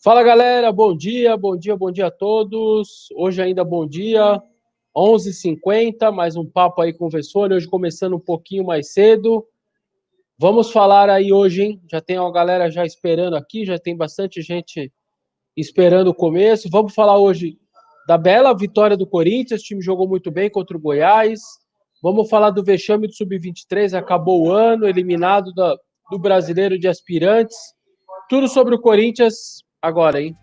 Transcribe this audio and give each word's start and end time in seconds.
Fala 0.00 0.22
galera, 0.22 0.70
bom 0.70 0.96
dia, 0.96 1.36
bom 1.36 1.56
dia, 1.56 1.76
bom 1.76 1.90
dia 1.90 2.06
a 2.06 2.10
todos. 2.10 3.08
Hoje 3.16 3.42
ainda 3.42 3.64
bom 3.64 3.86
dia, 3.86 4.40
11h50, 4.96 6.12
mais 6.12 6.36
um 6.36 6.46
papo 6.46 6.80
aí 6.80 6.92
com 6.92 7.06
o 7.06 7.10
Vessone, 7.10 7.54
hoje 7.54 7.66
começando 7.66 8.14
um 8.14 8.20
pouquinho 8.20 8.64
mais 8.64 8.92
cedo. 8.92 9.44
Vamos 10.38 10.70
falar 10.70 11.10
aí 11.10 11.32
hoje, 11.32 11.62
hein? 11.62 11.82
Já 11.90 12.00
tem 12.00 12.16
uma 12.16 12.30
galera 12.30 12.70
já 12.70 12.84
esperando 12.86 13.34
aqui, 13.34 13.64
já 13.64 13.76
tem 13.76 13.96
bastante 13.96 14.40
gente 14.40 14.92
esperando 15.56 16.08
o 16.08 16.14
começo. 16.14 16.70
Vamos 16.70 16.94
falar 16.94 17.18
hoje 17.18 17.58
da 18.06 18.16
bela 18.16 18.56
vitória 18.56 18.96
do 18.96 19.06
Corinthians, 19.06 19.60
o 19.60 19.64
time 19.64 19.82
jogou 19.82 20.08
muito 20.08 20.30
bem 20.30 20.48
contra 20.48 20.76
o 20.76 20.80
Goiás. 20.80 21.40
Vamos 22.00 22.30
falar 22.30 22.50
do 22.50 22.62
vexame 22.62 23.08
do 23.08 23.14
Sub-23, 23.14 23.94
acabou 23.94 24.46
o 24.46 24.52
ano, 24.52 24.86
eliminado 24.86 25.52
da, 25.52 25.76
do 26.10 26.18
Brasileiro 26.18 26.78
de 26.78 26.88
Aspirantes. 26.88 27.56
Tudo 28.28 28.48
sobre 28.48 28.74
o 28.74 28.80
Corinthians 28.80 29.62
agora, 29.82 30.20
hein? 30.20 30.36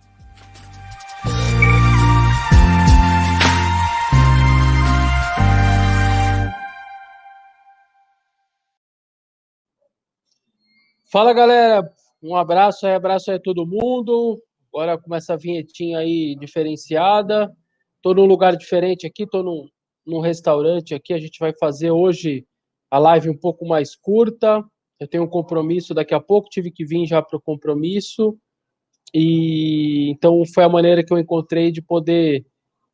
Fala 11.12 11.32
galera, 11.32 11.90
um 12.22 12.36
abraço 12.36 12.86
aí, 12.86 12.94
abraço 12.94 13.32
aí 13.32 13.38
a 13.38 13.42
todo 13.42 13.66
mundo. 13.66 14.42
Agora 14.74 14.98
com 14.98 15.16
essa 15.16 15.38
vinhetinha 15.38 16.00
aí 16.00 16.36
diferenciada. 16.36 17.50
Tô 18.02 18.14
num 18.14 18.26
lugar 18.26 18.58
diferente 18.58 19.08
aqui, 19.08 19.26
tô 19.26 19.42
num, 19.42 19.66
num 20.06 20.20
restaurante 20.20 20.94
aqui. 20.94 21.14
A 21.14 21.18
gente 21.18 21.40
vai 21.40 21.54
fazer 21.58 21.92
hoje 21.92 22.46
a 22.92 23.00
live 23.00 23.30
um 23.30 23.38
pouco 23.38 23.66
mais 23.66 23.96
curta. 23.96 24.62
Eu 25.00 25.08
tenho 25.08 25.24
um 25.24 25.28
compromisso 25.28 25.94
daqui 25.94 26.14
a 26.14 26.20
pouco, 26.20 26.50
tive 26.50 26.72
que 26.72 26.86
vir 26.86 27.06
já 27.06 27.22
para 27.22 27.38
o 27.38 27.42
compromisso. 27.42 28.38
E 29.14 30.10
então 30.10 30.44
foi 30.54 30.64
a 30.64 30.70
maneira 30.70 31.04
que 31.04 31.14
eu 31.14 31.20
encontrei 31.20 31.72
de 31.72 31.82
poder. 31.82 32.46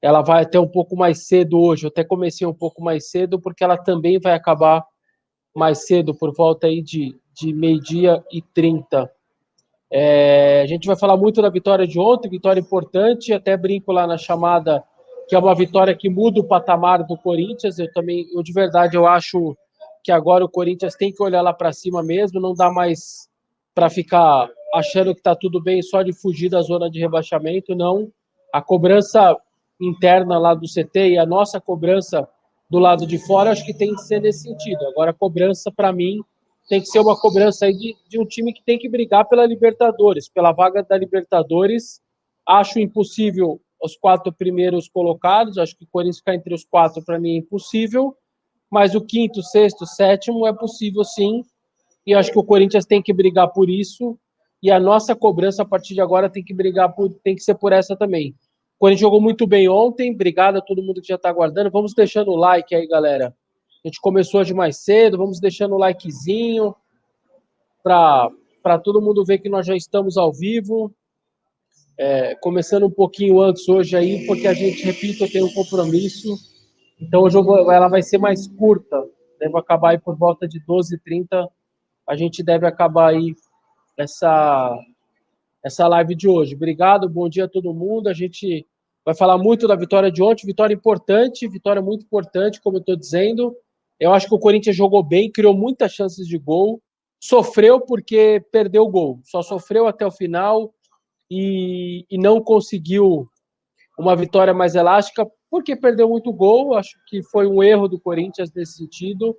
Ela 0.02 0.22
vai 0.22 0.44
até 0.44 0.59
um 0.59 0.67
pouco 0.67 0.95
mais 0.95 1.28
cedo 1.28 1.59
hoje. 1.59 1.86
Eu 1.86 1.89
até 1.89 2.03
comecei 2.03 2.45
um 2.45 2.53
pouco 2.53 2.84
mais 2.84 3.09
cedo, 3.09 3.39
porque 3.39 3.64
ela 3.64 3.78
também 3.78 4.20
vai 4.20 4.34
acabar 4.34 4.84
mais 5.56 5.86
cedo, 5.86 6.16
por 6.16 6.34
volta 6.34 6.67
aí 6.67 6.81
de, 6.81 7.16
de 7.34 7.53
meio-dia 7.53 8.23
e 8.31 8.42
trinta. 8.42 9.11
É, 9.92 10.61
a 10.61 10.66
gente 10.67 10.88
vai 10.88 10.95
falar 10.95 11.17
muito 11.17 11.42
da 11.42 11.50
vitória 11.50 11.86
de 11.86 12.00
ontem, 12.00 12.30
vitória 12.30 12.59
importante, 12.59 13.33
até 13.33 13.58
brinco 13.58 13.92
lá 13.92 14.08
na 14.08 14.17
chamada 14.17 14.83
que 15.31 15.36
é 15.36 15.39
uma 15.39 15.56
vitória 15.56 15.95
que 15.95 16.09
muda 16.09 16.42
o 16.42 16.44
patamar 16.44 17.06
do 17.06 17.17
Corinthians. 17.17 17.80
Eu 17.80 17.89
também, 17.94 18.28
eu 18.33 18.44
de 18.44 18.52
verdade, 18.52 18.98
eu 18.98 19.08
acho 19.08 19.56
que 20.04 20.12
agora 20.12 20.44
o 20.44 20.50
Corinthians 20.50 20.96
tem 20.96 21.12
que 21.12 21.22
olhar 21.22 21.42
lá 21.42 21.54
para 21.54 21.72
cima 21.72 22.02
mesmo, 22.04 22.40
não 22.40 22.54
dá 22.54 22.72
mais 22.72 23.30
para 23.74 23.90
ficar 23.90 24.50
achando 24.74 25.14
que 25.14 25.20
está 25.20 25.36
tudo 25.36 25.62
bem 25.62 25.82
só 25.82 26.02
de 26.02 26.14
fugir 26.14 26.50
da 26.50 26.62
zona 26.62 26.90
de 26.90 27.00
rebaixamento, 27.00 27.76
não. 27.76 28.12
A 28.54 28.62
cobrança 28.62 29.38
interna 29.80 30.38
lá 30.38 30.54
do 30.54 30.68
CT 30.68 31.12
e 31.12 31.18
a 31.18 31.26
nossa 31.26 31.60
cobrança 31.60 32.28
do 32.70 32.80
lado 32.80 33.06
de 33.06 33.18
fora, 33.18 33.52
acho 33.52 33.66
que 33.66 33.74
tem 33.74 33.94
que 33.94 34.02
ser 34.02 34.22
nesse 34.22 34.44
sentido. 34.44 34.86
Agora, 34.88 35.12
a 35.12 35.14
cobrança, 35.14 35.72
para 35.72 35.92
mim, 35.92 36.22
tem 36.70 36.80
que 36.80 36.88
ser 36.88 37.00
uma 37.00 37.20
cobrança 37.20 37.66
aí 37.66 37.74
de, 37.74 37.96
de 38.08 38.20
um 38.20 38.26
time 38.26 38.54
que 38.54 38.64
tem 38.64 38.80
que 38.80 38.88
brigar 38.88 39.28
pela 39.28 39.46
Libertadores, 39.46 40.30
pela 40.30 40.54
vaga 40.54 40.82
da 40.82 40.98
Libertadores. 40.98 42.02
Acho 42.48 42.80
impossível 42.80 43.60
os 43.84 43.98
quatro 43.98 44.32
primeiros 44.32 44.88
colocados, 44.88 45.58
acho 45.58 45.76
que 45.76 45.84
o 45.84 45.88
Corinthians 45.88 46.20
ficar 46.20 46.36
entre 46.36 46.54
os 46.54 46.64
quatro, 46.64 47.04
para 47.04 47.20
mim, 47.20 47.34
é 47.34 47.38
impossível. 47.38 48.16
Mas 48.72 48.95
o 48.95 49.02
quinto, 49.02 49.44
sexto, 49.44 49.86
sétimo 49.86 50.47
é 50.47 50.53
possível 50.53 51.03
sim. 51.03 51.44
E 52.08 52.14
acho 52.14 52.31
que 52.31 52.39
o 52.39 52.44
Corinthians 52.44 52.86
tem 52.86 53.02
que 53.02 53.11
brigar 53.11 53.50
por 53.50 53.69
isso. 53.69 54.17
E 54.64 54.72
a 54.72 54.80
nossa 54.80 55.14
cobrança 55.14 55.64
a 55.64 55.66
partir 55.66 55.94
de 55.94 56.02
agora 56.02 56.30
tem 56.30 56.44
que 56.44 56.53
brigar 56.53 56.95
por, 56.95 57.14
tem 57.22 57.36
que 57.36 57.44
ser 57.44 57.55
por 57.55 57.73
essa 57.73 57.97
também. 57.97 58.30
O 58.77 58.80
Corinthians 58.80 59.02
jogou 59.02 59.19
muito 59.19 59.45
bem 59.45 59.67
ontem. 59.67 60.14
Obrigado 60.14 60.55
a 60.55 60.61
todo 60.61 60.81
mundo 60.81 61.02
que 61.02 61.08
já 61.09 61.16
está 61.16 61.30
aguardando. 61.30 61.70
Vamos 61.70 61.93
deixando 61.93 62.31
o 62.31 62.37
like 62.37 62.73
aí, 62.73 62.87
galera. 62.87 63.36
A 63.83 63.87
gente 63.87 63.99
começou 63.99 64.39
hoje 64.39 64.54
mais 64.54 64.77
cedo, 64.77 65.17
vamos 65.17 65.39
deixando 65.39 65.76
o 65.76 65.77
likezinho 65.77 66.73
para 67.83 68.80
todo 68.83 69.02
mundo 69.02 69.26
ver 69.26 69.39
que 69.39 69.49
nós 69.49 69.65
já 69.65 69.76
estamos 69.76 70.17
ao 70.17 70.31
vivo. 70.31 70.93
É, 71.98 72.36
começando 72.36 72.86
um 72.86 72.92
pouquinho 72.92 73.42
antes 73.42 73.67
hoje 73.67 73.98
aí, 73.98 74.26
porque 74.26 74.48
a 74.48 74.54
gente, 74.54 74.83
repito, 74.83 75.26
eu 75.26 75.31
tenho 75.31 75.45
um 75.48 75.54
compromisso. 75.54 76.51
Então 77.02 77.23
hoje 77.23 77.42
vou, 77.42 77.72
ela 77.72 77.88
vai 77.88 78.04
ser 78.04 78.20
mais 78.20 78.48
curta. 78.48 79.04
Deve 79.39 79.58
acabar 79.58 79.92
aí 79.92 80.00
por 80.00 80.16
volta 80.16 80.48
de 80.48 80.64
12h30. 80.64 81.50
A 82.08 82.16
gente 82.16 82.44
deve 82.44 82.67
acabar 82.67 83.10
aí 83.10 83.34
essa, 83.98 84.78
essa 85.66 85.88
live 85.88 86.14
de 86.14 86.30
hoje. 86.30 86.54
Obrigado, 86.56 87.10
bom 87.10 87.28
dia 87.28 87.45
a 87.45 87.50
todo 87.50 87.73
mundo. 87.73 88.08
A 88.08 88.14
gente 88.14 88.67
vai 89.04 89.16
falar 89.16 89.40
muito 89.40 89.67
da 89.67 89.76
vitória 89.76 90.11
de 90.11 90.22
ontem, 90.22 90.45
vitória 90.45 90.76
importante, 90.76 91.48
vitória 91.48 91.82
muito 91.82 92.06
importante, 92.06 92.61
como 92.61 92.78
eu 92.78 92.82
estou 92.82 92.95
dizendo. 92.95 93.56
Eu 94.00 94.14
acho 94.14 94.28
que 94.28 94.36
o 94.36 94.40
Corinthians 94.40 94.76
jogou 94.76 95.04
bem, 95.04 95.32
criou 95.32 95.56
muitas 95.56 95.94
chances 95.94 96.28
de 96.28 96.38
gol, 96.38 96.80
sofreu 97.20 97.82
porque 97.82 98.44
perdeu 98.52 98.84
o 98.84 98.90
gol, 98.90 99.20
só 99.23 99.42
sofreu 99.42 99.88
até 99.88 100.06
o 100.06 100.11
final 100.11 100.72
e, 101.30 102.06
e 102.11 102.17
não 102.17 102.40
conseguiu 102.42 103.28
uma 103.98 104.16
vitória 104.16 104.54
mais 104.54 104.76
elástica 104.76 105.28
porque 105.52 105.76
perdeu 105.76 106.08
muito 106.08 106.32
gol. 106.32 106.76
Acho 106.76 106.98
que 107.06 107.22
foi 107.22 107.45
um 107.45 107.62
erro 107.62 107.89
do 107.89 108.00
Corinthians 108.00 108.52
nesse 108.54 108.78
sentido. 108.78 109.36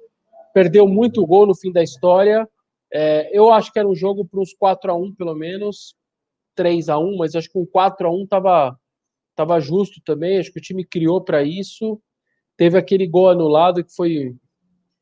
Perdeu 0.52 0.86
muito 0.86 1.26
gol 1.26 1.46
no 1.46 1.54
fim 1.54 1.72
da 1.72 1.82
história. 1.82 2.46
É, 2.92 3.30
eu 3.36 3.50
acho 3.50 3.72
que 3.72 3.78
era 3.78 3.88
um 3.88 3.94
jogo 3.94 4.22
para 4.22 4.38
uns 4.38 4.52
4 4.52 4.92
a 4.92 4.94
1 4.94 5.14
pelo 5.14 5.34
menos, 5.34 5.96
3 6.54 6.90
a 6.90 6.98
1 6.98 7.16
mas 7.16 7.34
acho 7.34 7.50
que 7.50 7.58
um 7.58 7.64
4 7.64 8.06
a 8.06 8.10
1 8.10 8.24
estava 8.24 8.78
tava 9.34 9.58
justo 9.58 10.02
também. 10.04 10.38
Acho 10.38 10.52
que 10.52 10.58
o 10.58 10.62
time 10.62 10.84
criou 10.84 11.22
para 11.22 11.42
isso. 11.42 11.98
Teve 12.58 12.76
aquele 12.76 13.06
gol 13.06 13.30
anulado 13.30 13.82
que 13.82 13.94
foi 13.94 14.36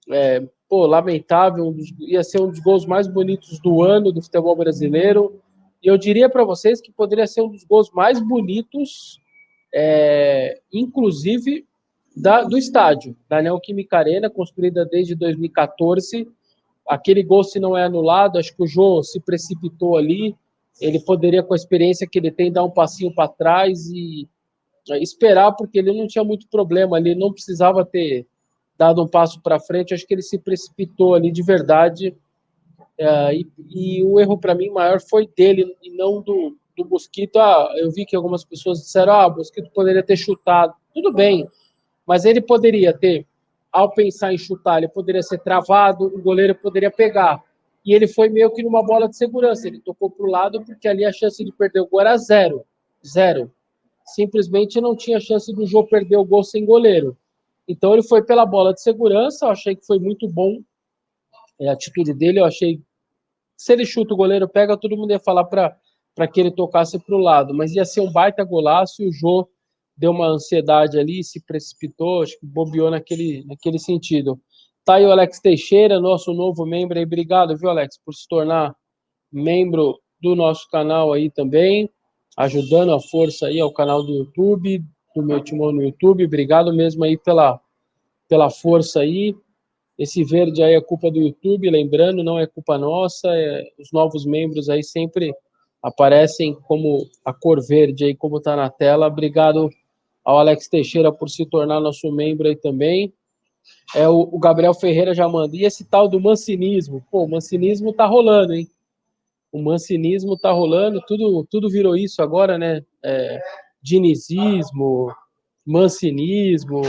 é, 0.09 0.47
pô, 0.69 0.87
lamentável, 0.87 1.67
um 1.67 1.73
dos, 1.73 1.93
ia 1.99 2.23
ser 2.23 2.41
um 2.41 2.49
dos 2.49 2.61
gols 2.61 2.87
mais 2.87 3.09
bonitos 3.09 3.59
do 3.61 3.83
ano 3.83 4.13
do 4.13 4.23
futebol 4.23 4.55
brasileiro. 4.55 5.43
E 5.83 5.89
eu 5.89 5.99
diria 5.99 6.29
para 6.29 6.45
vocês 6.45 6.81
que 6.81 6.93
poderia 6.93 7.27
ser 7.27 7.43
um 7.43 7.49
dos 7.49 7.65
gols 7.65 7.91
mais 7.91 8.21
bonitos, 8.21 9.21
é, 9.73 10.61
inclusive 10.73 11.67
da, 12.17 12.43
do 12.43 12.59
estádio, 12.59 13.17
da 13.29 13.41
Neoquímica 13.41 13.99
Arena, 13.99 14.29
construída 14.29 14.85
desde 14.85 15.15
2014. 15.15 16.29
Aquele 16.87 17.23
gol, 17.23 17.45
se 17.45 17.61
não 17.61 17.77
é 17.77 17.85
anulado, 17.85 18.39
acho 18.39 18.55
que 18.55 18.63
o 18.63 18.67
Jô 18.67 19.03
se 19.03 19.21
precipitou 19.21 19.97
ali. 19.97 20.35
Ele 20.81 20.99
poderia, 21.01 21.43
com 21.43 21.53
a 21.53 21.57
experiência 21.57 22.07
que 22.07 22.19
ele 22.19 22.31
tem, 22.31 22.51
dar 22.51 22.65
um 22.65 22.71
passinho 22.71 23.15
para 23.15 23.29
trás 23.29 23.89
e 23.89 24.29
é, 24.91 24.99
esperar, 25.01 25.53
porque 25.53 25.79
ele 25.79 25.93
não 25.93 26.07
tinha 26.07 26.25
muito 26.25 26.49
problema 26.49 26.97
ali, 26.97 27.15
não 27.15 27.33
precisava 27.33 27.85
ter 27.85 28.27
dado 28.77 29.03
um 29.03 29.09
passo 29.09 29.41
para 29.43 29.61
frente, 29.61 29.93
acho 29.93 30.07
que 30.07 30.15
ele 30.15 30.23
se 30.23 30.39
precipitou 30.39 31.15
ali 31.15 31.31
de 31.31 31.43
verdade. 31.43 32.17
É, 32.99 33.35
e, 33.35 33.47
e, 33.69 34.03
o 34.03 34.19
erro 34.19 34.39
para 34.39 34.55
mim 34.55 34.71
maior 34.71 35.01
foi 35.01 35.29
dele 35.37 35.77
e 35.83 35.91
não 35.91 36.23
do, 36.23 36.57
do 36.83 36.89
Mosquito. 36.89 37.39
Ah, 37.39 37.73
eu 37.77 37.91
vi 37.91 38.05
que 38.05 38.17
algumas 38.17 38.45
pessoas 38.45 38.79
disseram: 38.81 39.13
ah, 39.13 39.27
o 39.27 39.37
Mosquito 39.37 39.71
poderia 39.73 40.03
ter 40.03 40.17
chutado. 40.17 40.75
Tudo 40.93 41.13
bem, 41.13 41.49
mas 42.07 42.25
ele 42.25 42.41
poderia 42.41 42.97
ter, 42.97 43.27
ao 43.71 43.93
pensar 43.93 44.33
em 44.33 44.39
chutar, 44.39 44.79
ele 44.79 44.89
poderia 44.89 45.23
ser 45.23 45.39
travado, 45.39 46.07
o 46.07 46.21
goleiro 46.21 46.55
poderia 46.55 46.91
pegar. 46.91 47.43
E 47.85 47.95
ele 47.95 48.07
foi 48.07 48.29
meio 48.29 48.51
que 48.51 48.63
numa 48.63 48.83
bola 48.83 49.09
de 49.09 49.17
segurança. 49.17 49.67
Ele 49.67 49.81
tocou 49.81 50.11
para 50.11 50.27
o 50.27 50.31
lado 50.31 50.63
porque 50.63 50.87
ali 50.87 51.05
a 51.05 51.13
chance 51.13 51.43
de 51.43 51.53
perder 51.53 51.81
o 51.81 51.87
gol 51.87 52.01
era 52.01 52.17
zero. 52.17 52.65
Zero. 53.07 53.51
Simplesmente 54.05 54.81
não 54.81 54.95
tinha 54.95 55.21
chance 55.21 55.53
do 55.55 55.65
jogo 55.67 55.89
perder 55.89 56.17
o 56.17 56.25
gol 56.25 56.43
sem 56.43 56.65
goleiro. 56.65 57.17
Então 57.67 57.93
ele 57.93 58.03
foi 58.03 58.23
pela 58.23 58.45
bola 58.45 58.75
de 58.75 58.83
segurança, 58.83 59.47
eu 59.47 59.51
achei 59.51 59.77
que 59.77 59.87
foi 59.87 59.99
muito 59.99 60.29
bom 60.29 60.59
é, 61.59 61.69
a 61.69 61.73
atitude 61.73 62.13
dele, 62.13 62.41
eu 62.41 62.45
achei 62.45 62.83
se 63.61 63.75
ele 63.75 63.85
chuta 63.85 64.15
o 64.15 64.17
goleiro 64.17 64.49
pega, 64.49 64.75
todo 64.75 64.97
mundo 64.97 65.11
ia 65.11 65.19
falar 65.19 65.45
para 65.45 65.77
que 66.33 66.41
ele 66.41 66.51
tocasse 66.51 66.99
para 66.99 67.15
o 67.15 67.21
lado, 67.21 67.55
mas 67.55 67.75
ia 67.75 67.85
ser 67.85 68.01
um 68.01 68.13
baita 68.13 68.45
golaço 68.45 69.03
e 69.03 69.09
o 69.09 69.13
Jô 69.13 69.49
deu 69.97 70.11
uma 70.11 70.29
ansiedade 70.29 70.99
ali, 70.99 71.23
se 71.23 71.45
precipitou, 71.45 72.23
acho 72.23 72.39
que 72.39 72.47
bobeou 72.47 72.91
naquele, 72.91 73.45
naquele 73.47 73.79
sentido. 73.79 74.41
Tá 74.85 74.95
aí 74.95 75.05
o 75.05 75.11
Alex 75.11 75.41
Teixeira, 75.41 76.01
nosso 76.01 76.33
novo 76.33 76.65
membro 76.65 76.99
aí, 76.99 77.05
obrigado, 77.05 77.57
viu, 77.57 77.69
Alex, 77.69 77.99
por 78.05 78.15
se 78.15 78.27
tornar 78.27 78.75
membro 79.31 79.99
do 80.21 80.35
nosso 80.35 80.69
canal 80.71 81.13
aí 81.13 81.31
também, 81.31 81.89
ajudando 82.37 82.93
a 82.93 83.01
força 83.01 83.47
aí 83.47 83.61
ao 83.61 83.73
canal 83.73 84.03
do 84.03 84.13
YouTube, 84.13 84.83
do 85.15 85.23
meu 85.23 85.43
timão 85.43 85.73
no 85.73 85.83
YouTube. 85.83 86.25
Obrigado 86.25 86.73
mesmo 86.73 87.05
aí 87.05 87.17
pela, 87.17 87.61
pela 88.29 88.51
força 88.51 89.01
aí. 89.01 89.35
Esse 89.99 90.25
verde 90.25 90.63
aí 90.63 90.75
é 90.75 90.81
culpa 90.81 91.11
do 91.11 91.19
YouTube, 91.19 91.71
lembrando, 91.71 92.25
não 92.25 92.39
é 92.39 92.47
culpa 92.47 92.79
nossa. 92.79 93.29
É, 93.29 93.65
os 93.79 93.93
novos 93.93 94.25
membros 94.25 94.71
aí 94.71 94.83
sempre 94.83 95.35
aparecem 95.83 96.55
como 96.67 97.07
a 97.25 97.33
cor 97.33 97.61
verde 97.67 98.05
aí, 98.05 98.15
como 98.15 98.39
está 98.39 98.57
na 98.57 98.69
tela. 98.69 99.07
Obrigado 99.07 99.71
ao 100.25 100.39
Alex 100.39 100.69
Teixeira 100.69 101.13
por 101.13 101.29
se 101.29 101.47
tornar 101.47 101.81
nosso 101.81 102.11
membro 102.13 102.49
aí 102.49 102.57
também. 102.57 103.13
É 103.95 104.09
o, 104.09 104.29
o 104.33 104.39
Gabriel 104.39 104.75
Ferreira 104.75 105.15
já 105.15 105.29
manda. 105.29 105.57
E 105.57 105.65
esse 105.65 105.85
tal 105.85 106.09
do 106.09 106.21
mancinismo? 106.21 107.05
Pô, 107.11 107.25
o 107.25 107.31
mancinismo 107.31 107.93
tá 107.93 108.07
rolando, 108.07 108.55
hein? 108.55 108.69
o 109.53 109.61
mancinismo 109.61 110.37
tá 110.37 110.53
rolando, 110.53 111.01
tudo, 111.07 111.47
tudo 111.51 111.69
virou 111.69 111.97
isso 111.97 112.23
agora, 112.23 112.57
né? 112.57 112.83
É, 113.03 113.41
dinizismo, 113.83 115.13
mancinismo. 115.67 116.83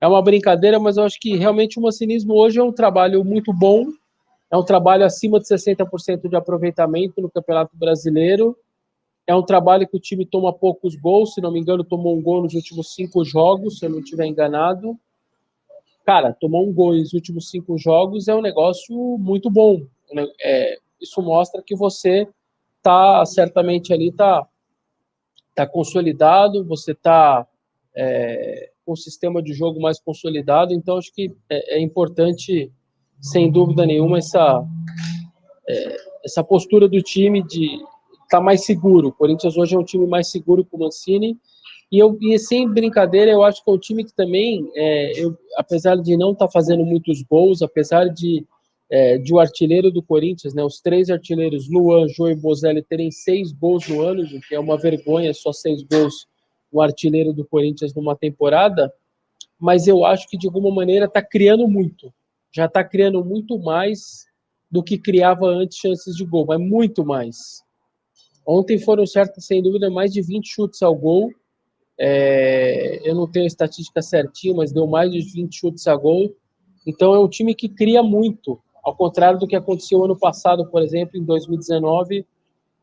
É 0.00 0.06
uma 0.06 0.22
brincadeira, 0.22 0.78
mas 0.78 0.96
eu 0.96 1.04
acho 1.04 1.18
que 1.20 1.36
realmente 1.36 1.78
o 1.78 1.82
mancinismo 1.82 2.34
hoje 2.34 2.58
é 2.58 2.62
um 2.62 2.72
trabalho 2.72 3.24
muito 3.24 3.52
bom, 3.52 3.86
é 4.50 4.56
um 4.56 4.64
trabalho 4.64 5.04
acima 5.04 5.38
de 5.38 5.46
60% 5.46 6.28
de 6.28 6.36
aproveitamento 6.36 7.20
no 7.20 7.30
Campeonato 7.30 7.76
Brasileiro. 7.76 8.56
É 9.26 9.34
um 9.34 9.42
trabalho 9.42 9.86
que 9.86 9.96
o 9.96 10.00
time 10.00 10.24
toma 10.24 10.52
poucos 10.52 10.96
gols, 10.96 11.34
se 11.34 11.40
não 11.40 11.52
me 11.52 11.60
engano, 11.60 11.84
tomou 11.84 12.16
um 12.16 12.22
gol 12.22 12.42
nos 12.42 12.54
últimos 12.54 12.94
cinco 12.94 13.24
jogos, 13.24 13.78
se 13.78 13.84
eu 13.84 13.90
não 13.90 13.98
estiver 13.98 14.26
enganado. 14.26 14.98
Cara, 16.04 16.32
tomou 16.32 16.66
um 16.66 16.72
gol 16.72 16.94
nos 16.94 17.12
últimos 17.12 17.50
cinco 17.50 17.76
jogos 17.76 18.28
é 18.28 18.34
um 18.34 18.40
negócio 18.40 18.96
muito 19.18 19.50
bom. 19.50 19.82
É, 20.40 20.78
isso 20.98 21.20
mostra 21.20 21.62
que 21.62 21.76
você 21.76 22.26
tá 22.82 23.22
certamente 23.26 23.92
ali, 23.92 24.10
tá, 24.10 24.48
tá 25.54 25.66
consolidado, 25.66 26.64
você 26.64 26.94
tá 26.94 27.46
é, 27.94 28.70
com 28.86 28.92
o 28.92 28.96
sistema 28.96 29.42
de 29.42 29.52
jogo 29.52 29.78
mais 29.78 30.00
consolidado, 30.00 30.72
então 30.72 30.96
acho 30.96 31.12
que 31.12 31.36
é, 31.50 31.76
é 31.76 31.80
importante, 31.80 32.72
sem 33.20 33.50
dúvida 33.50 33.84
nenhuma, 33.84 34.18
essa, 34.18 34.64
é, 35.68 35.96
essa 36.24 36.42
postura 36.44 36.88
do 36.88 37.00
time 37.02 37.42
de 37.42 37.74
estar 37.74 38.38
tá 38.38 38.40
mais 38.40 38.64
seguro. 38.64 39.08
O 39.08 39.12
Corinthians 39.12 39.56
hoje 39.56 39.74
é 39.74 39.78
um 39.78 39.84
time 39.84 40.06
mais 40.06 40.30
seguro 40.30 40.64
com 40.64 40.76
o 40.76 40.80
Mancini, 40.80 41.38
e, 41.90 41.98
eu, 41.98 42.18
e 42.20 42.38
sem 42.38 42.68
brincadeira, 42.68 43.30
eu 43.30 43.42
acho 43.42 43.64
que 43.64 43.70
é 43.70 43.72
um 43.72 43.78
time 43.78 44.04
que 44.04 44.14
também, 44.14 44.70
é, 44.74 45.12
eu, 45.18 45.36
apesar 45.56 45.96
de 45.96 46.16
não 46.16 46.32
estar 46.32 46.46
tá 46.46 46.52
fazendo 46.52 46.84
muitos 46.84 47.22
gols, 47.22 47.62
apesar 47.62 48.06
de 48.08 48.46
é, 48.90 49.18
de 49.18 49.34
o 49.34 49.38
artilheiro 49.38 49.90
do 49.90 50.02
Corinthians, 50.02 50.54
né, 50.54 50.64
os 50.64 50.80
três 50.80 51.10
artilheiros, 51.10 51.68
Luan, 51.68 52.08
Jô 52.08 52.28
e 52.28 52.34
Bozelli, 52.34 52.82
terem 52.82 53.10
seis 53.10 53.52
gols 53.52 53.86
no 53.86 54.00
ano, 54.00 54.24
que 54.48 54.54
é 54.54 54.60
uma 54.60 54.78
vergonha, 54.78 55.34
só 55.34 55.52
seis 55.52 55.82
gols 55.82 56.26
o 56.70 56.80
artilheiro 56.80 57.32
do 57.32 57.44
Corinthians 57.44 57.94
numa 57.94 58.16
temporada, 58.16 58.92
mas 59.58 59.86
eu 59.86 60.04
acho 60.04 60.28
que 60.28 60.38
de 60.38 60.46
alguma 60.46 60.70
maneira 60.74 61.06
está 61.06 61.22
criando 61.22 61.66
muito, 61.66 62.12
já 62.58 62.64
está 62.64 62.82
criando 62.82 63.24
muito 63.24 63.56
mais 63.56 64.26
do 64.68 64.82
que 64.82 64.98
criava 64.98 65.46
antes 65.46 65.78
chances 65.78 66.16
de 66.16 66.24
gol, 66.24 66.44
mas 66.44 66.58
muito 66.58 67.04
mais. 67.04 67.62
Ontem 68.44 68.80
foram 68.80 69.06
certas, 69.06 69.44
sem 69.44 69.62
dúvida, 69.62 69.88
mais 69.88 70.12
de 70.12 70.20
20 70.20 70.44
chutes 70.48 70.82
ao 70.82 70.92
gol. 70.92 71.30
É, 71.96 73.00
eu 73.08 73.14
não 73.14 73.30
tenho 73.30 73.44
a 73.44 73.46
estatística 73.46 74.02
certinha, 74.02 74.54
mas 74.54 74.72
deu 74.72 74.88
mais 74.88 75.12
de 75.12 75.20
20 75.20 75.54
chutes 75.54 75.86
a 75.86 75.94
gol. 75.94 76.34
Então 76.84 77.14
é 77.14 77.20
um 77.20 77.28
time 77.28 77.54
que 77.54 77.68
cria 77.68 78.02
muito. 78.02 78.58
Ao 78.82 78.92
contrário 78.92 79.38
do 79.38 79.46
que 79.46 79.54
aconteceu 79.54 80.04
ano 80.04 80.18
passado, 80.18 80.66
por 80.66 80.82
exemplo, 80.82 81.16
em 81.16 81.22
2019, 81.22 82.26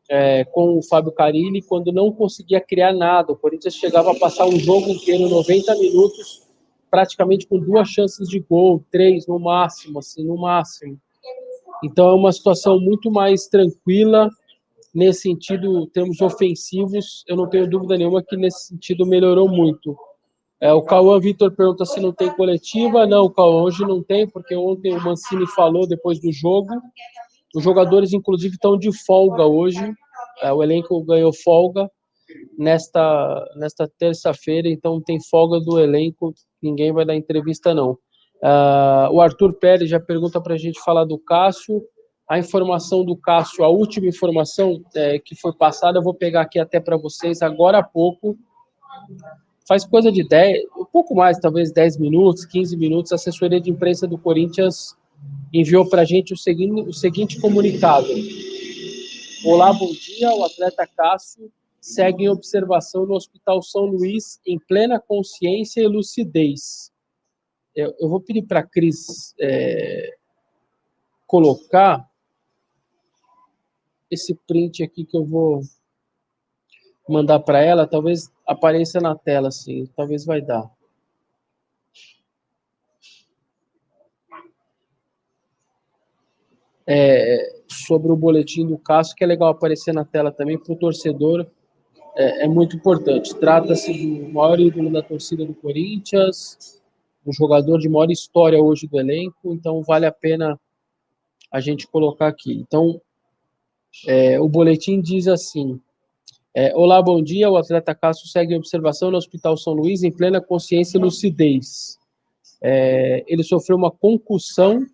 é, 0.08 0.42
com 0.46 0.78
o 0.78 0.82
Fábio 0.82 1.12
Carilli, 1.12 1.60
quando 1.60 1.92
não 1.92 2.10
conseguia 2.10 2.62
criar 2.62 2.94
nada. 2.94 3.32
O 3.32 3.36
Corinthians 3.36 3.74
chegava 3.74 4.12
a 4.12 4.18
passar 4.18 4.46
um 4.46 4.58
jogo 4.58 4.88
inteiro, 4.88 5.28
90 5.28 5.74
minutos, 5.74 6.45
praticamente 6.96 7.46
com 7.46 7.58
duas 7.58 7.90
chances 7.90 8.26
de 8.26 8.40
gol, 8.40 8.82
três 8.90 9.26
no 9.26 9.38
máximo, 9.38 9.98
assim, 9.98 10.24
no 10.24 10.34
máximo. 10.34 10.98
Então 11.84 12.08
é 12.08 12.14
uma 12.14 12.32
situação 12.32 12.80
muito 12.80 13.10
mais 13.10 13.46
tranquila 13.48 14.30
nesse 14.94 15.20
sentido, 15.20 15.86
termos 15.88 16.22
ofensivos. 16.22 17.22
Eu 17.28 17.36
não 17.36 17.50
tenho 17.50 17.68
dúvida 17.68 17.98
nenhuma 17.98 18.22
que 18.22 18.34
nesse 18.34 18.68
sentido 18.68 19.04
melhorou 19.04 19.46
muito. 19.46 19.94
É, 20.58 20.72
o 20.72 20.80
Cauã 20.80 21.20
Vitor 21.20 21.54
pergunta 21.54 21.84
se 21.84 22.00
não 22.00 22.14
tem 22.14 22.34
coletiva. 22.34 23.06
Não, 23.06 23.28
Cauã, 23.28 23.64
hoje 23.64 23.82
não 23.82 24.02
tem, 24.02 24.26
porque 24.26 24.56
ontem 24.56 24.96
o 24.96 25.04
Mancini 25.04 25.46
falou 25.48 25.86
depois 25.86 26.18
do 26.18 26.32
jogo. 26.32 26.70
Os 27.54 27.62
jogadores, 27.62 28.14
inclusive, 28.14 28.54
estão 28.54 28.74
de 28.78 28.90
folga 29.04 29.44
hoje. 29.44 29.92
É, 30.40 30.50
o 30.50 30.62
elenco 30.62 31.04
ganhou 31.04 31.30
folga 31.30 31.90
nesta, 32.58 33.44
nesta 33.56 33.88
terça-feira, 33.98 34.68
então 34.68 35.00
tem 35.00 35.18
folga 35.20 35.60
do 35.60 35.78
elenco. 35.78 36.34
Ninguém 36.62 36.92
vai 36.92 37.04
dar 37.04 37.14
entrevista, 37.14 37.74
não. 37.74 37.92
Uh, 38.42 39.12
o 39.12 39.20
Arthur 39.20 39.54
Pérez 39.54 39.88
já 39.88 39.98
pergunta 39.98 40.40
para 40.40 40.54
a 40.54 40.58
gente 40.58 40.80
falar 40.80 41.04
do 41.04 41.18
Cássio. 41.18 41.82
A 42.28 42.38
informação 42.38 43.04
do 43.04 43.16
Cássio, 43.16 43.64
a 43.64 43.68
última 43.68 44.08
informação 44.08 44.82
é, 44.94 45.18
que 45.18 45.34
foi 45.34 45.52
passada, 45.52 45.98
eu 45.98 46.02
vou 46.02 46.14
pegar 46.14 46.42
aqui 46.42 46.58
até 46.58 46.80
para 46.80 46.96
vocês 46.96 47.40
agora 47.40 47.78
há 47.78 47.82
pouco 47.82 48.36
faz 49.66 49.84
coisa 49.84 50.12
de 50.12 50.26
10, 50.26 50.64
um 50.78 50.84
pouco 50.84 51.14
mais, 51.14 51.38
talvez 51.38 51.72
10 51.72 51.98
minutos, 51.98 52.44
15 52.44 52.76
minutos, 52.76 53.12
a 53.12 53.16
assessoria 53.16 53.60
de 53.60 53.70
imprensa 53.70 54.06
do 54.06 54.16
Corinthians 54.16 54.96
enviou 55.52 55.88
para 55.88 56.02
a 56.02 56.04
gente 56.04 56.32
o 56.32 56.36
seguinte, 56.36 56.88
o 56.88 56.92
seguinte 56.92 57.40
comunicado. 57.40 58.06
Olá, 59.44 59.72
bom 59.72 59.90
dia. 59.90 60.32
O 60.34 60.44
atleta 60.44 60.86
Cássio 60.96 61.50
segue 61.86 62.24
em 62.24 62.28
observação 62.28 63.06
no 63.06 63.14
Hospital 63.14 63.62
São 63.62 63.84
Luís 63.84 64.40
em 64.44 64.58
plena 64.58 64.98
consciência 64.98 65.80
e 65.80 65.86
lucidez. 65.86 66.92
Eu, 67.74 67.94
eu 68.00 68.08
vou 68.08 68.20
pedir 68.20 68.42
para 68.42 68.60
a 68.60 68.66
Cris 68.66 69.34
é, 69.40 70.16
colocar 71.26 72.04
esse 74.10 74.34
print 74.34 74.82
aqui 74.82 75.04
que 75.04 75.16
eu 75.16 75.24
vou 75.24 75.60
mandar 77.08 77.38
para 77.40 77.60
ela, 77.60 77.86
talvez 77.86 78.32
apareça 78.44 79.00
na 79.00 79.14
tela, 79.14 79.48
assim, 79.48 79.86
talvez 79.94 80.24
vai 80.24 80.40
dar. 80.40 80.68
É, 86.84 87.62
sobre 87.68 88.10
o 88.10 88.16
boletim 88.16 88.66
do 88.66 88.76
Cássio, 88.76 89.14
que 89.14 89.22
é 89.22 89.26
legal 89.26 89.50
aparecer 89.50 89.92
na 89.92 90.04
tela 90.04 90.32
também 90.32 90.58
para 90.58 90.72
o 90.72 90.76
torcedor, 90.76 91.48
é, 92.16 92.44
é, 92.44 92.48
muito 92.48 92.76
importante. 92.76 93.34
Trata-se 93.36 93.92
do 93.92 94.32
maior 94.32 94.58
ídolo 94.58 94.90
da 94.90 95.02
torcida 95.02 95.44
do 95.44 95.54
Corinthians, 95.54 96.80
um 97.26 97.32
jogador 97.32 97.78
de 97.78 97.88
maior 97.88 98.10
história 98.10 98.60
hoje 98.60 98.86
do 98.86 98.98
elenco, 98.98 99.52
então 99.52 99.82
vale 99.82 100.06
a 100.06 100.12
pena 100.12 100.58
a 101.52 101.60
gente 101.60 101.86
colocar 101.86 102.28
aqui. 102.28 102.52
Então, 102.54 103.00
é, 104.06 104.40
o 104.40 104.48
boletim 104.48 105.00
diz 105.00 105.28
assim: 105.28 105.80
é, 106.54 106.74
Olá, 106.74 107.02
bom 107.02 107.22
dia. 107.22 107.50
O 107.50 107.56
atleta 107.58 107.94
Cássio 107.94 108.26
segue 108.28 108.54
em 108.54 108.56
observação 108.56 109.10
no 109.10 109.18
Hospital 109.18 109.56
São 109.56 109.74
Luís 109.74 110.02
em 110.02 110.10
plena 110.10 110.40
consciência 110.40 110.96
e 110.96 111.00
lucidez. 111.00 111.98
É, 112.62 113.22
ele 113.26 113.42
sofreu 113.42 113.76
uma 113.76 113.90
concussão, 113.90 114.86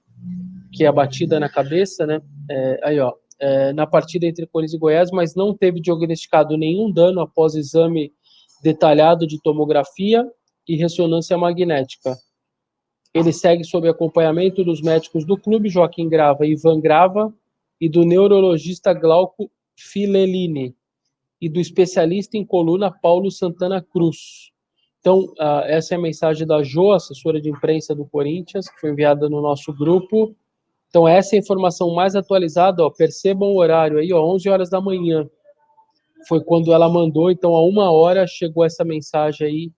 que 0.73 0.85
é 0.85 0.89
a 0.89 0.93
batida 0.93 1.39
na 1.39 1.49
cabeça, 1.49 2.05
né? 2.05 2.21
É, 2.51 2.81
aí, 2.83 2.99
ó, 2.99 3.15
é, 3.43 3.73
na 3.73 3.87
partida 3.89 4.25
entre 4.25 4.47
Corinthians 4.47 4.75
e 4.75 4.79
Goiás, 4.79 5.11
mas 5.11 5.35
não 5.35 5.53
teve 5.53 5.81
diagnosticado 5.81 6.57
nenhum 6.57 6.91
dano 6.93 7.21
após 7.21 7.57
exame 7.57 8.13
detalhado 8.63 9.27
de 9.27 9.43
tomografia 9.43 10.25
e 10.69 10.77
ressonância 10.77 11.37
magnética. 11.37 12.17
Ele 13.13 13.33
segue 13.33 13.65
sob 13.65 13.89
acompanhamento 13.89 14.63
dos 14.65 14.81
médicos 14.81 15.27
do 15.27 15.37
clube, 15.37 15.69
Joaquim 15.69 16.09
Grava 16.09 16.47
e 16.47 16.53
Ivan 16.53 16.81
Grava, 16.81 17.35
e 17.81 17.89
do 17.89 18.05
neurologista 18.05 18.95
Glauco 18.95 19.51
Filellini 19.77 20.77
e 21.41 21.49
do 21.49 21.59
especialista 21.59 22.37
em 22.37 22.45
coluna 22.45 22.93
Paulo 22.93 23.29
Santana 23.29 23.83
Cruz. 23.83 24.53
Então, 25.01 25.25
uh, 25.25 25.65
essa 25.65 25.97
é 25.97 25.99
a 25.99 26.01
mensagem 26.01 26.47
da 26.47 26.63
Jo, 26.63 26.93
assessora 26.93 27.41
de 27.41 27.51
imprensa 27.51 27.93
do 27.93 28.07
Corinthians, 28.07 28.69
que 28.69 28.81
foi 28.81 28.91
enviada 28.91 29.29
no 29.29 29.43
nosso 29.43 29.73
grupo. 29.73 30.37
Então, 30.93 31.09
essa 31.09 31.35
é 31.35 31.39
a 31.39 31.41
informação 31.41 31.95
mais 31.95 32.15
atualizada, 32.15 32.85
ó, 32.85 32.91
percebam 32.91 33.49
o 33.49 33.59
horário 33.59 33.97
aí, 33.97 34.13
ó, 34.13 34.23
11 34.35 34.51
horas 34.51 34.69
da 34.69 34.79
manhã. 34.79 35.27
Foi 36.29 36.45
quando 36.45 36.71
ela 36.71 36.87
mandou, 36.87 37.31
então, 37.31 37.57
a 37.57 37.65
uma 37.65 37.91
hora 37.91 38.27
chegou 38.27 38.63
essa 38.63 38.85
mensagem 38.85 39.47
aí 39.47 39.73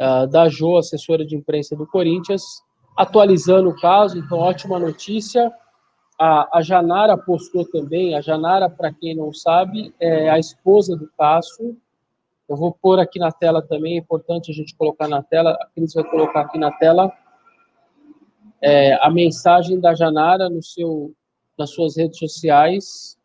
uh, 0.00 0.26
da 0.26 0.48
Jo, 0.48 0.78
assessora 0.78 1.26
de 1.26 1.36
imprensa 1.36 1.76
do 1.76 1.86
Corinthians, 1.86 2.42
atualizando 2.96 3.68
o 3.68 3.78
caso, 3.78 4.18
então, 4.18 4.38
ótima 4.38 4.78
notícia. 4.78 5.52
A, 6.18 6.56
a 6.56 6.62
Janara 6.62 7.18
postou 7.18 7.68
também. 7.68 8.14
A 8.14 8.22
Janara, 8.22 8.70
para 8.70 8.90
quem 8.90 9.14
não 9.14 9.34
sabe, 9.34 9.94
é 10.00 10.30
a 10.30 10.38
esposa 10.38 10.96
do 10.96 11.06
Cássio. 11.18 11.76
Eu 12.48 12.56
vou 12.56 12.72
pôr 12.72 12.98
aqui 12.98 13.18
na 13.18 13.30
tela 13.30 13.60
também, 13.60 13.96
é 13.96 13.98
importante 13.98 14.50
a 14.50 14.54
gente 14.54 14.74
colocar 14.74 15.06
na 15.06 15.22
tela. 15.22 15.50
A 15.50 15.66
Cris 15.74 15.92
vai 15.92 16.04
colocar 16.04 16.40
aqui 16.40 16.58
na 16.58 16.72
tela 16.72 17.12
é, 18.62 18.94
a 18.94 19.10
mensagem 19.10 19.78
da 19.80 19.94
Janara 19.94 20.48
no 20.48 20.62
seu, 20.62 21.14
nas 21.58 21.70
suas 21.70 21.96
redes 21.96 22.18
sociais, 22.18 23.16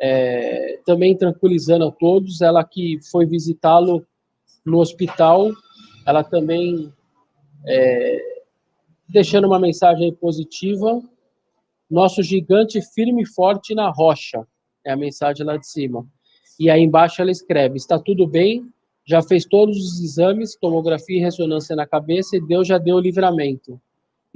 é, 0.00 0.80
também 0.84 1.16
tranquilizando 1.16 1.86
a 1.86 1.92
todos. 1.92 2.40
Ela 2.40 2.64
que 2.64 2.98
foi 3.10 3.26
visitá-lo 3.26 4.06
no 4.64 4.78
hospital, 4.78 5.50
ela 6.06 6.24
também 6.24 6.92
é, 7.66 8.18
deixando 9.08 9.46
uma 9.46 9.58
mensagem 9.58 10.12
positiva 10.14 11.00
nosso 11.90 12.22
gigante 12.22 12.80
firme 12.94 13.22
e 13.22 13.26
forte 13.26 13.74
na 13.74 13.90
rocha. 13.90 14.46
É 14.84 14.92
a 14.92 14.96
mensagem 14.96 15.46
lá 15.46 15.56
de 15.56 15.66
cima. 15.66 16.06
E 16.58 16.70
aí 16.70 16.82
embaixo 16.82 17.20
ela 17.20 17.30
escreve: 17.30 17.76
está 17.76 17.98
tudo 17.98 18.26
bem, 18.26 18.68
já 19.04 19.22
fez 19.22 19.44
todos 19.44 19.76
os 19.76 20.00
exames, 20.00 20.56
tomografia 20.56 21.18
e 21.18 21.20
ressonância 21.20 21.76
na 21.76 21.86
cabeça 21.86 22.36
e 22.36 22.40
Deus 22.40 22.66
já 22.66 22.78
deu 22.78 22.96
o 22.96 23.00
livramento. 23.00 23.80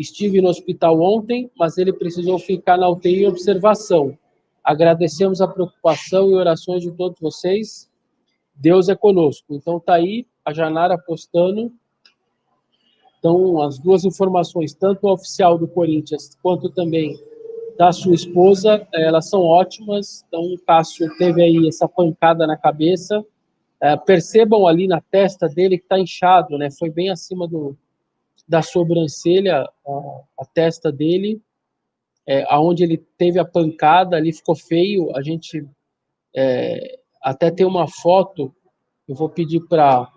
Estive 0.01 0.41
no 0.41 0.49
hospital 0.49 0.99
ontem, 0.99 1.51
mas 1.59 1.77
ele 1.77 1.93
precisou 1.93 2.39
ficar 2.39 2.79
na 2.79 2.89
UTI 2.89 3.25
em 3.25 3.27
observação. 3.27 4.17
Agradecemos 4.65 5.43
a 5.43 5.47
preocupação 5.47 6.31
e 6.31 6.35
orações 6.35 6.83
de 6.83 6.91
todos 6.91 7.21
vocês. 7.21 7.87
Deus 8.55 8.89
é 8.89 8.97
conosco. 8.97 9.55
Então 9.55 9.79
tá 9.79 9.97
aí 9.97 10.27
a 10.43 10.55
Janara 10.55 10.97
postando. 10.97 11.71
Então 13.19 13.61
as 13.61 13.79
duas 13.79 14.07
informações, 14.07 14.73
tanto 14.73 15.07
a 15.07 15.13
oficial 15.13 15.59
do 15.59 15.69
Corinthians 15.69 16.35
quanto 16.43 16.71
também 16.71 17.23
da 17.77 17.93
sua 17.93 18.15
esposa, 18.15 18.89
elas 18.95 19.29
são 19.29 19.43
ótimas. 19.43 20.25
Então 20.27 20.41
o 20.41 20.59
Cássio 20.61 21.15
teve 21.19 21.43
aí 21.43 21.69
essa 21.69 21.87
pancada 21.87 22.47
na 22.47 22.57
cabeça. 22.57 23.23
É, 23.83 23.95
percebam 23.99 24.67
ali 24.67 24.89
na 24.89 25.03
testa 25.03 25.47
dele 25.47 25.77
que 25.77 25.85
está 25.85 25.99
inchado, 25.99 26.57
né? 26.57 26.71
Foi 26.71 26.89
bem 26.89 27.11
acima 27.11 27.47
do, 27.47 27.77
da 28.51 28.63
sobrancelha, 28.63 29.63
a, 29.63 30.21
a 30.41 30.45
testa 30.45 30.91
dele 30.91 31.41
é, 32.27 32.45
aonde 32.49 32.83
ele 32.83 32.97
teve 33.17 33.39
a 33.39 33.45
pancada, 33.45 34.17
ali 34.17 34.33
ficou 34.33 34.57
feio. 34.57 35.17
A 35.17 35.23
gente 35.23 35.65
é, 36.35 36.99
até 37.23 37.49
tem 37.49 37.65
uma 37.65 37.87
foto, 37.87 38.53
eu 39.09 39.15
vou 39.15 39.29
pedir 39.29 39.61
para. 39.69 40.11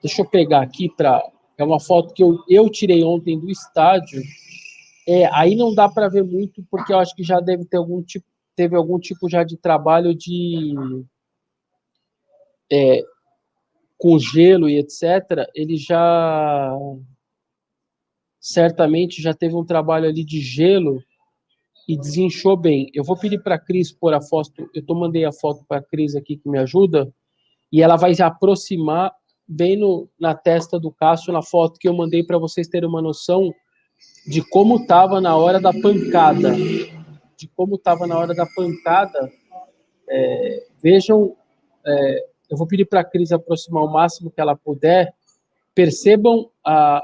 Deixa 0.00 0.22
eu 0.22 0.28
pegar 0.28 0.62
aqui 0.62 0.88
para. 0.88 1.20
É 1.58 1.64
uma 1.64 1.80
foto 1.80 2.14
que 2.14 2.22
eu, 2.22 2.38
eu 2.48 2.70
tirei 2.70 3.02
ontem 3.02 3.38
do 3.38 3.50
estádio. 3.50 4.22
É, 5.06 5.26
aí 5.32 5.56
não 5.56 5.74
dá 5.74 5.88
para 5.88 6.08
ver 6.08 6.22
muito, 6.22 6.64
porque 6.70 6.92
eu 6.92 6.98
acho 6.98 7.14
que 7.14 7.24
já 7.24 7.40
deve 7.40 7.64
ter 7.64 7.76
algum 7.76 8.02
tipo, 8.02 8.26
teve 8.54 8.76
algum 8.76 9.00
tipo 9.00 9.28
já 9.28 9.42
de 9.42 9.56
trabalho 9.56 10.14
de. 10.14 10.74
É, 12.70 13.02
com 13.98 14.16
gelo 14.18 14.68
e 14.68 14.78
etc. 14.78 15.48
Ele 15.54 15.76
já 15.76 16.72
certamente 18.44 19.22
já 19.22 19.32
teve 19.32 19.56
um 19.56 19.64
trabalho 19.64 20.06
ali 20.06 20.22
de 20.22 20.38
gelo 20.38 21.02
e 21.88 21.96
desinchou 21.96 22.58
bem. 22.58 22.90
Eu 22.92 23.02
vou 23.02 23.18
pedir 23.18 23.42
para 23.42 23.54
a 23.54 23.58
Cris 23.58 23.90
pôr 23.90 24.12
a 24.12 24.20
foto, 24.20 24.68
eu 24.74 24.84
tô 24.84 24.94
mandei 24.94 25.24
a 25.24 25.32
foto 25.32 25.64
para 25.66 25.78
a 25.78 25.82
Cris 25.82 26.14
aqui 26.14 26.36
que 26.36 26.46
me 26.46 26.58
ajuda, 26.58 27.10
e 27.72 27.80
ela 27.80 27.96
vai 27.96 28.14
se 28.14 28.22
aproximar 28.22 29.10
bem 29.48 29.78
no, 29.78 30.10
na 30.20 30.34
testa 30.34 30.78
do 30.78 30.92
Cássio, 30.92 31.32
na 31.32 31.40
foto 31.40 31.78
que 31.78 31.88
eu 31.88 31.94
mandei 31.94 32.22
para 32.22 32.36
vocês 32.36 32.68
terem 32.68 32.86
uma 32.86 33.00
noção 33.00 33.50
de 34.26 34.42
como 34.42 34.76
estava 34.76 35.22
na 35.22 35.34
hora 35.36 35.58
da 35.58 35.72
pancada. 35.72 36.52
De 36.54 37.48
como 37.56 37.76
estava 37.76 38.06
na 38.06 38.18
hora 38.18 38.34
da 38.34 38.46
pancada. 38.46 39.32
É, 40.06 40.66
vejam, 40.82 41.34
é, 41.86 42.26
eu 42.50 42.58
vou 42.58 42.66
pedir 42.66 42.84
para 42.84 43.00
a 43.00 43.04
Cris 43.04 43.32
aproximar 43.32 43.84
o 43.84 43.90
máximo 43.90 44.30
que 44.30 44.40
ela 44.40 44.54
puder. 44.54 45.14
Percebam 45.74 46.50
a, 46.64 47.02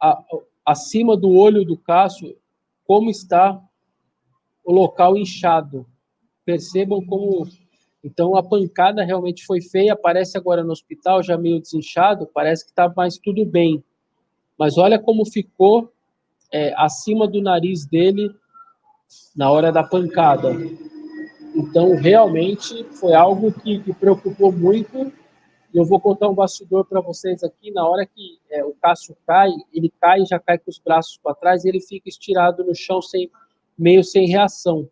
a, 0.00 0.22
acima 0.70 1.16
do 1.16 1.30
olho 1.30 1.64
do 1.64 1.76
Cássio 1.76 2.36
como 2.84 3.10
está 3.10 3.60
o 4.64 4.72
local 4.72 5.16
inchado. 5.16 5.86
Percebam 6.44 7.04
como. 7.04 7.46
Então 8.02 8.34
a 8.34 8.42
pancada 8.42 9.04
realmente 9.04 9.44
foi 9.44 9.60
feia, 9.60 9.92
aparece 9.92 10.38
agora 10.38 10.64
no 10.64 10.72
hospital 10.72 11.22
já 11.22 11.36
meio 11.36 11.60
desinchado, 11.60 12.26
parece 12.32 12.64
que 12.64 12.70
está 12.70 12.90
mais 12.96 13.18
tudo 13.18 13.44
bem. 13.44 13.84
Mas 14.58 14.78
olha 14.78 14.98
como 14.98 15.24
ficou 15.24 15.92
é, 16.52 16.72
acima 16.76 17.28
do 17.28 17.42
nariz 17.42 17.86
dele 17.86 18.30
na 19.36 19.50
hora 19.50 19.70
da 19.70 19.82
pancada. 19.82 20.50
Então 21.54 21.94
realmente 21.96 22.84
foi 22.92 23.12
algo 23.12 23.52
que, 23.52 23.80
que 23.80 23.92
preocupou 23.92 24.50
muito. 24.50 25.12
E 25.72 25.78
eu 25.78 25.84
vou 25.84 26.00
contar 26.00 26.28
um 26.28 26.34
bastidor 26.34 26.84
para 26.84 27.00
vocês 27.00 27.42
aqui. 27.44 27.70
Na 27.70 27.86
hora 27.86 28.04
que 28.04 28.38
é, 28.50 28.64
o 28.64 28.74
Cássio 28.74 29.16
cai, 29.26 29.50
ele 29.72 29.92
cai, 30.00 30.24
já 30.26 30.38
cai 30.38 30.58
com 30.58 30.70
os 30.70 30.78
braços 30.78 31.18
para 31.22 31.34
trás, 31.34 31.64
ele 31.64 31.80
fica 31.80 32.08
estirado 32.08 32.64
no 32.64 32.74
chão 32.74 33.00
sem 33.00 33.30
meio 33.78 34.02
sem 34.04 34.26
reação. 34.26 34.88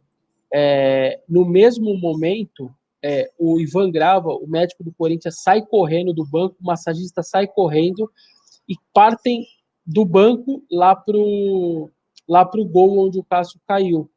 É, 0.52 1.20
no 1.28 1.44
mesmo 1.44 1.96
momento, 1.98 2.72
é, 3.02 3.30
o 3.38 3.60
Ivan 3.60 3.90
Grava, 3.90 4.30
o 4.30 4.46
médico 4.46 4.82
do 4.82 4.92
Corinthians, 4.92 5.42
sai 5.42 5.62
correndo 5.62 6.12
do 6.12 6.24
banco, 6.24 6.56
o 6.60 6.66
massagista 6.66 7.22
sai 7.22 7.46
correndo 7.46 8.10
e 8.68 8.74
partem 8.92 9.46
do 9.84 10.04
banco 10.04 10.62
lá 10.70 10.94
pro 10.94 11.90
lá 12.28 12.44
pro 12.44 12.64
gol 12.64 13.06
onde 13.06 13.18
o 13.18 13.24
Cássio 13.24 13.60
caiu. 13.66 14.10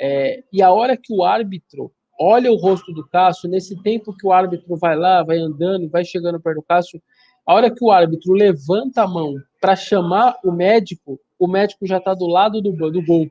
É, 0.00 0.42
e 0.52 0.62
a 0.62 0.72
hora 0.72 0.96
que 0.96 1.12
o 1.12 1.22
árbitro 1.22 1.92
olha 2.18 2.50
o 2.50 2.56
rosto 2.56 2.92
do 2.92 3.06
Cássio, 3.06 3.48
nesse 3.48 3.80
tempo 3.82 4.16
que 4.16 4.26
o 4.26 4.32
árbitro 4.32 4.76
vai 4.76 4.96
lá, 4.96 5.22
vai 5.22 5.38
andando, 5.38 5.88
vai 5.88 6.04
chegando 6.04 6.40
perto 6.40 6.56
do 6.56 6.62
Cássio, 6.62 7.00
a 7.46 7.54
hora 7.54 7.70
que 7.70 7.82
o 7.82 7.90
árbitro 7.90 8.32
levanta 8.32 9.02
a 9.02 9.08
mão 9.08 9.36
para 9.60 9.76
chamar 9.76 10.36
o 10.44 10.52
médico, 10.52 11.18
o 11.38 11.46
médico 11.46 11.86
já 11.86 11.98
está 11.98 12.12
do 12.12 12.26
lado 12.26 12.60
do, 12.60 12.72
do 12.90 13.02
gol. 13.02 13.26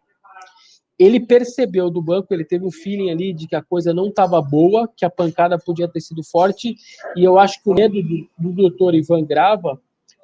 Ele 0.98 1.20
percebeu 1.20 1.92
do 1.92 2.02
banco, 2.02 2.34
ele 2.34 2.44
teve 2.44 2.66
um 2.66 2.72
feeling 2.72 3.12
ali 3.12 3.32
de 3.32 3.48
que 3.48 3.56
a 3.56 3.62
coisa 3.62 3.94
não 3.94 4.08
estava 4.08 4.42
boa, 4.42 4.90
que 4.96 5.06
a 5.06 5.10
pancada 5.10 5.60
podia 5.60 5.88
ter 5.88 6.02
sido 6.02 6.24
forte, 6.24 6.76
e 7.16 7.24
eu 7.24 7.38
acho 7.38 7.62
que 7.62 7.70
o 7.70 7.74
medo 7.74 8.02
do, 8.02 8.28
do 8.40 8.52
doutor 8.54 8.96
Ivan 8.96 9.24
Grava 9.24 9.80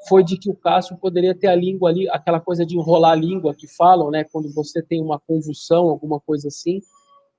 foi 0.10 0.24
de 0.24 0.38
que 0.38 0.50
o 0.50 0.56
Cássio 0.56 0.98
poderia 0.98 1.36
ter 1.36 1.48
a 1.48 1.56
língua 1.56 1.90
ali, 1.90 2.10
aquela 2.10 2.40
coisa 2.40 2.66
de 2.66 2.76
enrolar 2.76 3.12
a 3.12 3.16
língua 3.16 3.54
que 3.54 3.68
falam, 3.68 4.10
né, 4.10 4.24
quando 4.24 4.52
você 4.54 4.82
tem 4.82 5.02
uma 5.02 5.20
convulsão, 5.20 5.88
alguma 5.90 6.20
coisa 6.20 6.48
assim, 6.48 6.82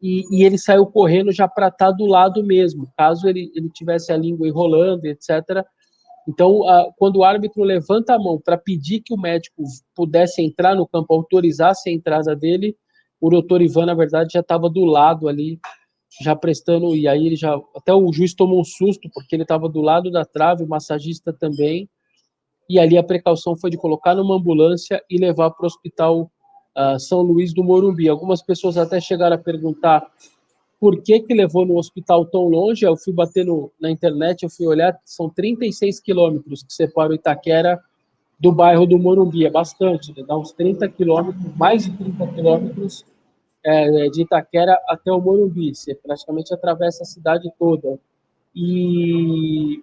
e, 0.05 0.23
e 0.31 0.45
ele 0.45 0.59
saiu 0.59 0.85
correndo 0.85 1.33
já 1.33 1.49
para 1.49 1.69
estar 1.69 1.87
tá 1.87 1.91
do 1.91 2.05
lado 2.05 2.45
mesmo, 2.45 2.87
caso 2.95 3.27
ele, 3.27 3.51
ele 3.55 3.71
tivesse 3.71 4.13
a 4.13 4.17
língua 4.19 4.47
enrolando, 4.47 5.07
etc. 5.07 5.65
Então, 6.29 6.61
quando 6.99 7.17
o 7.17 7.25
árbitro 7.25 7.63
levanta 7.63 8.15
a 8.15 8.19
mão 8.19 8.39
para 8.39 8.59
pedir 8.59 9.01
que 9.01 9.15
o 9.15 9.17
médico 9.17 9.63
pudesse 9.95 10.43
entrar 10.43 10.75
no 10.75 10.87
campo, 10.87 11.15
autorizasse 11.15 11.89
a 11.89 11.93
entrada 11.93 12.37
dele, 12.37 12.77
o 13.19 13.31
doutor 13.31 13.63
Ivan, 13.63 13.87
na 13.87 13.95
verdade, 13.95 14.35
já 14.35 14.41
estava 14.41 14.69
do 14.69 14.85
lado 14.85 15.27
ali, 15.27 15.59
já 16.21 16.37
prestando, 16.37 16.95
e 16.95 17.09
aí 17.09 17.27
ele 17.27 17.37
já, 17.37 17.59
até 17.75 17.95
o 17.95 18.13
juiz 18.13 18.35
tomou 18.35 18.61
um 18.61 18.65
susto, 18.65 19.09
porque 19.15 19.35
ele 19.35 19.45
estava 19.45 19.71
do 19.71 19.81
lado 19.81 20.11
da 20.11 20.25
trave, 20.27 20.65
o 20.65 20.69
massagista 20.69 21.33
também, 21.33 21.89
e 22.69 22.79
ali 22.79 22.99
a 22.99 23.03
precaução 23.03 23.57
foi 23.57 23.71
de 23.71 23.79
colocar 23.79 24.15
numa 24.15 24.37
ambulância 24.37 25.03
e 25.09 25.17
levar 25.17 25.51
para 25.51 25.65
o 25.65 25.67
hospital 25.67 26.31
uh, 26.77 26.99
São 26.99 27.23
Luís 27.23 27.53
do 27.53 27.65
Morumbi. 27.65 28.09
Algumas 28.09 28.43
pessoas 28.43 28.77
até 28.77 29.01
chegaram 29.01 29.37
a 29.37 29.39
perguntar 29.39 30.07
por 30.81 31.01
que 31.03 31.21
que 31.21 31.33
levou 31.33 31.65
no 31.65 31.79
hospital 31.79 32.27
tão 32.27 32.43
longe, 32.43 32.85
eu 32.85 32.97
fui 32.97 33.13
bater 33.13 33.47
no, 33.47 33.71
na 33.81 33.91
internet, 33.91 34.43
eu 34.43 34.51
fui 34.51 34.67
olhar, 34.67 34.95
são 35.05 35.31
36 35.31 35.99
quilômetros 36.01 36.63
que 36.63 36.75
separam 36.75 37.15
Itaquera 37.15 37.81
do 38.39 38.53
bairro 38.53 38.85
do 38.85 38.99
Morumbi, 38.99 39.47
é 39.47 39.51
bastante, 39.51 40.13
né? 40.15 40.23
dá 40.27 40.37
uns 40.37 40.53
30 40.53 40.87
quilômetros, 40.89 41.57
mais 41.57 41.85
de 41.85 41.97
30 41.97 42.27
quilômetros 42.27 43.05
é, 43.65 44.09
de 44.11 44.23
Itaquera 44.23 44.79
até 44.87 45.11
o 45.11 45.21
Morumbi, 45.21 45.75
você 45.75 45.95
praticamente 45.95 46.53
atravessa 46.53 47.03
a 47.03 47.07
cidade 47.07 47.51
toda. 47.59 47.99
E, 48.55 49.83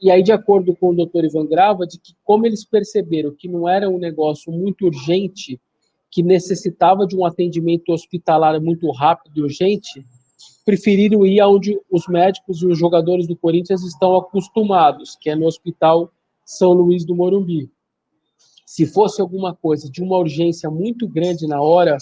e 0.00 0.10
aí, 0.10 0.22
de 0.22 0.32
acordo 0.32 0.74
com 0.74 0.90
o 0.90 0.96
doutor 0.96 1.24
Ivan 1.24 1.46
Grava, 1.46 1.86
de 1.86 1.98
que 1.98 2.14
como 2.24 2.46
eles 2.46 2.64
perceberam 2.64 3.34
que 3.34 3.48
não 3.48 3.68
era 3.68 3.88
um 3.88 3.98
negócio 3.98 4.50
muito 4.50 4.86
urgente, 4.86 5.60
que 6.16 6.22
necessitava 6.22 7.06
de 7.06 7.14
um 7.14 7.26
atendimento 7.26 7.92
hospitalar 7.92 8.58
muito 8.58 8.90
rápido 8.90 9.38
e 9.38 9.42
urgente, 9.42 10.02
preferiram 10.64 11.26
ir 11.26 11.40
aonde 11.40 11.78
os 11.90 12.08
médicos 12.08 12.62
e 12.62 12.66
os 12.66 12.78
jogadores 12.78 13.26
do 13.26 13.36
Corinthians 13.36 13.82
estão 13.82 14.16
acostumados, 14.16 15.14
que 15.20 15.28
é 15.28 15.36
no 15.36 15.44
Hospital 15.44 16.10
São 16.42 16.72
Luís 16.72 17.04
do 17.04 17.14
Morumbi. 17.14 17.70
Se 18.64 18.86
fosse 18.86 19.20
alguma 19.20 19.54
coisa 19.54 19.90
de 19.90 20.02
uma 20.02 20.16
urgência 20.16 20.70
muito 20.70 21.06
grande 21.06 21.46
na 21.46 21.60
hora, 21.60 21.98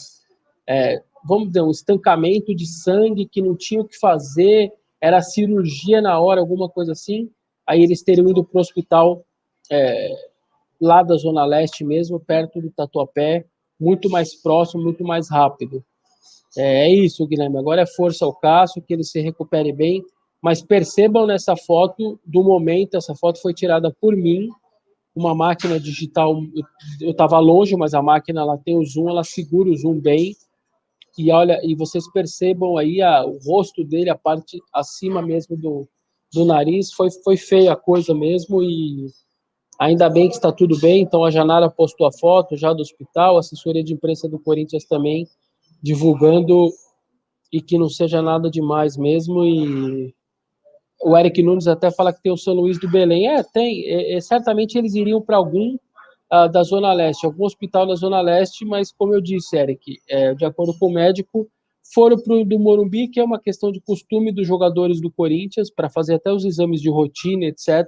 é, 0.64 1.02
vamos 1.24 1.48
dizer, 1.48 1.62
um 1.62 1.72
estancamento 1.72 2.54
de 2.54 2.68
sangue 2.68 3.26
que 3.26 3.42
não 3.42 3.56
tinha 3.56 3.80
o 3.80 3.84
que 3.84 3.98
fazer, 3.98 4.72
era 5.00 5.22
cirurgia 5.22 6.00
na 6.00 6.20
hora, 6.20 6.40
alguma 6.40 6.68
coisa 6.68 6.92
assim, 6.92 7.28
aí 7.66 7.82
eles 7.82 8.00
teriam 8.00 8.28
ido 8.28 8.44
para 8.44 8.58
o 8.58 8.60
hospital 8.60 9.26
é, 9.68 10.14
lá 10.80 11.02
da 11.02 11.16
Zona 11.16 11.44
Leste 11.44 11.82
mesmo, 11.82 12.20
perto 12.20 12.60
do 12.60 12.70
Tatuapé, 12.70 13.44
muito 13.78 14.08
mais 14.10 14.34
próximo, 14.34 14.82
muito 14.82 15.04
mais 15.04 15.30
rápido. 15.30 15.84
É, 16.56 16.86
é 16.86 16.94
isso, 16.94 17.26
Guilherme. 17.26 17.58
Agora 17.58 17.82
é 17.82 17.86
força 17.86 18.24
ao 18.24 18.34
Cássio, 18.34 18.82
que 18.82 18.94
ele 18.94 19.04
se 19.04 19.20
recupere 19.20 19.72
bem. 19.72 20.02
Mas 20.42 20.62
percebam 20.62 21.26
nessa 21.26 21.56
foto 21.56 22.20
do 22.24 22.42
momento, 22.42 22.96
essa 22.96 23.14
foto 23.14 23.40
foi 23.40 23.54
tirada 23.54 23.90
por 23.98 24.14
mim, 24.14 24.48
uma 25.16 25.34
máquina 25.34 25.80
digital. 25.80 26.36
Eu 27.00 27.12
estava 27.12 27.38
longe, 27.38 27.74
mas 27.76 27.94
a 27.94 28.02
máquina 28.02 28.42
ela 28.42 28.58
tem 28.58 28.76
o 28.76 28.84
zoom, 28.84 29.08
ela 29.08 29.24
segura 29.24 29.70
o 29.70 29.76
zoom 29.76 29.98
bem 29.98 30.34
e 31.16 31.30
olha 31.30 31.60
e 31.62 31.74
vocês 31.74 32.10
percebam 32.10 32.76
aí 32.76 33.00
a, 33.00 33.24
o 33.24 33.38
rosto 33.38 33.84
dele, 33.84 34.10
a 34.10 34.18
parte 34.18 34.60
acima 34.72 35.22
mesmo 35.22 35.56
do, 35.56 35.88
do 36.32 36.44
nariz, 36.44 36.92
foi, 36.92 37.08
foi 37.22 37.36
feia 37.36 37.72
a 37.72 37.76
coisa 37.76 38.14
mesmo 38.14 38.62
e 38.62 39.06
ainda 39.78 40.08
bem 40.08 40.28
que 40.28 40.34
está 40.34 40.52
tudo 40.52 40.78
bem. 40.78 41.02
Então 41.02 41.24
a 41.24 41.30
Janara 41.30 41.70
postou 41.70 42.06
a 42.06 42.12
foto 42.12 42.56
já 42.56 42.72
do 42.72 42.82
hospital, 42.82 43.36
a 43.36 43.40
assessoria 43.40 43.82
de 43.82 43.92
imprensa 43.92 44.28
do 44.28 44.38
Corinthians 44.38 44.84
também 44.84 45.26
divulgando 45.82 46.70
e 47.52 47.60
que 47.60 47.78
não 47.78 47.88
seja 47.88 48.22
nada 48.22 48.50
demais 48.50 48.96
mesmo 48.96 49.44
e 49.44 50.14
o 51.02 51.16
Eric 51.16 51.42
Nunes 51.42 51.66
até 51.66 51.90
fala 51.90 52.12
que 52.12 52.22
tem 52.22 52.32
o 52.32 52.36
São 52.36 52.54
Luís 52.54 52.80
do 52.80 52.90
Belém. 52.90 53.28
É, 53.28 53.42
tem. 53.42 53.84
É, 53.86 54.14
é, 54.14 54.20
certamente 54.20 54.78
eles 54.78 54.94
iriam 54.94 55.20
para 55.20 55.36
algum 55.36 55.74
uh, 56.32 56.48
da 56.50 56.62
Zona 56.62 56.92
Leste, 56.92 57.26
algum 57.26 57.44
hospital 57.44 57.86
da 57.86 57.94
Zona 57.94 58.20
Leste, 58.20 58.64
mas 58.64 58.90
como 58.90 59.14
eu 59.14 59.20
disse, 59.20 59.56
Eric, 59.56 59.98
é, 60.08 60.34
de 60.34 60.44
acordo 60.44 60.76
com 60.78 60.86
o 60.86 60.92
médico, 60.92 61.48
foram 61.92 62.16
para 62.18 62.34
o 62.34 62.44
do 62.44 62.58
Morumbi, 62.58 63.08
que 63.08 63.20
é 63.20 63.24
uma 63.24 63.38
questão 63.38 63.70
de 63.70 63.80
costume 63.80 64.32
dos 64.32 64.46
jogadores 64.46 65.00
do 65.00 65.10
Corinthians, 65.10 65.70
para 65.70 65.90
fazer 65.90 66.14
até 66.14 66.32
os 66.32 66.44
exames 66.44 66.80
de 66.80 66.88
rotina, 66.88 67.44
etc. 67.44 67.86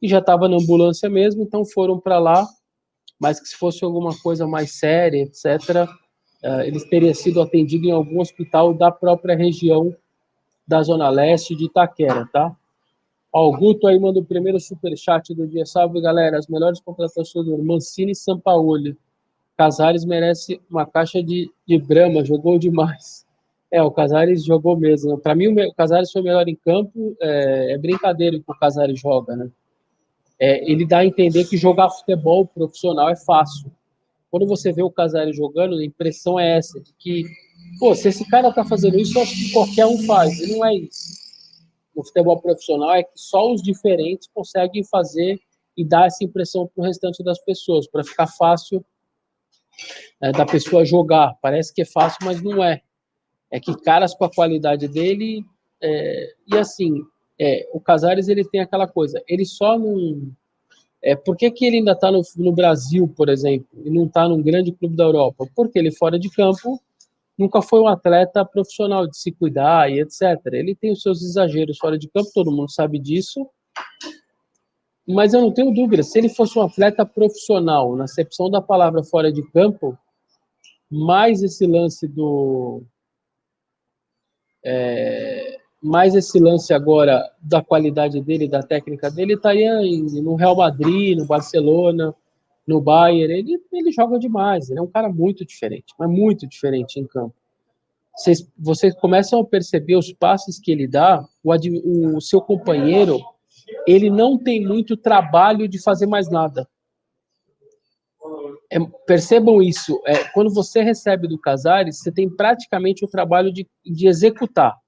E 0.00 0.08
já 0.08 0.18
estava 0.18 0.48
na 0.48 0.56
ambulância 0.56 1.08
mesmo, 1.08 1.42
então 1.42 1.64
foram 1.64 1.98
para 1.98 2.18
lá. 2.18 2.46
Mas 3.18 3.40
que 3.40 3.48
se 3.48 3.56
fosse 3.56 3.84
alguma 3.84 4.16
coisa 4.18 4.46
mais 4.46 4.72
séria, 4.72 5.22
etc., 5.22 5.88
uh, 6.42 6.60
eles 6.64 6.84
teriam 6.84 7.14
sido 7.14 7.40
atendidos 7.40 7.86
em 7.86 7.92
algum 7.92 8.20
hospital 8.20 8.74
da 8.74 8.90
própria 8.90 9.36
região 9.36 9.94
da 10.66 10.82
Zona 10.82 11.08
Leste 11.08 11.54
de 11.54 11.66
Itaquera, 11.66 12.28
tá? 12.32 12.54
Ó, 13.32 13.48
o 13.48 13.56
Guto 13.56 13.88
aí 13.88 13.98
manda 13.98 14.20
o 14.20 14.24
primeiro 14.24 14.60
superchat 14.60 15.34
do 15.34 15.46
dia. 15.46 15.66
Salve, 15.66 16.00
galera. 16.00 16.38
As 16.38 16.46
melhores 16.46 16.80
contratações 16.80 17.44
do 17.44 17.58
Mancini 17.64 18.12
e 18.12 18.14
Sampaoli. 18.14 18.96
Casares 19.56 20.04
merece 20.04 20.60
uma 20.70 20.86
caixa 20.86 21.22
de, 21.22 21.50
de 21.66 21.78
Brahma, 21.78 22.24
jogou 22.24 22.58
demais. 22.58 23.26
É, 23.72 23.82
o 23.82 23.90
Casares 23.90 24.44
jogou 24.44 24.76
mesmo. 24.76 25.18
Para 25.18 25.34
mim, 25.34 25.48
o 25.48 25.74
Casares 25.74 26.12
foi 26.12 26.22
melhor 26.22 26.48
em 26.48 26.54
campo. 26.54 27.16
É, 27.20 27.72
é 27.72 27.78
brincadeira 27.78 28.38
que 28.38 28.44
o 28.46 28.54
Casares 28.54 29.00
joga, 29.00 29.34
né? 29.34 29.50
É, 30.38 30.70
ele 30.70 30.86
dá 30.86 30.98
a 30.98 31.06
entender 31.06 31.44
que 31.44 31.56
jogar 31.56 31.90
futebol 31.90 32.46
profissional 32.46 33.08
é 33.08 33.16
fácil. 33.16 33.70
Quando 34.30 34.46
você 34.46 34.72
vê 34.72 34.82
o 34.82 34.90
Casares 34.90 35.36
jogando, 35.36 35.76
a 35.76 35.84
impressão 35.84 36.38
é 36.40 36.56
essa, 36.56 36.80
de 36.80 36.92
que, 36.98 37.24
pô, 37.78 37.94
se 37.94 38.08
esse 38.08 38.28
cara 38.28 38.52
tá 38.52 38.64
fazendo 38.64 38.98
isso, 38.98 39.16
eu 39.16 39.22
acho 39.22 39.32
que 39.32 39.52
qualquer 39.52 39.86
um 39.86 39.98
faz. 40.02 40.40
E 40.40 40.56
não 40.56 40.66
é 40.66 40.74
isso. 40.74 41.22
No 41.94 42.04
futebol 42.04 42.40
profissional 42.40 42.92
é 42.94 43.04
que 43.04 43.12
só 43.14 43.52
os 43.52 43.62
diferentes 43.62 44.28
conseguem 44.34 44.82
fazer 44.82 45.40
e 45.76 45.84
dar 45.84 46.06
essa 46.06 46.24
impressão 46.24 46.66
para 46.66 46.82
o 46.82 46.84
restante 46.84 47.22
das 47.22 47.38
pessoas, 47.44 47.86
para 47.86 48.02
ficar 48.02 48.26
fácil 48.26 48.84
é, 50.20 50.32
da 50.32 50.44
pessoa 50.44 50.84
jogar. 50.84 51.36
Parece 51.40 51.72
que 51.72 51.82
é 51.82 51.86
fácil, 51.86 52.18
mas 52.24 52.42
não 52.42 52.62
é. 52.62 52.82
É 53.50 53.60
que 53.60 53.80
caras 53.82 54.14
com 54.14 54.24
a 54.24 54.30
qualidade 54.30 54.88
dele. 54.88 55.44
É, 55.80 56.34
e 56.48 56.56
assim, 56.56 57.02
é, 57.38 57.68
o 57.72 57.80
Casares 57.80 58.28
ele 58.28 58.44
tem 58.44 58.60
aquela 58.60 58.86
coisa, 58.86 59.22
ele 59.28 59.44
só 59.44 59.78
não. 59.78 60.32
É, 61.02 61.14
por 61.14 61.36
que, 61.36 61.50
que 61.50 61.66
ele 61.66 61.78
ainda 61.78 61.92
está 61.92 62.10
no, 62.10 62.22
no, 62.36 62.52
Brasil, 62.52 63.06
por 63.06 63.28
exemplo, 63.28 63.68
e 63.84 63.90
não 63.90 64.06
está 64.06 64.26
num 64.26 64.42
grande 64.42 64.72
clube 64.72 64.96
da 64.96 65.04
Europa? 65.04 65.46
Porque 65.54 65.78
ele, 65.78 65.92
fora 65.92 66.18
de 66.18 66.30
campo, 66.30 66.80
nunca 67.36 67.60
foi 67.60 67.80
um 67.80 67.88
atleta 67.88 68.42
profissional 68.44 69.06
de 69.06 69.18
se 69.18 69.30
cuidar 69.30 69.90
e 69.90 70.00
etc. 70.00 70.40
Ele 70.52 70.74
tem 70.74 70.92
os 70.92 71.02
seus 71.02 71.22
exageros 71.22 71.76
fora 71.76 71.98
de 71.98 72.08
campo, 72.08 72.30
todo 72.32 72.50
mundo 72.50 72.70
sabe 72.70 72.98
disso, 72.98 73.46
mas 75.06 75.34
eu 75.34 75.42
não 75.42 75.52
tenho 75.52 75.74
dúvida, 75.74 76.02
se 76.02 76.18
ele 76.18 76.30
fosse 76.30 76.58
um 76.58 76.62
atleta 76.62 77.04
profissional, 77.04 77.94
na 77.94 78.04
acepção 78.04 78.50
da 78.50 78.62
palavra 78.62 79.04
fora 79.04 79.30
de 79.30 79.42
campo, 79.50 79.98
mais 80.90 81.42
esse 81.42 81.66
lance 81.66 82.08
do. 82.08 82.82
É, 84.64 85.53
mais 85.84 86.14
esse 86.14 86.40
lance 86.40 86.72
agora 86.72 87.30
da 87.42 87.62
qualidade 87.62 88.18
dele, 88.22 88.48
da 88.48 88.62
técnica 88.62 89.10
dele, 89.10 89.34
estaria 89.34 89.82
no 90.22 90.34
Real 90.34 90.56
Madrid, 90.56 91.18
no 91.18 91.26
Barcelona, 91.26 92.14
no 92.66 92.80
Bayern. 92.80 93.34
Ele, 93.34 93.62
ele 93.70 93.92
joga 93.92 94.18
demais, 94.18 94.70
ele 94.70 94.78
é 94.78 94.82
um 94.82 94.90
cara 94.90 95.10
muito 95.10 95.44
diferente, 95.44 95.92
mas 95.98 96.08
muito 96.08 96.46
diferente 96.46 96.98
em 96.98 97.06
campo. 97.06 97.34
Vocês, 98.16 98.50
vocês 98.58 98.94
começam 98.94 99.40
a 99.40 99.44
perceber 99.44 99.96
os 99.96 100.10
passes 100.10 100.58
que 100.58 100.72
ele 100.72 100.88
dá, 100.88 101.22
o, 101.42 102.16
o 102.16 102.20
seu 102.20 102.40
companheiro 102.40 103.20
ele 103.86 104.08
não 104.08 104.38
tem 104.38 104.64
muito 104.64 104.96
trabalho 104.96 105.68
de 105.68 105.82
fazer 105.82 106.06
mais 106.06 106.30
nada. 106.30 106.66
É, 108.70 108.78
percebam 109.06 109.60
isso. 109.60 110.00
É, 110.06 110.24
quando 110.30 110.48
você 110.48 110.82
recebe 110.82 111.28
do 111.28 111.38
Casares, 111.38 111.98
você 111.98 112.10
tem 112.10 112.28
praticamente 112.28 113.04
o 113.04 113.08
trabalho 113.08 113.52
de, 113.52 113.68
de 113.84 114.06
executar. 114.06 114.82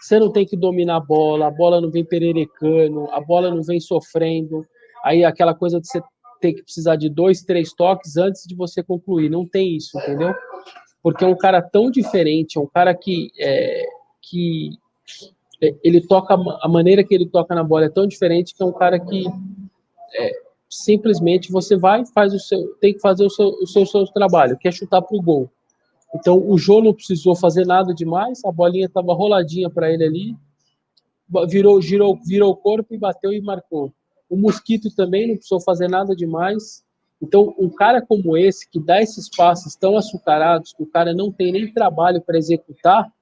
Você 0.00 0.18
não 0.18 0.32
tem 0.32 0.46
que 0.46 0.56
dominar 0.56 0.96
a 0.96 1.00
bola, 1.00 1.46
a 1.46 1.50
bola 1.50 1.80
não 1.80 1.90
vem 1.90 2.04
pererecando, 2.04 3.06
a 3.10 3.20
bola 3.20 3.50
não 3.50 3.62
vem 3.62 3.78
sofrendo. 3.78 4.66
Aí 5.04 5.24
aquela 5.24 5.54
coisa 5.54 5.80
de 5.80 5.86
você 5.86 6.02
ter 6.40 6.54
que 6.54 6.62
precisar 6.62 6.96
de 6.96 7.08
dois, 7.08 7.42
três 7.42 7.72
toques 7.72 8.16
antes 8.16 8.44
de 8.46 8.54
você 8.54 8.82
concluir. 8.82 9.28
Não 9.28 9.46
tem 9.46 9.76
isso, 9.76 9.98
entendeu? 9.98 10.34
Porque 11.02 11.24
é 11.24 11.28
um 11.28 11.36
cara 11.36 11.60
tão 11.60 11.90
diferente, 11.90 12.58
é 12.58 12.60
um 12.60 12.66
cara 12.66 12.94
que, 12.94 13.30
é, 13.38 13.84
que 14.22 14.70
ele 15.60 16.00
toca 16.06 16.34
a 16.34 16.68
maneira 16.68 17.04
que 17.04 17.14
ele 17.14 17.26
toca 17.26 17.54
na 17.54 17.62
bola 17.62 17.86
é 17.86 17.90
tão 17.90 18.06
diferente 18.06 18.54
que 18.54 18.62
é 18.62 18.66
um 18.66 18.72
cara 18.72 18.98
que 18.98 19.24
é, 20.18 20.30
simplesmente 20.68 21.52
você 21.52 21.76
vai 21.76 22.04
faz 22.14 22.32
o 22.32 22.38
seu 22.38 22.74
tem 22.80 22.94
que 22.94 23.00
fazer 23.00 23.24
o 23.24 23.30
seu, 23.30 23.48
o 23.48 23.66
seu, 23.66 23.84
seu 23.84 24.04
trabalho 24.06 24.56
que 24.56 24.68
é 24.68 24.72
chutar 24.72 25.02
para 25.02 25.16
o 25.16 25.22
gol 25.22 25.50
então 26.14 26.42
o 26.44 26.58
Jô 26.58 26.80
não 26.82 26.94
precisou 26.94 27.34
fazer 27.36 27.66
nada 27.66 27.94
demais 27.94 28.44
a 28.44 28.52
bolinha 28.52 28.86
estava 28.86 29.14
roladinha 29.14 29.70
para 29.70 29.92
ele 29.92 30.04
ali 30.04 30.36
virou 31.48 31.80
girou 31.80 32.18
virou 32.24 32.52
o 32.52 32.56
corpo 32.56 32.94
e 32.94 32.98
bateu 32.98 33.32
e 33.32 33.40
marcou 33.40 33.92
o 34.28 34.36
mosquito 34.36 34.94
também 34.94 35.28
não 35.28 35.34
precisou 35.34 35.60
fazer 35.60 35.88
nada 35.88 36.14
demais 36.14 36.84
então 37.22 37.54
um 37.58 37.68
cara 37.68 38.00
como 38.00 38.36
esse 38.36 38.68
que 38.68 38.80
dá 38.80 39.00
esses 39.02 39.28
passes 39.28 39.76
tão 39.76 39.96
açucarados 39.96 40.72
que 40.72 40.82
o 40.82 40.86
cara 40.86 41.12
não 41.12 41.30
tem 41.30 41.52
nem 41.52 41.72
trabalho 41.72 42.20
para 42.20 42.38
executar 42.38 43.12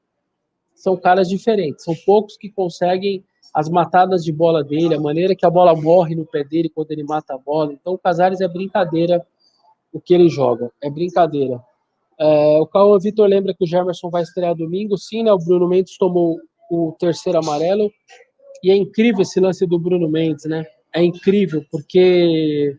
são 0.79 0.97
caras 0.97 1.29
diferentes. 1.29 1.85
São 1.85 1.95
poucos 2.07 2.37
que 2.37 2.49
conseguem 2.49 3.25
as 3.53 3.69
matadas 3.69 4.23
de 4.25 4.33
bola 4.33 4.63
dele, 4.63 4.95
a 4.95 5.01
maneira 5.01 5.35
que 5.35 5.45
a 5.45 5.51
bola 5.51 5.75
morre 5.75 6.15
no 6.15 6.25
pé 6.25 6.45
dele 6.45 6.71
quando 6.73 6.93
ele 6.93 7.03
mata 7.03 7.35
a 7.35 7.39
bola. 7.39 7.73
Então, 7.73 7.95
o 7.95 7.99
Casares 7.99 8.41
é 8.41 8.47
brincadeira 8.47 9.27
o 9.93 10.01
que 10.01 10.15
ele 10.15 10.29
joga. 10.29 10.71
É 10.81 10.89
brincadeira. 10.89 11.61
É, 12.21 12.59
o 12.61 12.67
Cauã 12.67 12.99
Vitor 12.99 13.29
lembra 13.29 13.55
que 13.55 13.65
o 13.65 13.67
Germerson 13.67 14.11
vai 14.11 14.23
estrear 14.23 14.55
domingo. 14.55 14.97
Sim, 14.97 15.23
né? 15.23 15.33
O 15.33 15.39
Bruno 15.39 15.69
Mendes 15.69 15.97
tomou 15.97 16.39
o 16.71 16.95
terceiro 16.99 17.39
amarelo. 17.39 17.91
E 18.63 18.71
é 18.71 18.77
incrível 18.77 19.23
esse 19.23 19.39
lance 19.39 19.67
do 19.67 19.79
Bruno 19.79 20.09
Mendes, 20.09 20.45
né? 20.47 20.67
É 20.93 21.03
incrível, 21.03 21.65
porque 21.71 22.77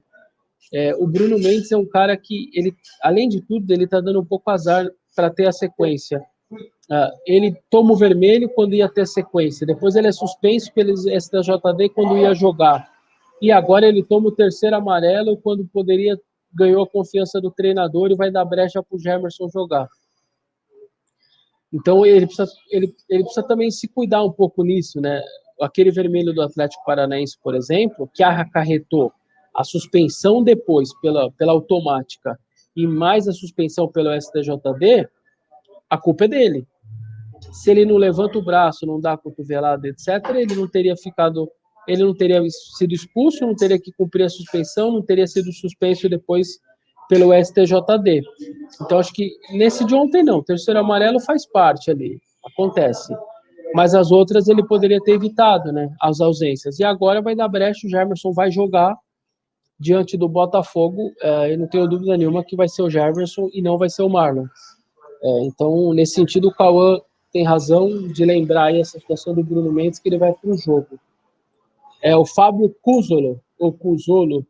é, 0.73 0.93
o 0.95 1.08
Bruno 1.08 1.38
Mendes 1.38 1.71
é 1.71 1.78
um 1.78 1.86
cara 1.86 2.17
que, 2.17 2.49
ele, 2.54 2.73
além 3.02 3.30
de 3.30 3.41
tudo, 3.41 3.71
ele 3.71 3.88
tá 3.88 4.02
dando 4.02 4.19
um 4.19 4.25
pouco 4.25 4.49
azar 4.49 4.86
para 5.15 5.30
ter 5.30 5.47
a 5.47 5.52
sequência. 5.52 6.21
Uh, 6.52 7.13
ele 7.28 7.56
toma 7.69 7.93
o 7.93 7.95
vermelho 7.95 8.49
quando 8.49 8.73
ia 8.73 8.89
ter 8.89 9.06
sequência, 9.06 9.67
depois 9.67 9.95
ele 9.95 10.08
é 10.08 10.12
suspenso 10.12 10.73
pelo 10.73 10.95
STJD 10.97 11.89
quando 11.93 12.17
ia 12.17 12.34
jogar, 12.34 12.89
e 13.39 13.52
agora 13.52 13.88
ele 13.88 14.04
toma 14.04 14.30
o 14.30 14.36
terceiro 14.36 14.75
amarelo 14.75 15.38
quando 15.38 15.69
poderia 15.71 16.19
ganhou 16.53 16.83
a 16.83 16.89
confiança 16.89 17.39
do 17.39 17.51
treinador 17.51 18.12
e 18.12 18.15
vai 18.15 18.31
dar 18.31 18.45
brecha 18.45 18.81
para 18.81 18.95
o 18.95 18.99
Gemerson 18.99 19.49
jogar. 19.49 19.88
Então 21.71 22.05
ele 22.05 22.25
precisa, 22.25 22.51
ele, 22.71 22.95
ele 23.09 23.23
precisa 23.23 23.47
também 23.47 23.69
se 23.69 23.88
cuidar 23.88 24.23
um 24.23 24.31
pouco 24.31 24.63
nisso, 24.63 24.99
né? 24.99 25.21
Aquele 25.62 25.91
vermelho 25.91 26.33
do 26.33 26.41
Atlético 26.41 26.83
Paranaense, 26.85 27.38
por 27.43 27.53
exemplo, 27.53 28.09
que 28.13 28.23
acarretou 28.23 29.12
a 29.55 29.63
suspensão 29.63 30.43
depois 30.43 30.89
pela, 31.01 31.31
pela 31.33 31.51
automática 31.51 32.39
e 32.75 32.88
mais 32.88 33.27
a 33.27 33.33
suspensão 33.33 33.88
pelo 33.88 34.09
STJD, 34.19 35.07
a 35.89 35.97
culpa 35.97 36.25
é 36.25 36.27
dele. 36.27 36.67
Se 37.51 37.71
ele 37.71 37.85
não 37.85 37.97
levanta 37.97 38.38
o 38.38 38.43
braço, 38.43 38.85
não 38.85 38.99
dá 38.99 39.13
a 39.13 39.17
cotovelada, 39.17 39.88
etc., 39.88 40.07
ele 40.35 40.55
não 40.55 40.67
teria 40.67 40.95
ficado, 40.95 41.49
ele 41.89 42.04
não 42.04 42.13
teria 42.13 42.41
sido 42.78 42.93
expulso, 42.93 43.45
não 43.45 43.56
teria 43.56 43.80
que 43.80 43.91
cumprir 43.91 44.23
a 44.23 44.30
suspensão, 44.30 44.91
não 44.91 45.02
teria 45.02 45.25
sido 45.25 45.52
suspenso 45.52 46.08
depois 46.08 46.60
pelo 47.10 47.34
STJD. 47.34 48.21
Então, 48.82 48.99
acho 48.99 49.12
que 49.12 49.32
nesse 49.54 49.84
de 49.84 49.95
ontem 49.95 50.23
não. 50.23 50.43
Terceiro 50.43 50.80
amarelo 50.80 51.19
faz 51.19 51.47
parte 51.47 51.89
ali, 51.89 52.21
acontece. 52.45 53.12
Mas 53.73 53.95
as 53.95 54.12
outras 54.12 54.47
ele 54.47 54.63
poderia 54.63 54.99
ter 55.02 55.13
evitado, 55.13 55.71
né? 55.71 55.89
As 55.99 56.21
ausências. 56.21 56.80
E 56.80 56.84
agora 56.84 57.21
vai 57.21 57.36
dar 57.36 57.47
brecha, 57.47 57.88
o 57.88 57.89
Jamerson 57.89 58.32
vai 58.32 58.52
jogar 58.52 58.95
diante 59.80 60.15
do 60.15 60.30
Botafogo. 60.30 61.12
É, 61.21 61.54
eu 61.54 61.58
não 61.58 61.67
tenho 61.67 61.88
dúvida 61.88 62.15
nenhuma 62.15 62.43
que 62.43 62.56
vai 62.56 62.67
ser 62.67 62.84
o 62.84 62.89
Jamerson 62.89 63.49
e 63.52 63.62
não 63.62 63.78
vai 63.78 63.89
ser 63.89 64.04
o 64.04 64.10
Marlon. 64.10 64.45
É, 65.23 65.43
então, 65.45 65.93
nesse 65.93 66.13
sentido, 66.13 66.49
o 66.49 66.54
Cauã 66.54 66.99
tem 67.32 67.43
razão 67.43 68.08
de 68.08 68.25
lembrar 68.25 68.65
aí 68.65 68.80
essa 68.80 68.99
situação 68.99 69.34
do 69.34 69.43
Bruno 69.43 69.71
Mendes, 69.71 69.99
que 69.99 70.10
ele 70.10 70.17
vai 70.17 70.34
para 70.34 70.49
o 70.49 70.58
jogo. 70.58 70.99
É 72.01 72.15
o 72.15 72.25
Fábio 72.25 72.73
Cusolo, 72.81 73.41
ou 73.59 73.73
Cusolo, 73.73 74.45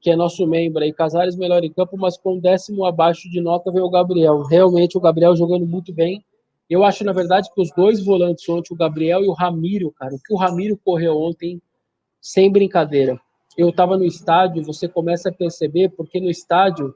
que 0.00 0.10
é 0.10 0.16
nosso 0.16 0.46
membro 0.46 0.82
aí, 0.82 0.92
Casares 0.92 1.36
melhor 1.36 1.64
em 1.64 1.72
campo, 1.72 1.96
mas 1.96 2.16
com 2.16 2.38
décimo 2.38 2.84
abaixo 2.84 3.28
de 3.30 3.40
nota 3.40 3.72
veio 3.72 3.86
o 3.86 3.90
Gabriel. 3.90 4.42
Realmente 4.42 4.96
o 4.96 5.00
Gabriel 5.00 5.34
jogando 5.34 5.66
muito 5.66 5.92
bem. 5.92 6.24
Eu 6.68 6.84
acho, 6.84 7.04
na 7.04 7.12
verdade, 7.12 7.50
que 7.54 7.60
os 7.60 7.70
dois 7.72 8.04
volantes 8.04 8.48
ontem, 8.48 8.72
o 8.72 8.76
Gabriel 8.76 9.22
e 9.22 9.28
o 9.28 9.32
Ramiro, 9.32 9.90
cara, 9.92 10.14
o 10.14 10.18
que 10.18 10.32
o 10.32 10.36
Ramiro 10.36 10.78
correu 10.84 11.16
ontem, 11.16 11.60
sem 12.20 12.50
brincadeira. 12.50 13.20
Eu 13.56 13.68
estava 13.68 13.96
no 13.96 14.04
estádio, 14.04 14.64
você 14.64 14.88
começa 14.88 15.28
a 15.28 15.32
perceber, 15.32 15.90
porque 15.90 16.20
no 16.20 16.30
estádio 16.30 16.94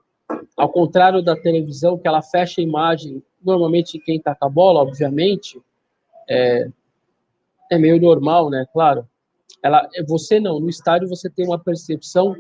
ao 0.56 0.68
contrário 0.68 1.22
da 1.22 1.36
televisão, 1.36 1.96
que 1.96 2.08
ela 2.08 2.20
fecha 2.20 2.60
a 2.60 2.64
imagem, 2.64 3.22
normalmente 3.42 3.98
quem 3.98 4.16
está 4.16 4.34
com 4.34 4.44
a 4.44 4.48
bola, 4.48 4.80
obviamente, 4.80 5.60
é, 6.28 6.68
é 7.70 7.78
meio 7.78 8.00
normal, 8.00 8.50
né? 8.50 8.66
Claro. 8.72 9.08
Ela, 9.62 9.88
você 10.06 10.38
não, 10.38 10.60
no 10.60 10.68
estádio 10.68 11.08
você 11.08 11.28
tem 11.28 11.46
uma 11.46 11.58
percepção 11.58 12.36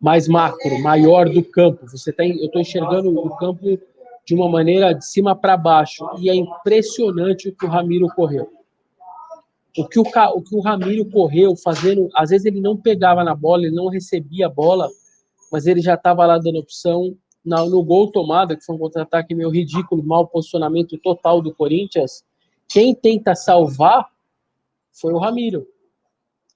mais 0.00 0.28
macro, 0.28 0.78
maior 0.82 1.28
do 1.30 1.42
campo. 1.42 1.86
Você 1.88 2.12
tem, 2.12 2.38
eu 2.38 2.46
estou 2.46 2.60
enxergando 2.60 3.08
o 3.08 3.36
campo 3.36 3.78
de 4.26 4.34
uma 4.34 4.48
maneira 4.48 4.92
de 4.92 5.04
cima 5.04 5.34
para 5.34 5.56
baixo. 5.56 6.06
E 6.18 6.28
é 6.28 6.34
impressionante 6.34 7.48
o 7.48 7.54
que 7.54 7.64
o 7.64 7.68
Ramiro 7.68 8.08
correu. 8.14 8.50
O 9.76 9.88
que 9.88 9.98
o, 9.98 10.02
o 10.02 10.42
que 10.42 10.54
o 10.54 10.60
Ramiro 10.60 11.04
correu 11.10 11.56
fazendo, 11.56 12.08
às 12.14 12.30
vezes 12.30 12.46
ele 12.46 12.60
não 12.60 12.76
pegava 12.76 13.24
na 13.24 13.34
bola, 13.34 13.64
ele 13.64 13.74
não 13.74 13.88
recebia 13.88 14.46
a 14.46 14.50
bola, 14.50 14.88
mas 15.50 15.66
ele 15.66 15.80
já 15.80 15.94
estava 15.94 16.26
lá 16.26 16.38
dando 16.38 16.58
opção. 16.58 17.16
no 17.44 17.82
gol 17.82 18.10
tomada, 18.10 18.56
que 18.56 18.64
foi 18.64 18.76
um 18.76 18.78
contra-ataque 18.78 19.34
meio 19.34 19.50
ridículo, 19.50 20.04
mau 20.04 20.26
posicionamento 20.26 20.98
total 20.98 21.40
do 21.40 21.54
Corinthians, 21.54 22.22
quem 22.68 22.94
tenta 22.94 23.34
salvar 23.34 24.08
foi 24.94 25.12
o 25.12 25.18
Ramiro. 25.18 25.66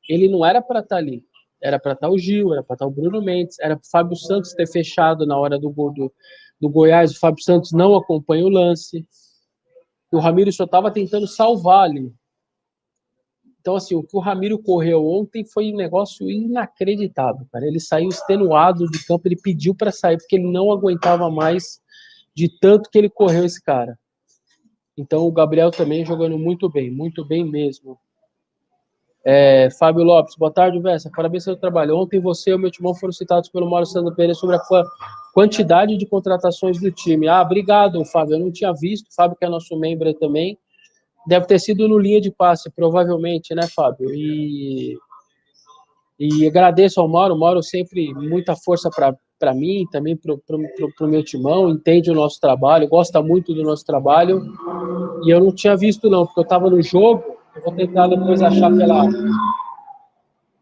Ele 0.08 0.28
não 0.28 0.44
era 0.44 0.62
para 0.62 0.80
estar 0.80 0.96
tá 0.96 1.00
ali. 1.00 1.24
Era 1.60 1.78
para 1.78 1.92
estar 1.92 2.06
tá 2.06 2.12
o 2.12 2.18
Gil, 2.18 2.52
era 2.52 2.62
para 2.62 2.74
estar 2.74 2.86
tá 2.86 2.90
o 2.90 2.94
Bruno 2.94 3.20
Mendes, 3.20 3.58
era 3.58 3.76
para 3.76 3.84
o 3.84 3.90
Fábio 3.90 4.16
Santos 4.16 4.54
ter 4.54 4.66
fechado 4.66 5.26
na 5.26 5.36
hora 5.36 5.58
do 5.58 5.70
gol 5.70 5.92
do, 5.92 6.12
do 6.60 6.68
Goiás. 6.68 7.12
O 7.12 7.18
Fábio 7.18 7.42
Santos 7.42 7.72
não 7.72 7.94
acompanha 7.96 8.44
o 8.44 8.48
lance. 8.48 9.06
O 10.10 10.18
Ramiro 10.18 10.52
só 10.52 10.64
estava 10.64 10.90
tentando 10.90 11.26
salvar 11.26 11.84
ali. 11.84 12.12
Então, 13.60 13.76
assim, 13.76 13.94
o 13.94 14.02
que 14.02 14.16
o 14.16 14.20
Ramiro 14.20 14.58
correu 14.58 15.04
ontem 15.04 15.44
foi 15.44 15.72
um 15.72 15.76
negócio 15.76 16.30
inacreditável, 16.30 17.46
cara. 17.52 17.66
Ele 17.66 17.80
saiu 17.80 18.08
extenuado 18.08 18.86
de 18.86 19.04
campo, 19.04 19.28
ele 19.28 19.36
pediu 19.36 19.74
para 19.74 19.92
sair, 19.92 20.16
porque 20.16 20.36
ele 20.36 20.50
não 20.50 20.70
aguentava 20.70 21.30
mais 21.30 21.80
de 22.34 22.48
tanto 22.60 22.88
que 22.88 22.96
ele 22.96 23.10
correu 23.10 23.44
esse 23.44 23.60
cara. 23.60 23.98
Então, 24.96 25.26
o 25.26 25.32
Gabriel 25.32 25.70
também 25.70 26.06
jogando 26.06 26.38
muito 26.38 26.70
bem, 26.70 26.90
muito 26.90 27.24
bem 27.24 27.44
mesmo. 27.44 27.98
É, 29.24 29.68
Fábio 29.78 30.04
Lopes, 30.04 30.36
boa 30.36 30.50
tarde, 30.50 30.78
Vessa. 30.78 31.10
Parabéns 31.14 31.44
pelo 31.44 31.56
trabalho. 31.56 31.96
Ontem 31.96 32.20
você 32.20 32.50
e 32.50 32.54
o 32.54 32.58
meu 32.58 32.70
timão 32.70 32.94
foram 32.94 33.12
citados 33.12 33.48
pelo 33.48 33.68
Mauro 33.68 33.84
Sandro 33.84 34.14
Pereira 34.14 34.34
sobre 34.34 34.56
a 34.56 34.60
quantidade 35.34 35.96
de 35.96 36.06
contratações 36.06 36.80
do 36.80 36.90
time. 36.90 37.28
Ah, 37.28 37.42
obrigado, 37.42 38.04
Fábio. 38.04 38.34
Eu 38.34 38.40
não 38.40 38.52
tinha 38.52 38.72
visto. 38.72 39.14
Fábio, 39.14 39.36
que 39.36 39.44
é 39.44 39.48
nosso 39.48 39.78
membro 39.78 40.12
também. 40.14 40.56
Deve 41.26 41.46
ter 41.46 41.58
sido 41.58 41.86
no 41.88 41.98
linha 41.98 42.20
de 42.20 42.30
passe, 42.30 42.70
provavelmente, 42.70 43.54
né, 43.54 43.66
Fábio? 43.74 44.08
E, 44.14 44.96
e 46.18 46.46
agradeço 46.46 47.00
ao 47.00 47.08
Mauro. 47.08 47.34
O 47.34 47.38
Mauro 47.38 47.62
sempre 47.62 48.14
muita 48.14 48.56
força 48.56 48.88
para 48.90 49.54
mim, 49.54 49.84
também 49.92 50.16
para 50.16 50.34
o 50.56 51.08
meu 51.08 51.22
timão, 51.22 51.70
entende 51.70 52.10
o 52.10 52.14
nosso 52.14 52.40
trabalho, 52.40 52.88
gosta 52.88 53.20
muito 53.20 53.52
do 53.52 53.62
nosso 53.62 53.84
trabalho. 53.84 54.42
E 55.24 55.30
eu 55.30 55.38
não 55.40 55.52
tinha 55.52 55.76
visto, 55.76 56.08
não, 56.08 56.24
porque 56.24 56.40
eu 56.40 56.44
estava 56.44 56.70
no 56.70 56.80
jogo. 56.80 57.37
Eu 57.58 57.64
vou 57.64 57.74
tentar 57.74 58.06
depois 58.06 58.40
achar 58.40 58.70
pela, 58.70 59.02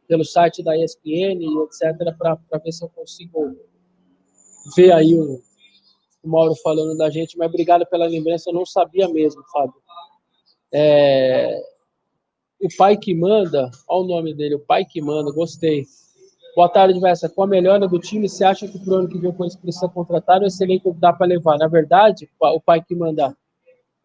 pelo 0.08 0.24
site 0.24 0.62
da 0.62 0.74
ESPN 0.76 1.44
etc., 1.64 2.16
para 2.16 2.58
ver 2.64 2.72
se 2.72 2.82
eu 2.82 2.88
consigo 2.88 3.54
ver 4.74 4.92
aí 4.92 5.14
o, 5.14 5.42
o 6.22 6.28
Mauro 6.28 6.54
falando 6.56 6.96
da 6.96 7.10
gente. 7.10 7.36
Mas 7.36 7.48
obrigado 7.48 7.84
pela 7.86 8.06
lembrança, 8.06 8.48
eu 8.48 8.54
não 8.54 8.64
sabia 8.64 9.08
mesmo, 9.08 9.42
Fábio. 9.52 9.74
É, 10.72 11.62
o 12.62 12.68
pai 12.78 12.96
que 12.96 13.14
manda, 13.14 13.70
olha 13.86 14.04
o 14.04 14.08
nome 14.08 14.34
dele, 14.34 14.54
o 14.54 14.60
pai 14.60 14.86
que 14.86 15.02
manda, 15.02 15.30
gostei. 15.32 15.84
Boa 16.54 16.70
tarde, 16.70 16.98
Vessa. 16.98 17.28
Com 17.28 17.42
a 17.42 17.46
melhora 17.46 17.86
do 17.86 17.98
time, 17.98 18.26
você 18.26 18.42
acha 18.42 18.66
que 18.66 18.78
pro 18.78 18.94
ano 18.94 19.08
que 19.08 19.18
vem 19.18 19.30
com 19.30 19.44
eles 19.44 19.54
precisa 19.54 19.86
contratar 19.90 20.40
ou 20.40 20.46
esse 20.46 20.64
elenco 20.64 20.96
dá 20.98 21.12
para 21.12 21.26
levar? 21.26 21.58
Na 21.58 21.68
verdade, 21.68 22.26
o 22.40 22.60
pai 22.60 22.82
que 22.82 22.94
manda, 22.94 23.36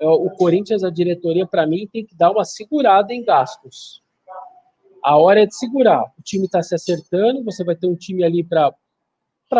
o 0.07 0.29
Corinthians, 0.31 0.83
a 0.83 0.89
diretoria, 0.89 1.45
para 1.45 1.67
mim, 1.67 1.87
tem 1.91 2.05
que 2.05 2.15
dar 2.15 2.31
uma 2.31 2.43
segurada 2.43 3.13
em 3.13 3.23
gastos. 3.23 4.01
A 5.03 5.17
hora 5.17 5.43
é 5.43 5.45
de 5.45 5.55
segurar. 5.55 6.03
O 6.17 6.21
time 6.23 6.45
está 6.45 6.61
se 6.61 6.75
acertando, 6.75 7.43
você 7.43 7.63
vai 7.63 7.75
ter 7.75 7.87
um 7.87 7.95
time 7.95 8.23
ali 8.23 8.43
para 8.43 8.73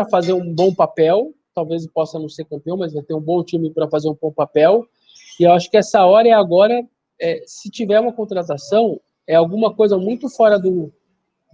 fazer 0.10 0.34
um 0.34 0.54
bom 0.54 0.74
papel. 0.74 1.34
Talvez 1.54 1.86
possa 1.88 2.18
não 2.18 2.30
ser 2.30 2.46
campeão, 2.46 2.78
mas 2.78 2.94
vai 2.94 3.04
ter 3.04 3.14
um 3.14 3.22
bom 3.22 3.44
time 3.44 3.72
para 3.72 3.90
fazer 3.90 4.10
um 4.10 4.18
bom 4.20 4.32
papel. 4.32 4.86
E 5.40 5.44
eu 5.44 5.52
acho 5.52 5.70
que 5.70 5.78
essa 5.78 6.06
hora 6.06 6.28
é 6.28 6.32
agora, 6.32 6.84
é, 7.20 7.44
se 7.46 7.70
tiver 7.70 8.00
uma 8.00 8.14
contratação, 8.14 9.00
é 9.28 9.36
alguma 9.36 9.74
coisa 9.74 9.98
muito 9.98 10.30
fora 10.30 10.58
do, 10.60 10.92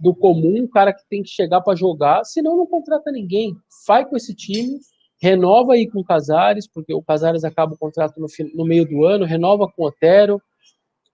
do 0.00 0.14
comum, 0.14 0.62
um 0.62 0.68
cara 0.68 0.92
que 0.92 1.02
tem 1.08 1.22
que 1.22 1.28
chegar 1.30 1.60
para 1.60 1.76
jogar, 1.76 2.24
senão 2.24 2.56
não 2.56 2.66
contrata 2.66 3.10
ninguém. 3.10 3.56
Vai 3.86 4.04
com 4.04 4.16
esse 4.16 4.34
time, 4.34 4.78
renova 5.20 5.74
aí 5.74 5.88
com 5.88 6.00
o 6.00 6.04
Casares, 6.04 6.66
porque 6.66 6.94
o 6.94 7.02
Casares 7.02 7.44
acaba 7.44 7.74
o 7.74 7.78
contrato 7.78 8.20
no, 8.20 8.26
no 8.54 8.64
meio 8.64 8.86
do 8.86 9.04
ano, 9.04 9.24
renova 9.24 9.66
com 9.68 9.82
o 9.82 9.86
Otero, 9.86 10.40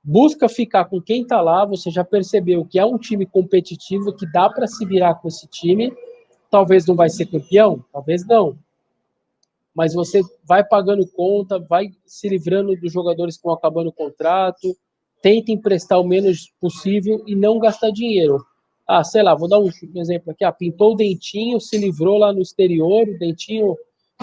busca 0.03 0.49
ficar 0.49 0.85
com 0.85 1.01
quem 1.01 1.23
está 1.23 1.41
lá, 1.41 1.65
você 1.65 1.91
já 1.91 2.05
percebeu 2.05 2.65
que 2.65 2.79
é 2.79 2.85
um 2.85 2.99
time 2.99 3.25
competitivo, 3.25 4.15
que 4.15 4.31
dá 4.31 4.51
para 4.51 4.67
se 4.67 4.85
virar 4.85 5.15
com 5.15 5.29
esse 5.29 5.47
time, 5.49 5.93
talvez 6.51 6.87
não 6.87 6.95
vai 6.95 7.09
ser 7.09 7.27
campeão, 7.27 7.83
talvez 7.91 8.27
não, 8.27 8.59
mas 9.75 9.95
você 9.95 10.21
vai 10.47 10.63
pagando 10.63 11.07
conta, 11.07 11.59
vai 11.59 11.91
se 12.07 12.29
livrando 12.29 12.77
dos 12.77 12.93
jogadores 12.93 13.35
que 13.35 13.41
estão 13.41 13.53
acabando 13.53 13.89
o 13.89 13.93
contrato, 13.93 14.77
tenta 15.21 15.51
emprestar 15.51 15.99
o 15.99 16.07
menos 16.07 16.53
possível 16.61 17.25
e 17.27 17.35
não 17.35 17.59
gastar 17.59 17.91
dinheiro. 17.91 18.45
Ah, 18.87 19.03
sei 19.03 19.23
lá, 19.23 19.35
vou 19.35 19.49
dar 19.49 19.59
um 19.59 19.71
exemplo 19.97 20.31
aqui. 20.31 20.45
Ah, 20.45 20.53
pintou 20.53 20.93
o 20.93 20.97
dentinho, 20.97 21.59
se 21.59 21.79
livrou 21.79 22.19
lá 22.19 22.33
no 22.33 22.43
exterior, 22.43 23.09
o 23.09 23.19
dentinho 23.19 23.75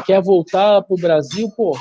quer 0.05 0.21
voltar 0.21 0.81
para 0.81 0.93
o 0.93 0.99
Brasil, 0.99 1.49
pô, 1.55 1.77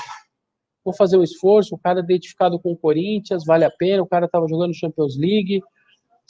vou 0.84 0.94
fazer 0.94 1.16
o 1.16 1.24
esforço, 1.24 1.74
o 1.74 1.78
cara 1.78 2.00
identificado 2.00 2.58
com 2.58 2.72
o 2.72 2.76
Corinthians, 2.76 3.44
vale 3.44 3.64
a 3.64 3.70
pena, 3.70 4.02
o 4.02 4.06
cara 4.06 4.26
estava 4.26 4.46
jogando 4.48 4.74
Champions 4.74 5.16
League, 5.16 5.62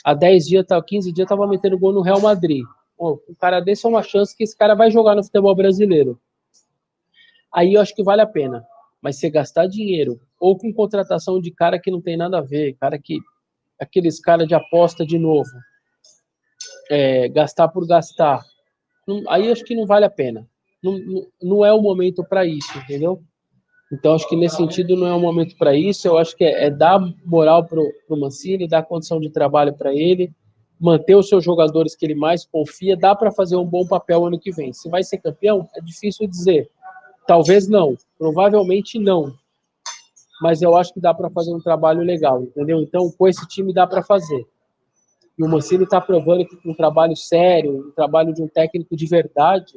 há 0.04 0.14
10 0.14 0.46
dias, 0.46 0.66
15 0.86 1.12
dias, 1.12 1.24
estava 1.24 1.46
metendo 1.46 1.78
gol 1.78 1.92
no 1.92 2.02
Real 2.02 2.20
Madrid. 2.20 2.64
Pô, 2.96 3.22
um 3.28 3.34
cara 3.34 3.60
desse 3.60 3.86
é 3.86 3.88
uma 3.88 4.02
chance 4.02 4.36
que 4.36 4.44
esse 4.44 4.56
cara 4.56 4.74
vai 4.74 4.90
jogar 4.90 5.14
no 5.14 5.24
futebol 5.24 5.54
brasileiro 5.54 6.20
aí 7.52 7.74
eu 7.74 7.80
acho 7.80 7.94
que 7.94 8.02
vale 8.02 8.22
a 8.22 8.26
pena. 8.26 8.64
Mas 9.02 9.18
você 9.18 9.30
gastar 9.30 9.66
dinheiro, 9.66 10.20
ou 10.38 10.58
com 10.58 10.72
contratação 10.72 11.40
de 11.40 11.50
cara 11.50 11.80
que 11.80 11.90
não 11.90 12.02
tem 12.02 12.16
nada 12.16 12.38
a 12.38 12.42
ver, 12.42 12.76
cara 12.78 12.98
que. 12.98 13.18
aqueles 13.78 14.20
cara 14.20 14.46
de 14.46 14.54
aposta 14.54 15.06
de 15.06 15.18
novo, 15.18 15.50
é, 16.90 17.28
gastar 17.28 17.68
por 17.68 17.86
gastar, 17.86 18.44
não, 19.08 19.22
aí 19.28 19.50
acho 19.50 19.64
que 19.64 19.74
não 19.74 19.86
vale 19.86 20.04
a 20.04 20.10
pena. 20.10 20.46
Não, 20.82 21.26
não, 21.42 21.64
é 21.64 21.72
o 21.72 21.80
momento 21.80 22.24
para 22.24 22.44
isso, 22.46 22.76
entendeu? 22.78 23.20
Então, 23.92 24.14
acho 24.14 24.28
que 24.28 24.36
nesse 24.36 24.56
sentido 24.56 24.96
não 24.96 25.06
é 25.06 25.14
o 25.14 25.20
momento 25.20 25.56
para 25.56 25.74
isso. 25.74 26.06
Eu 26.06 26.16
acho 26.16 26.36
que 26.36 26.44
é, 26.44 26.66
é 26.66 26.70
dar 26.70 27.00
moral 27.24 27.66
para 27.66 27.80
o 27.80 28.16
Mancini, 28.16 28.68
dar 28.68 28.84
condição 28.84 29.20
de 29.20 29.28
trabalho 29.30 29.74
para 29.74 29.92
ele, 29.92 30.32
manter 30.78 31.16
os 31.16 31.28
seus 31.28 31.44
jogadores 31.44 31.94
que 31.94 32.06
ele 32.06 32.14
mais 32.14 32.46
confia. 32.46 32.96
Dá 32.96 33.14
para 33.14 33.32
fazer 33.32 33.56
um 33.56 33.66
bom 33.66 33.86
papel 33.86 34.24
ano 34.24 34.38
que 34.38 34.52
vem. 34.52 34.72
Se 34.72 34.88
vai 34.88 35.02
ser 35.02 35.18
campeão, 35.18 35.68
é 35.76 35.80
difícil 35.80 36.26
dizer. 36.28 36.70
Talvez 37.26 37.68
não, 37.68 37.96
provavelmente 38.18 38.98
não. 38.98 39.32
Mas 40.40 40.62
eu 40.62 40.74
acho 40.76 40.94
que 40.94 41.00
dá 41.00 41.12
para 41.12 41.28
fazer 41.28 41.54
um 41.54 41.60
trabalho 41.60 42.00
legal, 42.00 42.42
entendeu? 42.42 42.80
Então, 42.80 43.10
com 43.10 43.28
esse 43.28 43.46
time 43.46 43.74
dá 43.74 43.86
para 43.86 44.02
fazer. 44.02 44.46
E 45.38 45.44
o 45.44 45.48
Mancini 45.48 45.84
está 45.84 46.00
provando 46.00 46.46
que 46.46 46.56
com 46.56 46.70
um 46.70 46.74
trabalho 46.74 47.16
sério, 47.16 47.88
um 47.88 47.90
trabalho 47.92 48.32
de 48.32 48.42
um 48.42 48.48
técnico 48.48 48.96
de 48.96 49.06
verdade, 49.06 49.74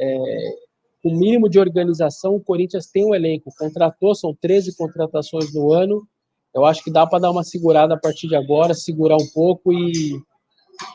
é, 0.00 0.56
o 1.04 1.10
mínimo 1.10 1.48
de 1.48 1.58
organização, 1.58 2.34
o 2.34 2.40
Corinthians 2.40 2.86
tem 2.86 3.04
um 3.04 3.14
elenco. 3.14 3.52
Contratou, 3.56 4.14
são 4.14 4.34
13 4.40 4.76
contratações 4.76 5.52
no 5.54 5.72
ano. 5.72 6.06
Eu 6.54 6.64
acho 6.64 6.82
que 6.82 6.90
dá 6.90 7.06
para 7.06 7.20
dar 7.20 7.30
uma 7.30 7.44
segurada 7.44 7.94
a 7.94 7.98
partir 7.98 8.28
de 8.28 8.36
agora, 8.36 8.74
segurar 8.74 9.16
um 9.16 9.26
pouco 9.32 9.72
e 9.72 10.20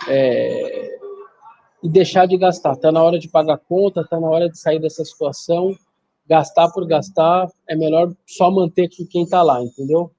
é, 0.07 0.97
e 1.83 1.89
deixar 1.89 2.25
de 2.25 2.37
gastar. 2.37 2.73
Está 2.73 2.91
na 2.91 3.03
hora 3.03 3.19
de 3.19 3.29
pagar 3.29 3.57
conta, 3.57 4.01
está 4.01 4.19
na 4.19 4.27
hora 4.27 4.49
de 4.49 4.57
sair 4.57 4.79
dessa 4.79 5.03
situação. 5.03 5.75
Gastar 6.25 6.71
por 6.71 6.87
gastar, 6.87 7.49
é 7.67 7.75
melhor 7.75 8.13
só 8.25 8.49
manter 8.49 8.89
com 8.95 9.05
quem 9.05 9.23
está 9.23 9.41
lá, 9.41 9.61
entendeu? 9.61 10.09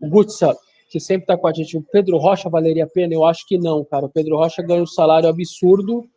O 0.00 0.08
Gutsa, 0.08 0.56
que 0.90 1.00
sempre 1.00 1.24
está 1.24 1.36
com 1.36 1.48
a 1.48 1.52
gente, 1.52 1.76
o 1.76 1.82
Pedro 1.82 2.18
Rocha 2.18 2.48
valeria 2.48 2.84
a 2.84 2.88
pena? 2.88 3.12
Eu 3.12 3.24
acho 3.24 3.44
que 3.48 3.58
não, 3.58 3.84
cara. 3.84 4.06
O 4.06 4.08
Pedro 4.08 4.36
Rocha 4.36 4.62
ganha 4.62 4.82
um 4.82 4.86
salário 4.86 5.28
absurdo. 5.28 6.08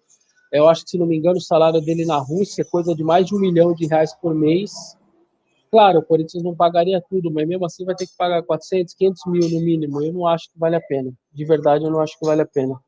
Eu 0.51 0.67
acho 0.67 0.83
que, 0.83 0.91
se 0.91 0.97
não 0.97 1.05
me 1.05 1.15
engano, 1.15 1.37
o 1.37 1.41
salário 1.41 1.79
dele 1.79 2.05
na 2.05 2.17
Rússia 2.17 2.63
é 2.63 2.65
coisa 2.65 2.95
de 2.95 3.03
mais 3.03 3.27
de 3.27 3.35
um 3.35 3.39
milhão 3.39 3.73
de 3.73 3.85
reais 3.85 4.13
por 4.15 4.33
mês. 4.33 4.71
Claro, 5.71 5.99
o 5.99 6.03
Corinthians 6.03 6.43
não 6.43 6.55
pagaria 6.55 7.01
tudo, 7.07 7.31
mas 7.31 7.47
mesmo 7.47 7.65
assim 7.65 7.85
vai 7.85 7.95
ter 7.95 8.07
que 8.07 8.17
pagar 8.17 8.41
400, 8.41 8.93
500 8.95 9.21
mil 9.27 9.49
no 9.49 9.63
mínimo. 9.63 10.01
Eu 10.03 10.11
não 10.11 10.27
acho 10.27 10.51
que 10.51 10.57
vale 10.57 10.75
a 10.75 10.81
pena. 10.81 11.11
De 11.31 11.45
verdade, 11.45 11.85
eu 11.85 11.91
não 11.91 11.99
acho 11.99 12.17
que 12.17 12.25
vale 12.25 12.41
a 12.41 12.45
pena. 12.45 12.79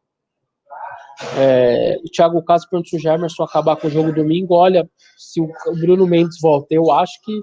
É, 1.37 1.97
o 2.03 2.09
Thiago 2.09 2.43
Castro 2.43 2.71
perguntou 2.71 2.89
se 2.89 2.95
o 2.95 2.99
Gemerson 2.99 3.43
acabar 3.43 3.75
com 3.75 3.87
o 3.87 3.91
jogo 3.91 4.11
domingo. 4.11 4.55
Olha, 4.55 4.89
se 5.15 5.39
o 5.39 5.47
Bruno 5.79 6.07
Mendes 6.07 6.39
volta, 6.41 6.73
eu 6.73 6.89
acho 6.91 7.13
que 7.23 7.39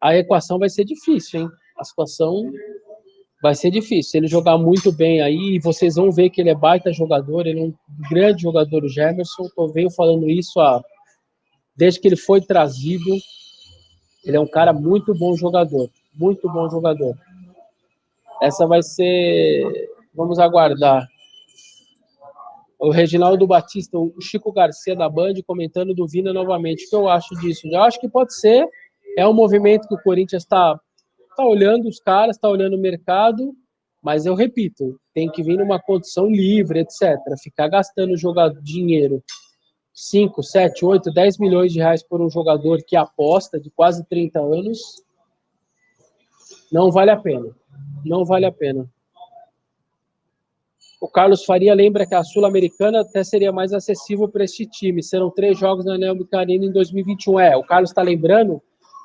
a 0.00 0.16
equação 0.16 0.58
vai 0.58 0.68
ser 0.68 0.84
difícil, 0.84 1.42
hein? 1.42 1.48
A 1.78 1.84
situação 1.84 2.50
vai 3.42 3.56
ser 3.56 3.70
difícil. 3.70 4.20
Ele 4.20 4.28
jogar 4.28 4.56
muito 4.56 4.92
bem 4.92 5.20
aí, 5.20 5.58
vocês 5.58 5.96
vão 5.96 6.12
ver 6.12 6.30
que 6.30 6.40
ele 6.40 6.50
é 6.50 6.54
baita 6.54 6.92
jogador, 6.92 7.46
ele 7.46 7.60
é 7.60 7.64
um 7.64 7.74
grande 8.08 8.42
jogador, 8.42 8.84
o 8.84 8.88
Gemerson. 8.88 9.48
Eu 9.58 9.68
venho 9.68 9.90
falando 9.90 10.30
isso 10.30 10.60
há, 10.60 10.80
desde 11.76 12.00
que 12.00 12.06
ele 12.06 12.16
foi 12.16 12.40
trazido. 12.40 13.10
Ele 14.24 14.36
é 14.36 14.40
um 14.40 14.46
cara 14.46 14.72
muito 14.72 15.12
bom 15.12 15.36
jogador, 15.36 15.90
muito 16.14 16.48
bom 16.48 16.70
jogador. 16.70 17.16
Essa 18.40 18.66
vai 18.66 18.82
ser. 18.82 19.90
Vamos 20.14 20.38
aguardar 20.38 21.08
o 22.78 22.90
Reginaldo 22.90 23.46
Batista, 23.46 23.98
o 23.98 24.20
Chico 24.20 24.52
Garcia 24.52 24.94
da 24.94 25.08
Band 25.08 25.34
comentando 25.46 25.94
do 25.94 26.06
Vina 26.06 26.32
novamente. 26.32 26.84
O 26.84 26.90
que 26.90 26.96
eu 26.96 27.08
acho 27.08 27.34
disso? 27.40 27.66
Eu 27.66 27.82
acho 27.82 27.98
que 27.98 28.08
pode 28.08 28.34
ser, 28.34 28.68
é 29.16 29.26
um 29.26 29.32
movimento 29.32 29.88
que 29.88 29.94
o 29.94 30.02
Corinthians 30.02 30.42
está 30.42 30.78
tá 31.36 31.44
olhando 31.44 31.88
os 31.88 31.98
caras, 31.98 32.36
está 32.36 32.48
olhando 32.48 32.76
o 32.76 32.80
mercado, 32.80 33.54
mas 34.02 34.26
eu 34.26 34.34
repito, 34.34 34.98
tem 35.14 35.30
que 35.30 35.42
vir 35.42 35.58
numa 35.58 35.80
condição 35.80 36.26
livre, 36.26 36.80
etc. 36.80 37.18
Ficar 37.42 37.68
gastando 37.68 38.16
jogar 38.16 38.50
dinheiro 38.50 39.22
5, 39.94 40.42
7, 40.42 40.84
8, 40.84 41.12
10 41.12 41.38
milhões 41.38 41.72
de 41.72 41.78
reais 41.78 42.02
por 42.02 42.20
um 42.20 42.30
jogador 42.30 42.82
que 42.86 42.96
aposta 42.96 43.60
de 43.60 43.70
quase 43.70 44.04
30 44.06 44.40
anos, 44.40 44.80
não 46.72 46.90
vale 46.90 47.10
a 47.10 47.16
pena. 47.16 47.54
Não 48.04 48.24
vale 48.24 48.46
a 48.46 48.52
pena. 48.52 48.88
O 51.00 51.08
Carlos 51.08 51.44
Faria 51.44 51.74
lembra 51.74 52.06
que 52.06 52.14
a 52.14 52.22
Sul-Americana 52.22 53.00
até 53.00 53.24
seria 53.24 53.52
mais 53.52 53.72
acessível 53.72 54.28
para 54.28 54.44
este 54.44 54.64
time. 54.66 55.02
Serão 55.02 55.30
três 55.30 55.58
jogos 55.58 55.84
na 55.84 55.98
Neoquímica 55.98 56.38
Arena 56.38 56.64
em 56.64 56.72
2021. 56.72 57.40
É, 57.40 57.56
o 57.56 57.64
Carlos 57.64 57.90
está 57.90 58.02
lembrando, 58.02 58.62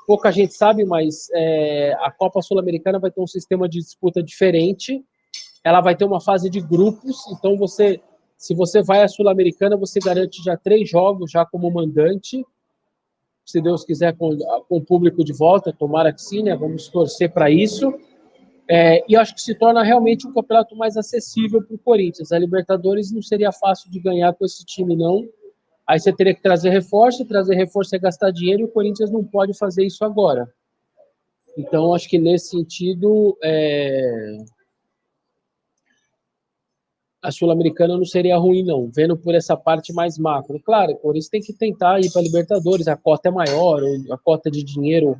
pouca 0.07 0.31
gente 0.31 0.53
sabe, 0.53 0.85
mas 0.85 1.27
é, 1.35 1.93
a 1.99 2.09
Copa 2.09 2.41
Sul-Americana 2.41 2.97
vai 2.97 3.11
ter 3.11 3.21
um 3.21 3.27
sistema 3.27 3.67
de 3.67 3.79
disputa 3.79 4.23
diferente. 4.23 5.05
Ela 5.63 5.81
vai 5.81 5.95
ter 5.95 6.05
uma 6.05 6.21
fase 6.21 6.49
de 6.49 6.61
grupos, 6.61 7.27
então 7.31 7.57
você 7.57 8.01
se 8.37 8.53
você 8.53 8.83
vai 8.83 9.01
à 9.01 9.07
Sul-Americana, 9.07 9.75
você 9.75 9.99
garante 9.99 10.43
já 10.43 10.55
três 10.55 10.87
jogos 10.87 11.31
já 11.31 11.43
como 11.43 11.71
mandante. 11.71 12.45
Se 13.43 13.59
Deus 13.59 13.83
quiser, 13.83 14.15
com, 14.15 14.37
com 14.69 14.77
o 14.77 14.85
público 14.85 15.23
de 15.23 15.33
volta, 15.33 15.73
tomara 15.73 16.13
que 16.13 16.21
sim, 16.21 16.43
né? 16.43 16.55
Vamos 16.55 16.87
torcer 16.87 17.33
para 17.33 17.49
isso. 17.49 17.91
É, 18.69 19.03
e 19.07 19.15
acho 19.15 19.33
que 19.33 19.41
se 19.41 19.55
torna 19.55 19.81
realmente 19.81 20.27
um 20.27 20.33
campeonato 20.33 20.75
mais 20.75 20.97
acessível 20.97 21.63
para 21.63 21.75
o 21.75 21.79
Corinthians. 21.79 22.31
A 22.31 22.37
Libertadores 22.37 23.11
não 23.11 23.21
seria 23.21 23.51
fácil 23.51 23.89
de 23.89 23.99
ganhar 23.99 24.33
com 24.33 24.45
esse 24.45 24.63
time, 24.63 24.95
não. 24.95 25.27
Aí 25.87 25.99
você 25.99 26.11
teria 26.11 26.35
que 26.35 26.41
trazer 26.41 26.69
reforço, 26.69 27.25
trazer 27.25 27.55
reforço 27.55 27.95
é 27.95 27.99
gastar 27.99 28.31
dinheiro, 28.31 28.61
e 28.61 28.65
o 28.65 28.71
Corinthians 28.71 29.09
não 29.09 29.23
pode 29.23 29.53
fazer 29.53 29.85
isso 29.85 30.03
agora. 30.03 30.51
Então, 31.57 31.93
acho 31.93 32.09
que 32.09 32.19
nesse 32.19 32.49
sentido, 32.49 33.37
é 33.43 34.37
a 37.27 37.31
Sul-Americana 37.31 37.97
não 37.97 38.05
seria 38.05 38.37
ruim, 38.37 38.63
não, 38.63 38.89
vendo 38.93 39.17
por 39.17 39.35
essa 39.35 39.57
parte 39.57 39.91
mais 39.91 40.17
macro. 40.17 40.61
Claro, 40.63 40.95
por 40.95 41.17
isso 41.17 41.29
tem 41.29 41.41
que 41.41 41.51
tentar 41.51 41.99
ir 41.99 42.09
para 42.11 42.21
a 42.21 42.23
Libertadores, 42.23 42.87
a 42.87 42.95
cota 42.95 43.27
é 43.27 43.31
maior, 43.31 43.81
a 44.11 44.17
cota 44.17 44.49
de 44.49 44.63
dinheiro 44.63 45.17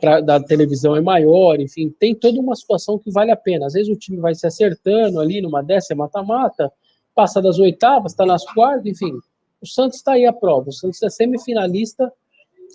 pra, 0.00 0.20
da 0.20 0.40
televisão 0.42 0.96
é 0.96 1.00
maior, 1.02 1.60
enfim, 1.60 1.94
tem 1.98 2.14
toda 2.14 2.40
uma 2.40 2.56
situação 2.56 2.98
que 2.98 3.10
vale 3.10 3.30
a 3.30 3.36
pena. 3.36 3.66
Às 3.66 3.74
vezes 3.74 3.94
o 3.94 3.98
time 3.98 4.18
vai 4.18 4.34
se 4.34 4.46
acertando 4.46 5.20
ali 5.20 5.42
numa 5.42 5.62
décima 5.62 6.04
mata-mata, 6.04 6.72
passa 7.14 7.42
das 7.42 7.58
oitavas, 7.58 8.12
está 8.12 8.24
nas 8.24 8.44
quartas, 8.44 8.86
enfim. 8.86 9.12
O 9.60 9.66
Santos 9.66 9.98
está 9.98 10.12
aí 10.12 10.26
à 10.26 10.32
prova. 10.32 10.70
O 10.70 10.72
Santos 10.72 11.02
é 11.02 11.10
semifinalista 11.10 12.12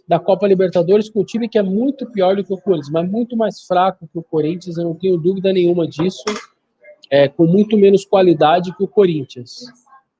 da 0.07 0.19
Copa 0.19 0.47
Libertadores 0.47 1.09
com 1.09 1.21
um 1.21 1.25
time 1.25 1.49
que 1.49 1.57
é 1.57 1.63
muito 1.63 2.05
pior 2.11 2.35
do 2.35 2.43
que 2.43 2.53
o 2.53 2.57
Corinthians, 2.57 2.91
mas 2.91 3.09
muito 3.09 3.35
mais 3.35 3.61
fraco 3.63 4.07
que 4.07 4.19
o 4.19 4.23
Corinthians, 4.23 4.77
eu 4.77 4.83
não 4.83 4.93
tenho 4.93 5.17
dúvida 5.17 5.51
nenhuma 5.51 5.87
disso 5.87 6.23
é, 7.09 7.27
com 7.27 7.45
muito 7.45 7.77
menos 7.77 8.05
qualidade 8.05 8.75
que 8.75 8.83
o 8.83 8.87
Corinthians. 8.87 9.63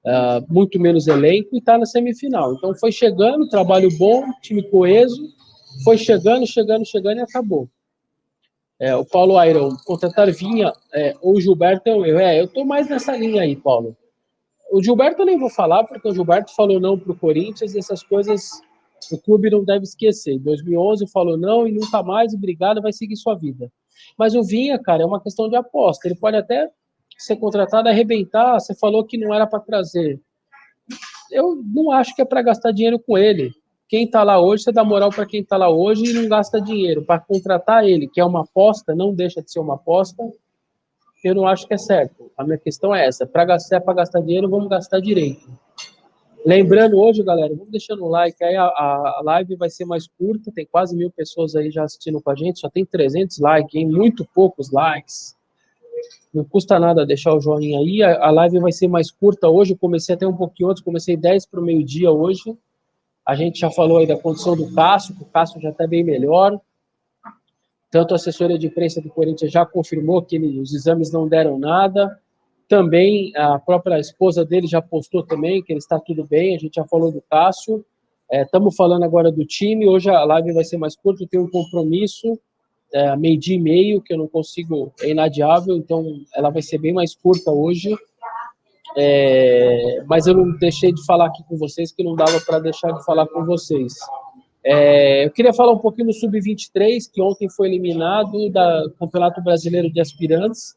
Uh, 0.05 0.45
muito 0.47 0.79
menos 0.79 1.07
elenco 1.07 1.49
e 1.53 1.57
está 1.57 1.79
na 1.79 1.85
semifinal. 1.85 2.53
Então 2.53 2.75
foi 2.75 2.91
chegando, 2.91 3.49
trabalho 3.49 3.89
bom, 3.97 4.23
time 4.39 4.61
coeso, 4.69 5.29
foi 5.83 5.97
chegando, 5.97 6.45
chegando, 6.45 6.85
chegando 6.85 7.17
e 7.17 7.21
acabou. 7.21 7.67
É, 8.79 8.95
o 8.95 9.03
Paulo 9.03 9.37
Airão, 9.37 9.75
contratar 9.85 10.31
Vinha 10.31 10.71
é, 10.93 11.15
ou 11.21 11.39
Gilberto 11.41 11.89
é 11.89 11.93
eu. 11.93 12.19
É, 12.19 12.39
eu 12.39 12.47
tô 12.47 12.63
mais 12.63 12.87
nessa 12.87 13.15
linha 13.15 13.41
aí, 13.41 13.55
Paulo. 13.55 13.97
O 14.71 14.83
Gilberto 14.83 15.21
eu 15.21 15.25
nem 15.25 15.37
vou 15.37 15.49
falar, 15.49 15.83
porque 15.83 16.07
o 16.07 16.13
Gilberto 16.13 16.53
falou 16.55 16.79
não 16.79 16.97
para 16.97 17.11
o 17.11 17.17
Corinthians 17.17 17.73
e 17.73 17.79
essas 17.79 18.03
coisas 18.03 18.61
o 19.11 19.17
clube 19.17 19.49
não 19.49 19.63
deve 19.63 19.83
esquecer. 19.83 20.33
Em 20.33 20.39
2011 20.39 21.07
falou 21.07 21.37
não 21.37 21.67
e 21.67 21.71
nunca 21.71 22.01
mais, 22.01 22.33
obrigado, 22.33 22.81
vai 22.81 22.91
seguir 22.91 23.15
sua 23.15 23.35
vida. 23.35 23.71
Mas 24.17 24.35
o 24.35 24.43
Vinha, 24.43 24.79
cara, 24.79 25.03
é 25.03 25.05
uma 25.05 25.21
questão 25.21 25.49
de 25.49 25.55
aposta. 25.55 26.07
Ele 26.07 26.15
pode 26.15 26.37
até 26.37 26.69
ser 27.17 27.35
contratado, 27.37 27.87
arrebentar. 27.87 28.59
Você 28.59 28.75
falou 28.75 29.05
que 29.05 29.17
não 29.17 29.33
era 29.33 29.47
para 29.47 29.59
trazer. 29.59 30.19
Eu 31.31 31.55
não 31.55 31.91
acho 31.91 32.15
que 32.15 32.21
é 32.21 32.25
para 32.25 32.41
gastar 32.41 32.71
dinheiro 32.71 32.99
com 32.99 33.17
ele. 33.17 33.51
Quem 33.87 34.05
está 34.05 34.23
lá 34.23 34.41
hoje, 34.41 34.63
você 34.63 34.71
dá 34.71 34.83
moral 34.83 35.11
para 35.11 35.25
quem 35.25 35.41
está 35.41 35.57
lá 35.57 35.69
hoje 35.69 36.05
e 36.05 36.13
não 36.13 36.27
gasta 36.27 36.59
dinheiro. 36.59 37.05
Para 37.05 37.19
contratar 37.19 37.85
ele, 37.85 38.07
que 38.07 38.19
é 38.19 38.25
uma 38.25 38.41
aposta, 38.41 38.95
não 38.95 39.13
deixa 39.13 39.41
de 39.41 39.51
ser 39.51 39.59
uma 39.59 39.75
aposta, 39.75 40.23
eu 41.27 41.35
não 41.35 41.47
acho 41.47 41.67
que 41.67 41.73
é 41.73 41.77
certo. 41.77 42.31
A 42.37 42.43
minha 42.43 42.57
questão 42.57 42.93
é 42.93 43.05
essa: 43.05 43.25
para 43.25 43.45
gastar, 43.45 43.81
para 43.81 43.93
gastar 43.93 44.21
dinheiro, 44.21 44.49
vamos 44.49 44.69
gastar 44.69 44.99
direito. 44.99 45.49
Lembrando 46.45 46.99
hoje, 46.99 47.23
galera, 47.23 47.55
vamos 47.55 47.71
deixando 47.71 48.05
o 48.05 48.07
like 48.07 48.43
aí, 48.43 48.55
a, 48.55 48.65
a, 48.65 49.21
live 49.23 49.55
vai 49.55 49.67
ser 49.67 49.83
mais 49.83 50.07
curta, 50.07 50.51
tem 50.53 50.63
quase 50.63 50.95
mil 50.95 51.09
pessoas 51.09 51.55
aí 51.55 51.71
já 51.71 51.83
assistindo 51.83 52.21
com 52.21 52.29
a 52.29 52.35
gente, 52.35 52.59
só 52.59 52.69
tem 52.69 52.85
300 52.85 53.39
likes, 53.39 53.73
hein? 53.73 53.87
Muito 53.87 54.23
poucos 54.31 54.71
likes. 54.71 55.35
Não 56.31 56.43
custa 56.43 56.77
nada 56.77 57.03
deixar 57.03 57.33
o 57.33 57.41
joinha 57.41 57.79
aí, 57.79 58.03
a, 58.03 58.27
a 58.27 58.29
live 58.29 58.59
vai 58.59 58.71
ser 58.71 58.87
mais 58.87 59.09
curta 59.09 59.49
hoje, 59.49 59.73
eu 59.73 59.77
comecei 59.77 60.13
até 60.13 60.27
um 60.27 60.35
pouquinho 60.35 60.69
antes, 60.69 60.83
comecei 60.83 61.17
10 61.17 61.47
para 61.47 61.59
o 61.59 61.63
meio-dia 61.63 62.11
hoje. 62.11 62.55
A 63.25 63.33
gente 63.33 63.59
já 63.59 63.71
falou 63.71 63.97
aí 63.97 64.05
da 64.05 64.15
condição 64.15 64.55
do 64.55 64.71
Cássio, 64.71 65.15
que 65.15 65.23
o 65.23 65.25
Cássio 65.25 65.59
já 65.59 65.69
está 65.69 65.87
bem 65.87 66.03
melhor. 66.03 66.61
Tanto 67.95 68.13
a 68.13 68.15
assessoria 68.15 68.59
de 68.59 68.67
imprensa 68.67 69.01
do 69.01 69.09
Corinthians 69.09 69.49
já 69.49 69.65
confirmou 69.65 70.21
que 70.21 70.35
ele, 70.35 70.59
os 70.59 70.73
exames 70.73 71.13
não 71.13 71.29
deram 71.29 71.57
nada. 71.57 72.19
Também 72.67 73.31
a 73.37 73.57
própria 73.57 73.97
esposa 73.97 74.43
dele 74.43 74.67
já 74.67 74.81
postou 74.81 75.23
também 75.23 75.63
que 75.63 75.71
ele 75.71 75.79
está 75.79 75.97
tudo 75.97 76.25
bem. 76.25 76.53
A 76.53 76.59
gente 76.59 76.75
já 76.75 76.83
falou 76.83 77.09
do 77.09 77.23
Cássio. 77.31 77.85
Estamos 78.29 78.73
é, 78.73 78.75
falando 78.75 79.03
agora 79.03 79.31
do 79.31 79.45
time. 79.45 79.87
Hoje 79.87 80.09
a 80.09 80.25
live 80.25 80.51
vai 80.51 80.65
ser 80.65 80.75
mais 80.75 80.93
curta. 80.93 81.23
Eu 81.23 81.27
tenho 81.29 81.43
um 81.45 81.49
compromisso, 81.49 82.37
é, 82.93 83.15
meio-dia 83.15 83.55
e 83.55 83.61
meio, 83.61 84.01
que 84.01 84.13
eu 84.13 84.17
não 84.17 84.27
consigo, 84.27 84.91
é 84.99 85.11
inadiável. 85.11 85.77
Então 85.77 86.19
ela 86.35 86.49
vai 86.49 86.61
ser 86.61 86.77
bem 86.79 86.91
mais 86.91 87.15
curta 87.15 87.49
hoje. 87.49 87.95
É, 88.97 90.03
mas 90.05 90.27
eu 90.27 90.33
não 90.33 90.51
deixei 90.57 90.91
de 90.91 91.01
falar 91.05 91.27
aqui 91.27 91.45
com 91.47 91.55
vocês, 91.55 91.93
que 91.93 92.03
não 92.03 92.13
dava 92.13 92.41
para 92.41 92.59
deixar 92.59 92.91
de 92.91 93.05
falar 93.05 93.25
com 93.25 93.45
vocês. 93.45 93.93
É, 94.67 95.25
eu 95.25 95.31
queria 95.31 95.53
falar 95.53 95.73
um 95.73 95.77
pouquinho 95.77 96.07
do 96.07 96.13
Sub-23, 96.13 97.09
que 97.13 97.21
ontem 97.21 97.47
foi 97.49 97.67
eliminado 97.67 98.49
do 98.49 98.93
Campeonato 98.97 99.41
Brasileiro 99.41 99.91
de 99.91 100.01
Aspirantes 100.01 100.75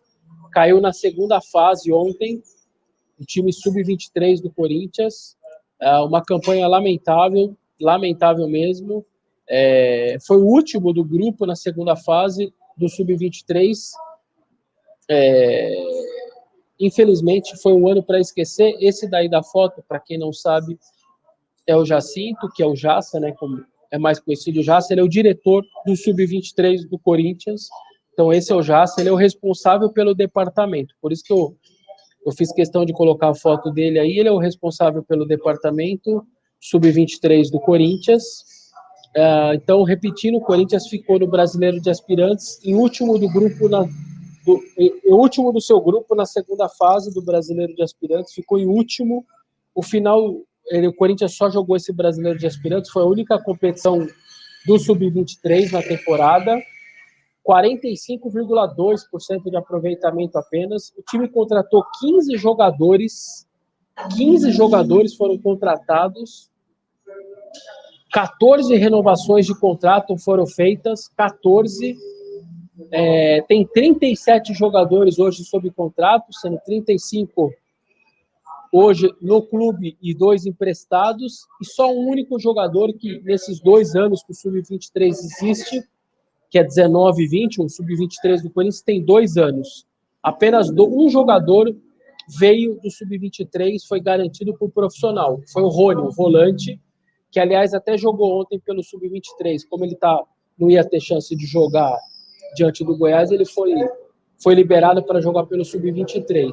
caiu 0.50 0.80
na 0.80 0.92
segunda 0.92 1.40
fase 1.40 1.92
ontem, 1.92 2.42
o 3.18 3.24
time 3.24 3.52
sub-23 3.52 4.40
do 4.40 4.50
Corinthians. 4.50 5.36
É 5.80 5.98
uma 5.98 6.22
campanha 6.22 6.66
lamentável, 6.66 7.56
lamentável 7.80 8.48
mesmo. 8.48 9.04
É, 9.48 10.16
foi 10.26 10.38
o 10.38 10.46
último 10.46 10.92
do 10.92 11.04
grupo 11.04 11.46
na 11.46 11.56
segunda 11.56 11.96
fase 11.96 12.52
do 12.76 12.88
sub-23. 12.88 13.76
É, 15.10 15.76
infelizmente, 16.78 17.56
foi 17.60 17.72
um 17.72 17.88
ano 17.88 18.02
para 18.02 18.20
esquecer. 18.20 18.76
Esse 18.80 19.08
daí 19.08 19.28
da 19.28 19.42
foto, 19.42 19.82
para 19.88 20.00
quem 20.00 20.18
não 20.18 20.32
sabe, 20.32 20.78
é 21.66 21.76
o 21.76 21.84
Jacinto, 21.84 22.50
que 22.54 22.62
é 22.62 22.66
o 22.66 22.76
Jaça, 22.76 23.20
né, 23.20 23.32
como 23.32 23.64
é 23.90 23.98
mais 23.98 24.18
conhecido 24.20 24.60
o 24.60 24.62
Jaça, 24.62 24.92
ele 24.92 25.00
é 25.00 25.04
o 25.04 25.08
diretor 25.08 25.64
do 25.86 25.96
sub-23 25.96 26.88
do 26.88 26.98
Corinthians. 26.98 27.68
Então, 28.12 28.32
esse 28.32 28.52
é 28.52 28.54
o 28.54 28.62
Jaça, 28.62 29.00
ele 29.00 29.08
é 29.08 29.12
o 29.12 29.16
responsável 29.16 29.90
pelo 29.90 30.14
departamento. 30.14 30.94
Por 31.00 31.12
isso 31.12 31.22
que 31.24 31.32
eu, 31.32 31.56
eu 32.26 32.32
fiz 32.32 32.52
questão 32.52 32.84
de 32.84 32.92
colocar 32.92 33.30
a 33.30 33.34
foto 33.34 33.70
dele 33.70 33.98
aí. 33.98 34.18
Ele 34.18 34.28
é 34.28 34.32
o 34.32 34.38
responsável 34.38 35.02
pelo 35.02 35.24
departamento 35.24 36.26
sub-23 36.60 37.50
do 37.50 37.60
Corinthians. 37.60 38.24
Uh, 39.16 39.54
então, 39.54 39.82
repetindo, 39.84 40.36
o 40.36 40.40
Corinthians 40.40 40.86
ficou 40.88 41.18
no 41.18 41.26
Brasileiro 41.26 41.80
de 41.80 41.90
Aspirantes, 41.90 42.58
em 42.64 42.74
último 42.74 43.18
do 43.18 43.28
grupo, 43.28 43.68
na, 43.68 43.84
do, 44.44 44.60
em 44.76 45.12
último 45.12 45.52
do 45.52 45.60
seu 45.60 45.80
grupo 45.80 46.14
na 46.14 46.26
segunda 46.26 46.68
fase 46.68 47.12
do 47.12 47.22
Brasileiro 47.22 47.74
de 47.74 47.82
Aspirantes, 47.82 48.34
ficou 48.34 48.58
em 48.58 48.66
último. 48.66 49.24
O 49.74 49.82
final, 49.82 50.42
ele, 50.70 50.88
o 50.88 50.94
Corinthians 50.94 51.34
só 51.34 51.50
jogou 51.50 51.76
esse 51.76 51.92
Brasileiro 51.92 52.38
de 52.38 52.46
Aspirantes, 52.46 52.90
foi 52.90 53.02
a 53.02 53.06
única 53.06 53.42
competição 53.42 54.06
do 54.66 54.78
sub-23 54.78 55.72
na 55.72 55.82
temporada. 55.82 56.58
45,2% 57.46 59.50
de 59.50 59.56
aproveitamento 59.56 60.36
apenas. 60.36 60.92
O 60.98 61.02
time 61.02 61.28
contratou 61.28 61.82
15 61.98 62.36
jogadores, 62.36 63.46
15 64.14 64.52
jogadores 64.52 65.14
foram 65.14 65.38
contratados, 65.38 66.50
14 68.12 68.76
renovações 68.76 69.46
de 69.46 69.58
contrato 69.58 70.18
foram 70.18 70.46
feitas, 70.46 71.08
14. 71.16 71.96
É, 72.90 73.42
tem 73.42 73.66
37 73.66 74.52
jogadores 74.52 75.18
hoje 75.18 75.44
sob 75.44 75.70
contrato, 75.70 76.32
sendo 76.32 76.58
35 76.64 77.52
hoje 78.72 79.12
no 79.20 79.42
clube 79.42 79.96
e 80.02 80.14
dois 80.14 80.46
emprestados, 80.46 81.46
e 81.60 81.64
só 81.64 81.90
um 81.92 82.08
único 82.08 82.38
jogador 82.38 82.92
que, 82.92 83.20
nesses 83.22 83.60
dois 83.60 83.94
anos 83.94 84.22
que 84.22 84.32
o 84.32 84.34
Sub-23 84.34 85.08
existe, 85.08 85.82
que 86.50 86.58
é 86.58 86.64
19 86.64 87.22
e 87.22 87.28
20, 87.28 87.62
o 87.62 87.68
sub-23 87.68 88.42
do 88.42 88.50
Corinthians 88.50 88.82
tem 88.82 89.04
dois 89.04 89.36
anos. 89.36 89.86
Apenas 90.22 90.70
do, 90.70 90.86
um 90.86 91.08
jogador 91.08 91.74
veio 92.38 92.78
do 92.82 92.90
sub-23, 92.90 93.78
foi 93.86 94.00
garantido 94.00 94.54
por 94.54 94.70
profissional. 94.70 95.40
Foi 95.52 95.62
o 95.62 95.68
Rony, 95.68 96.00
o 96.00 96.10
volante, 96.10 96.80
que 97.30 97.38
aliás 97.38 97.74
até 97.74 97.96
jogou 97.96 98.40
ontem 98.40 98.58
pelo 98.58 98.82
sub-23. 98.82 99.62
Como 99.68 99.84
ele 99.84 99.94
tá, 99.94 100.22
não 100.58 100.70
ia 100.70 100.84
ter 100.84 101.00
chance 101.00 101.34
de 101.34 101.46
jogar 101.46 101.96
diante 102.54 102.84
do 102.84 102.96
Goiás, 102.96 103.30
ele 103.30 103.44
foi, 103.44 103.72
foi 104.42 104.54
liberado 104.54 105.02
para 105.02 105.20
jogar 105.20 105.44
pelo 105.46 105.64
sub-23. 105.64 106.50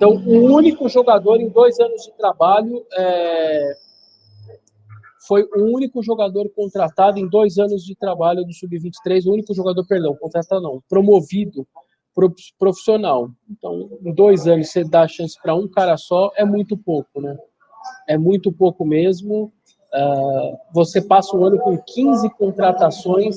Então, 0.00 0.12
o 0.12 0.54
único 0.54 0.88
jogador 0.88 1.42
em 1.42 1.50
dois 1.50 1.78
anos 1.78 2.04
de 2.04 2.12
trabalho 2.12 2.86
é, 2.96 3.72
foi 5.28 5.42
o 5.42 5.74
único 5.74 6.02
jogador 6.02 6.48
contratado 6.56 7.18
em 7.18 7.28
dois 7.28 7.58
anos 7.58 7.84
de 7.84 7.94
trabalho 7.94 8.42
do 8.42 8.50
sub-23, 8.50 9.26
o 9.26 9.32
único 9.34 9.52
jogador, 9.52 9.86
perdão, 9.86 10.16
contratado 10.16 10.62
não, 10.62 10.82
promovido 10.88 11.68
profissional. 12.58 13.28
Então, 13.50 13.90
em 14.02 14.14
dois 14.14 14.46
anos, 14.46 14.70
você 14.70 14.82
dá 14.82 15.06
chance 15.06 15.36
para 15.42 15.54
um 15.54 15.68
cara 15.68 15.98
só, 15.98 16.30
é 16.34 16.46
muito 16.46 16.78
pouco, 16.78 17.20
né? 17.20 17.36
É 18.08 18.16
muito 18.16 18.50
pouco 18.50 18.86
mesmo. 18.86 19.52
Uh, 19.92 20.56
você 20.72 21.02
passa 21.02 21.36
o 21.36 21.44
ano 21.44 21.58
com 21.58 21.76
15 21.76 22.30
contratações 22.38 23.36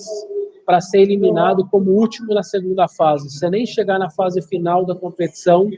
para 0.66 0.80
ser 0.80 1.00
eliminado 1.00 1.68
como 1.70 1.92
último 1.92 2.34
na 2.34 2.44
segunda 2.44 2.88
fase. 2.88 3.30
Você 3.30 3.50
nem 3.50 3.66
chegar 3.66 4.00
na 4.00 4.10
fase 4.10 4.42
final 4.42 4.86
da 4.86 4.96
competição. 4.96 5.70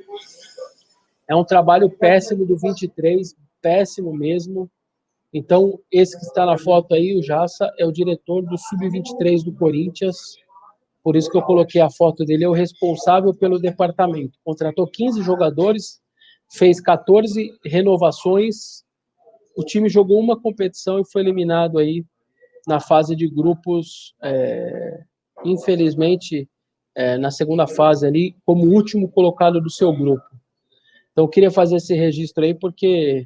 É 1.28 1.36
um 1.36 1.44
trabalho 1.44 1.90
péssimo 1.90 2.46
do 2.46 2.58
23, 2.58 3.36
péssimo 3.62 4.14
mesmo. 4.14 4.70
Então, 5.34 5.80
esse 5.92 6.18
que 6.18 6.26
está 6.26 6.46
na 6.46 6.58
foto 6.58 6.94
aí, 6.94 7.18
o 7.18 7.24
Jassa, 7.24 7.72
é 7.78 7.86
o 7.86 7.92
diretor 7.92 8.42
do 8.44 8.58
Sub-23 8.58 9.44
do 9.44 9.54
Corinthians 9.54 10.38
por 11.06 11.16
isso 11.16 11.30
que 11.30 11.38
eu 11.38 11.44
coloquei 11.44 11.80
a 11.80 11.90
foto 11.92 12.26
dele, 12.26 12.46
é 12.46 12.50
o 12.50 12.52
responsável 12.52 13.32
pelo 13.32 13.60
departamento. 13.60 14.40
Contratou 14.44 14.88
15 14.88 15.22
jogadores, 15.22 16.02
fez 16.52 16.82
14 16.82 17.56
renovações. 17.64 18.84
O 19.56 19.64
time 19.64 19.88
jogou 19.88 20.20
uma 20.20 20.36
competição 20.36 21.00
e 21.00 21.06
foi 21.06 21.22
eliminado 21.22 21.78
aí 21.78 22.04
na 22.68 22.80
fase 22.80 23.16
de 23.16 23.28
grupos, 23.28 24.16
é, 24.20 25.04
infelizmente, 25.46 26.50
é, 26.96 27.20
na 27.20 27.30
segunda 27.30 27.68
fase 27.68 28.08
ali, 28.08 28.36
como 28.44 28.74
último 28.74 29.08
colocado 29.08 29.62
do 29.62 29.70
seu 29.70 29.94
grupo. 29.94 30.26
Então, 31.16 31.24
eu 31.24 31.30
queria 31.30 31.50
fazer 31.50 31.78
esse 31.78 31.96
registro 31.96 32.44
aí, 32.44 32.54
porque 32.54 33.26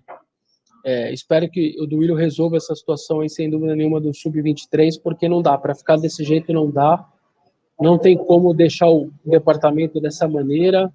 é, 0.86 1.12
espero 1.12 1.49
que 1.49 1.75
o 1.82 1.88
Duílio 1.88 2.13
resolva 2.13 2.58
essa 2.58 2.75
situação 2.75 3.21
aí, 3.21 3.30
sem 3.30 3.49
dúvida 3.49 3.75
nenhuma, 3.75 3.99
do 3.99 4.13
Sub-23, 4.13 5.02
porque 5.02 5.28
não 5.28 5.41
dá, 5.41 5.58
para 5.58 5.73
ficar 5.73 5.97
desse 5.97 6.23
jeito 6.23 6.54
não 6.54 6.69
dá 6.69 7.08
não 7.80 7.97
tem 7.97 8.17
como 8.17 8.54
deixar 8.54 8.89
o 8.89 9.10
departamento 9.23 10.02
dessa 10.02 10.28
maneira. 10.28 10.91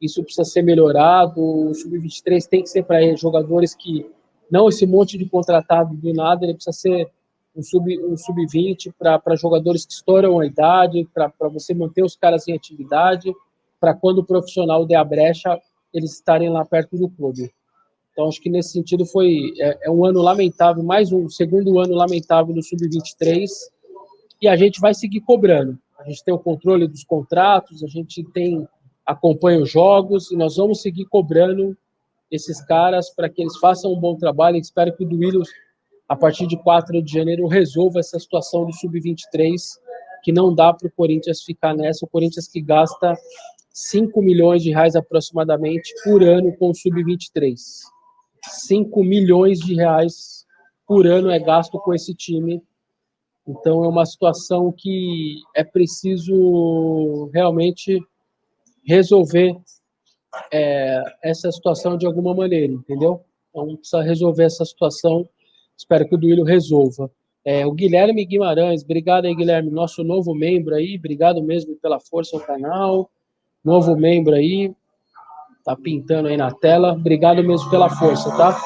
Isso 0.00 0.22
precisa 0.22 0.44
ser 0.44 0.62
melhorado. 0.62 1.40
O 1.40 1.74
sub-23 1.74 2.46
tem 2.46 2.62
que 2.62 2.68
ser 2.68 2.84
para 2.84 3.16
jogadores 3.16 3.74
que 3.74 4.06
não 4.50 4.68
esse 4.68 4.86
monte 4.86 5.16
de 5.16 5.24
contratado 5.24 5.94
do 5.94 6.12
nada, 6.12 6.44
ele 6.44 6.54
precisa 6.54 6.76
ser 6.76 7.10
um 7.56 7.62
sub 7.62 7.98
um 8.06 8.16
sub-20 8.16 8.92
para 8.98 9.36
jogadores 9.36 9.84
que 9.84 9.92
estouram 9.92 10.38
a 10.38 10.46
idade, 10.46 11.06
para 11.12 11.48
você 11.48 11.74
manter 11.74 12.04
os 12.04 12.14
caras 12.14 12.46
em 12.46 12.54
atividade, 12.54 13.32
para 13.80 13.94
quando 13.94 14.18
o 14.18 14.24
profissional 14.24 14.86
der 14.86 14.96
a 14.96 15.04
brecha, 15.04 15.58
eles 15.92 16.12
estarem 16.12 16.50
lá 16.50 16.64
perto 16.64 16.96
do 16.96 17.08
clube. 17.08 17.52
Então, 18.12 18.28
acho 18.28 18.40
que 18.40 18.50
nesse 18.50 18.70
sentido 18.70 19.06
foi 19.06 19.52
é, 19.58 19.86
é 19.88 19.90
um 19.90 20.04
ano 20.04 20.20
lamentável, 20.20 20.82
mais 20.82 21.12
um 21.12 21.28
segundo 21.28 21.78
ano 21.78 21.94
lamentável 21.94 22.54
do 22.54 22.62
sub-23, 22.62 23.48
e 24.40 24.48
a 24.48 24.56
gente 24.56 24.80
vai 24.80 24.94
seguir 24.94 25.20
cobrando 25.20 25.78
a 25.98 26.04
gente 26.04 26.22
tem 26.24 26.32
o 26.32 26.38
controle 26.38 26.86
dos 26.86 27.02
contratos, 27.02 27.82
a 27.82 27.88
gente 27.88 28.22
tem 28.22 28.66
acompanha 29.04 29.60
os 29.60 29.70
jogos 29.70 30.30
e 30.30 30.36
nós 30.36 30.56
vamos 30.56 30.80
seguir 30.82 31.06
cobrando 31.06 31.76
esses 32.30 32.60
caras 32.60 33.10
para 33.10 33.28
que 33.28 33.42
eles 33.42 33.56
façam 33.56 33.92
um 33.92 33.98
bom 33.98 34.14
trabalho. 34.14 34.58
Espero 34.58 34.94
que 34.94 35.02
o 35.02 35.08
Duílio, 35.08 35.42
a 36.06 36.14
partir 36.14 36.46
de 36.46 36.56
4 36.62 37.02
de 37.02 37.12
janeiro, 37.12 37.46
resolva 37.46 38.00
essa 38.00 38.18
situação 38.18 38.66
do 38.66 38.72
sub-23, 38.72 39.56
que 40.22 40.30
não 40.30 40.54
dá 40.54 40.74
para 40.74 40.86
o 40.86 40.92
Corinthians 40.92 41.42
ficar 41.42 41.74
nessa. 41.74 42.04
O 42.04 42.08
Corinthians 42.08 42.46
que 42.46 42.60
gasta 42.60 43.16
5 43.90 44.20
milhões 44.22 44.62
de 44.62 44.70
reais 44.70 44.96
aproximadamente 44.96 45.92
por 46.04 46.22
ano 46.22 46.54
com 46.56 46.70
o 46.70 46.74
sub-23. 46.74 47.56
5 48.44 49.04
milhões 49.04 49.58
de 49.58 49.74
reais 49.74 50.46
por 50.86 51.06
ano 51.06 51.30
é 51.30 51.38
gasto 51.38 51.78
com 51.78 51.94
esse 51.94 52.14
time 52.14 52.62
então, 53.48 53.82
é 53.82 53.88
uma 53.88 54.04
situação 54.04 54.70
que 54.70 55.40
é 55.56 55.64
preciso 55.64 57.30
realmente 57.32 57.98
resolver 58.84 59.56
é, 60.52 61.02
essa 61.22 61.50
situação 61.50 61.96
de 61.96 62.04
alguma 62.04 62.34
maneira, 62.34 62.70
entendeu? 62.70 63.24
Então, 63.48 63.74
precisa 63.76 64.02
resolver 64.02 64.44
essa 64.44 64.66
situação. 64.66 65.26
Espero 65.74 66.06
que 66.06 66.14
o 66.14 66.18
Duílio 66.18 66.44
resolva. 66.44 67.10
É, 67.42 67.64
o 67.64 67.72
Guilherme 67.72 68.26
Guimarães, 68.26 68.82
obrigado 68.82 69.24
aí, 69.24 69.34
Guilherme, 69.34 69.70
nosso 69.70 70.04
novo 70.04 70.34
membro 70.34 70.74
aí, 70.74 70.96
obrigado 70.98 71.42
mesmo 71.42 71.74
pela 71.76 71.98
força 71.98 72.36
ao 72.36 72.42
canal. 72.42 73.10
Novo 73.64 73.96
membro 73.96 74.34
aí, 74.34 74.72
tá 75.64 75.76
pintando 75.76 76.28
aí 76.28 76.36
na 76.36 76.50
tela. 76.50 76.92
Obrigado 76.92 77.42
mesmo 77.42 77.68
pela 77.70 77.90
força, 77.90 78.30
tá? 78.36 78.56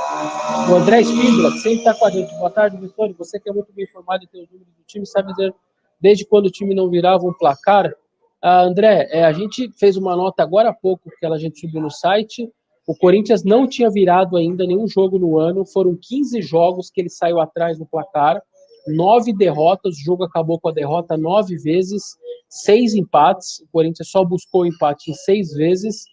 O 0.71 0.75
André 0.77 1.01
Espíndola, 1.01 1.53
que 1.53 1.59
sempre 1.59 1.79
está 1.79 1.95
com 1.95 2.07
a 2.07 2.11
gente. 2.11 2.33
Boa 2.37 2.51
tarde, 2.51 2.77
Vitório. 2.77 3.15
Você 3.19 3.41
que 3.41 3.49
é 3.49 3.53
muito 3.53 3.73
bem 3.73 3.85
informado 3.85 4.25
e 4.25 4.27
tem 4.27 4.43
os 4.43 4.51
números 4.51 4.73
do 4.75 4.85
time, 4.85 5.07
sabe 5.07 5.33
dizer 5.33 5.55
desde 6.03 6.27
quando 6.27 6.47
o 6.47 6.51
time 6.51 6.75
não 6.75 6.91
virava 6.91 7.25
um 7.25 7.33
placar. 7.33 7.95
Ah, 8.43 8.63
André, 8.63 9.09
é, 9.13 9.25
a 9.25 9.33
gente 9.33 9.71
fez 9.79 9.97
uma 9.97 10.17
nota 10.17 10.43
agora 10.43 10.71
há 10.71 10.75
pouco 10.75 11.09
que 11.19 11.25
a 11.25 11.39
gente 11.39 11.61
subiu 11.61 11.81
no 11.81 11.91
site. 11.91 12.51
O 12.85 12.97
Corinthians 12.97 13.45
não 13.45 13.69
tinha 13.69 13.89
virado 13.89 14.37
ainda 14.37 14.67
nenhum 14.67 14.89
jogo 14.89 15.17
no 15.17 15.39
ano. 15.39 15.65
Foram 15.65 15.97
15 15.97 16.43
jogos 16.43 16.91
que 16.91 17.01
ele 17.01 17.09
saiu 17.09 17.41
atrás 17.41 17.79
no 17.79 17.87
placar. 17.87 18.43
Nove 18.87 19.33
derrotas, 19.33 19.97
o 19.97 20.05
jogo 20.05 20.25
acabou 20.25 20.59
com 20.59 20.69
a 20.69 20.73
derrota 20.73 21.17
nove 21.17 21.57
vezes, 21.57 22.03
seis 22.49 22.95
empates. 22.95 23.61
O 23.61 23.69
Corinthians 23.71 24.11
só 24.11 24.25
buscou 24.25 24.67
empate 24.67 25.11
em 25.11 25.15
seis 25.15 25.53
vezes. 25.53 26.05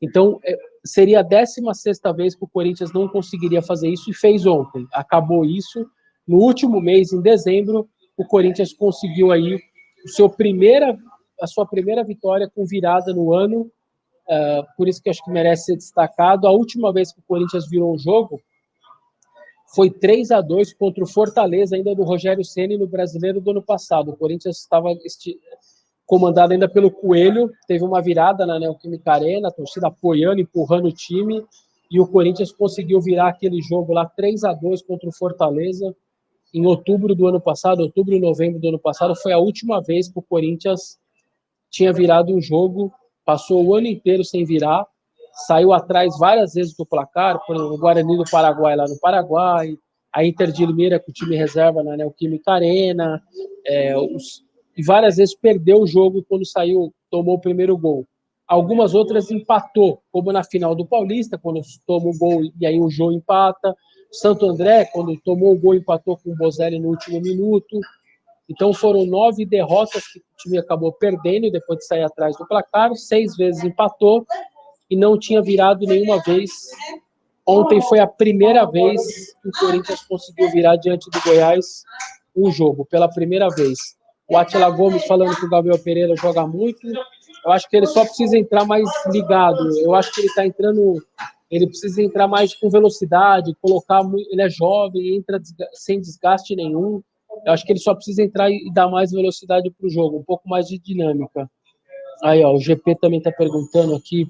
Então, 0.00 0.38
é, 0.44 0.56
seria 0.84 1.20
a 1.20 1.22
16 1.22 2.00
vez 2.16 2.34
que 2.34 2.44
o 2.44 2.48
Corinthians 2.48 2.92
não 2.92 3.08
conseguiria 3.08 3.62
fazer 3.62 3.88
isso 3.88 4.10
e 4.10 4.14
fez 4.14 4.46
ontem. 4.46 4.86
Acabou 4.92 5.44
isso. 5.44 5.86
No 6.26 6.38
último 6.38 6.80
mês, 6.80 7.12
em 7.12 7.20
dezembro, 7.20 7.88
o 8.16 8.24
Corinthians 8.24 8.72
conseguiu 8.72 9.32
aí 9.32 9.58
o 10.04 10.08
seu 10.08 10.28
primeira, 10.28 10.96
a 11.40 11.46
sua 11.46 11.66
primeira 11.66 12.04
vitória 12.04 12.50
com 12.54 12.64
virada 12.64 13.12
no 13.12 13.32
ano. 13.32 13.70
Uh, 14.26 14.64
por 14.76 14.88
isso 14.88 15.02
que 15.02 15.10
acho 15.10 15.22
que 15.24 15.30
merece 15.30 15.66
ser 15.66 15.76
destacado. 15.76 16.46
A 16.46 16.50
última 16.52 16.92
vez 16.92 17.12
que 17.12 17.20
o 17.20 17.24
Corinthians 17.26 17.68
virou 17.68 17.94
um 17.94 17.98
jogo 17.98 18.40
foi 19.74 19.90
3 19.90 20.30
a 20.30 20.40
2 20.40 20.74
contra 20.74 21.02
o 21.02 21.06
Fortaleza, 21.06 21.76
ainda 21.76 21.94
do 21.94 22.02
Rogério 22.02 22.44
Ceni 22.44 22.78
no 22.78 22.86
Brasileiro 22.86 23.40
do 23.40 23.50
ano 23.50 23.62
passado. 23.62 24.10
O 24.10 24.16
Corinthians 24.16 24.58
estava 24.58 24.88
comandado 26.06 26.52
ainda 26.52 26.68
pelo 26.68 26.90
Coelho, 26.90 27.50
teve 27.66 27.84
uma 27.84 28.00
virada 28.00 28.46
na 28.46 28.58
Neoquímica 28.58 29.12
Arena, 29.12 29.48
a 29.48 29.52
torcida 29.52 29.88
apoiando, 29.88 30.40
empurrando 30.40 30.86
o 30.86 30.92
time, 30.92 31.44
e 31.90 32.00
o 32.00 32.06
Corinthians 32.06 32.52
conseguiu 32.52 33.00
virar 33.00 33.28
aquele 33.28 33.60
jogo 33.62 33.92
lá 33.92 34.06
3 34.06 34.44
a 34.44 34.52
2 34.52 34.82
contra 34.82 35.08
o 35.08 35.12
Fortaleza 35.12 35.94
em 36.54 36.64
outubro 36.66 37.16
do 37.16 37.26
ano 37.26 37.40
passado, 37.40 37.80
outubro 37.80 38.14
e 38.14 38.20
novembro 38.20 38.60
do 38.60 38.68
ano 38.68 38.78
passado, 38.78 39.16
foi 39.16 39.32
a 39.32 39.38
última 39.38 39.82
vez 39.82 40.08
que 40.08 40.18
o 40.18 40.22
Corinthians 40.22 41.00
tinha 41.68 41.92
virado 41.92 42.32
um 42.32 42.40
jogo, 42.40 42.92
passou 43.24 43.64
o 43.64 43.74
ano 43.74 43.88
inteiro 43.88 44.24
sem 44.24 44.44
virar, 44.44 44.86
saiu 45.34 45.72
atrás 45.72 46.16
várias 46.18 46.54
vezes 46.54 46.76
do 46.76 46.86
placar, 46.86 47.40
por 47.46 47.56
o 47.56 47.76
Guarani 47.76 48.16
do 48.16 48.24
Paraguai 48.30 48.76
lá 48.76 48.84
no 48.88 48.98
Paraguai, 49.00 49.76
a 50.12 50.24
Inter 50.24 50.52
de 50.52 50.64
Limeira 50.64 51.00
com 51.00 51.10
o 51.10 51.14
time 51.14 51.36
reserva 51.36 51.82
na 51.82 51.96
Neoquímica 51.96 52.52
Arena, 52.52 53.20
é, 53.66 53.96
os, 53.96 54.44
e 54.76 54.82
várias 54.82 55.16
vezes 55.16 55.34
perdeu 55.34 55.80
o 55.82 55.86
jogo 55.86 56.24
quando 56.28 56.46
saiu, 56.46 56.92
tomou 57.10 57.36
o 57.36 57.40
primeiro 57.40 57.76
gol. 57.76 58.06
Algumas 58.46 58.94
outras 58.94 59.30
empatou, 59.30 60.02
como 60.12 60.30
na 60.30 60.44
final 60.44 60.74
do 60.74 60.86
Paulista, 60.86 61.38
quando 61.38 61.60
toma 61.86 62.10
o 62.10 62.18
gol 62.18 62.42
e 62.60 62.66
aí 62.66 62.78
o 62.78 62.90
Jô 62.90 63.10
empata. 63.10 63.74
Santo 64.12 64.46
André, 64.46 64.84
quando 64.92 65.18
tomou 65.24 65.52
o 65.52 65.58
gol, 65.58 65.74
empatou 65.74 66.18
com 66.18 66.30
o 66.30 66.36
Bozelli 66.36 66.78
no 66.78 66.90
último 66.90 67.20
minuto. 67.20 67.80
Então 68.48 68.74
foram 68.74 69.06
nove 69.06 69.46
derrotas 69.46 70.06
que 70.06 70.18
o 70.18 70.22
time 70.38 70.58
acabou 70.58 70.92
perdendo 70.92 71.50
depois 71.50 71.78
de 71.78 71.86
sair 71.86 72.02
atrás 72.02 72.36
do 72.36 72.46
placar. 72.46 72.94
Seis 72.94 73.34
vezes 73.34 73.64
empatou 73.64 74.26
e 74.90 74.96
não 74.96 75.18
tinha 75.18 75.42
virado 75.42 75.86
nenhuma 75.86 76.22
vez. 76.22 76.50
Ontem 77.46 77.80
foi 77.82 77.98
a 77.98 78.06
primeira 78.06 78.64
vez 78.64 79.00
que 79.42 79.48
o 79.48 79.52
Corinthians 79.52 80.02
conseguiu 80.04 80.50
virar 80.50 80.76
diante 80.76 81.10
do 81.10 81.20
Goiás 81.20 81.84
um 82.36 82.50
jogo, 82.50 82.84
pela 82.86 83.08
primeira 83.08 83.48
vez. 83.48 83.78
O 84.28 84.36
Atila 84.36 84.70
Gomes 84.70 85.04
falando 85.06 85.36
que 85.36 85.44
o 85.44 85.50
Gabriel 85.50 85.78
Pereira 85.78 86.16
joga 86.16 86.46
muito. 86.46 86.86
Eu 87.44 87.52
acho 87.52 87.68
que 87.68 87.76
ele 87.76 87.86
só 87.86 88.04
precisa 88.04 88.38
entrar 88.38 88.64
mais 88.64 88.88
ligado. 89.06 89.78
Eu 89.80 89.94
acho 89.94 90.12
que 90.12 90.20
ele 90.22 90.28
está 90.28 90.46
entrando. 90.46 91.04
Ele 91.50 91.66
precisa 91.66 92.02
entrar 92.02 92.26
mais 92.26 92.54
com 92.54 92.70
velocidade, 92.70 93.54
colocar. 93.60 94.00
Ele 94.30 94.40
é 94.40 94.48
jovem, 94.48 95.16
entra 95.16 95.38
sem 95.72 96.00
desgaste 96.00 96.56
nenhum. 96.56 97.02
Eu 97.44 97.52
acho 97.52 97.64
que 97.64 97.72
ele 97.72 97.78
só 97.78 97.94
precisa 97.94 98.22
entrar 98.22 98.50
e 98.50 98.72
dar 98.72 98.88
mais 98.88 99.12
velocidade 99.12 99.70
para 99.70 99.86
o 99.86 99.90
jogo, 99.90 100.18
um 100.18 100.24
pouco 100.24 100.48
mais 100.48 100.66
de 100.66 100.78
dinâmica. 100.78 101.50
Aí, 102.22 102.42
ó, 102.42 102.54
o 102.54 102.60
GP 102.60 102.96
também 102.96 103.18
está 103.18 103.30
perguntando 103.30 103.94
aqui 103.94 104.26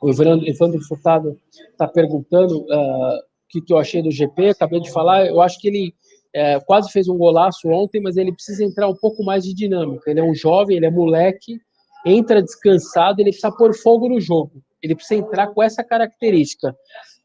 O 0.00 0.10
Evandro, 0.10 0.46
Evandro 0.46 0.80
Furtado 0.82 1.36
está 1.70 1.88
perguntando 1.88 2.60
uh, 2.60 3.16
o 3.16 3.48
que, 3.48 3.60
que 3.60 3.72
eu 3.72 3.78
achei 3.78 4.02
do 4.02 4.10
GP, 4.10 4.50
acabei 4.50 4.80
de 4.80 4.90
falar, 4.90 5.26
eu 5.26 5.40
acho 5.40 5.58
que 5.60 5.68
ele 5.68 5.94
é, 6.34 6.60
quase 6.60 6.90
fez 6.90 7.08
um 7.08 7.16
golaço 7.16 7.66
ontem, 7.68 8.00
mas 8.00 8.16
ele 8.16 8.32
precisa 8.32 8.62
entrar 8.62 8.88
um 8.88 8.94
pouco 8.94 9.24
mais 9.24 9.42
de 9.42 9.54
dinâmica. 9.54 10.10
Ele 10.10 10.20
é 10.20 10.22
um 10.22 10.34
jovem, 10.34 10.76
ele 10.76 10.84
é 10.84 10.90
moleque, 10.90 11.58
entra 12.04 12.42
descansado, 12.42 13.20
ele 13.20 13.30
precisa 13.30 13.50
pôr 13.50 13.74
fogo 13.74 14.08
no 14.08 14.20
jogo. 14.20 14.62
Ele 14.82 14.94
precisa 14.94 15.18
entrar 15.18 15.46
com 15.48 15.62
essa 15.62 15.82
característica, 15.82 16.76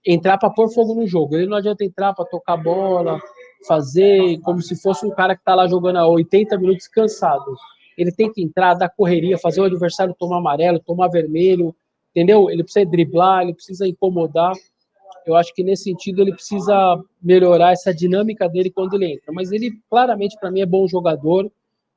entrar 0.06 0.38
para 0.38 0.50
pôr 0.50 0.70
fogo 0.70 0.96
no 0.96 1.06
jogo. 1.06 1.36
Ele 1.36 1.48
não 1.48 1.58
adianta 1.58 1.84
entrar 1.84 2.14
para 2.14 2.24
tocar 2.24 2.56
bola, 2.56 3.20
fazer 3.68 4.40
como 4.44 4.62
se 4.62 4.82
fosse 4.82 5.06
um 5.06 5.12
cara 5.12 5.36
que 5.36 5.42
está 5.42 5.56
lá 5.56 5.68
jogando 5.68 5.98
há 5.98 6.08
80 6.08 6.58
minutos 6.58 6.88
cansado. 6.88 7.54
Ele 7.98 8.14
tem 8.14 8.32
que 8.32 8.42
entrar, 8.42 8.76
dar 8.76 8.90
correria, 8.90 9.38
fazer 9.38 9.60
o 9.60 9.66
adversário 9.66 10.16
tomar 10.18 10.38
amarelo, 10.38 10.80
tomar 10.80 11.10
vermelho, 11.10 11.76
entendeu? 12.12 12.50
Ele 12.50 12.64
precisa 12.64 12.86
driblar, 12.86 13.44
ele 13.44 13.54
precisa 13.54 13.88
incomodar. 13.88 14.54
Eu 15.26 15.36
acho 15.36 15.54
que 15.54 15.64
nesse 15.64 15.84
sentido 15.84 16.22
ele 16.22 16.34
precisa 16.34 17.02
melhorar 17.22 17.72
essa 17.72 17.94
dinâmica 17.94 18.48
dele 18.48 18.70
quando 18.70 18.96
ele 18.96 19.14
entra. 19.14 19.32
Mas 19.34 19.52
ele 19.52 19.72
claramente 19.90 20.38
para 20.40 20.52
mim 20.52 20.62
é 20.62 20.66
bom 20.66 20.88
jogador 20.88 21.52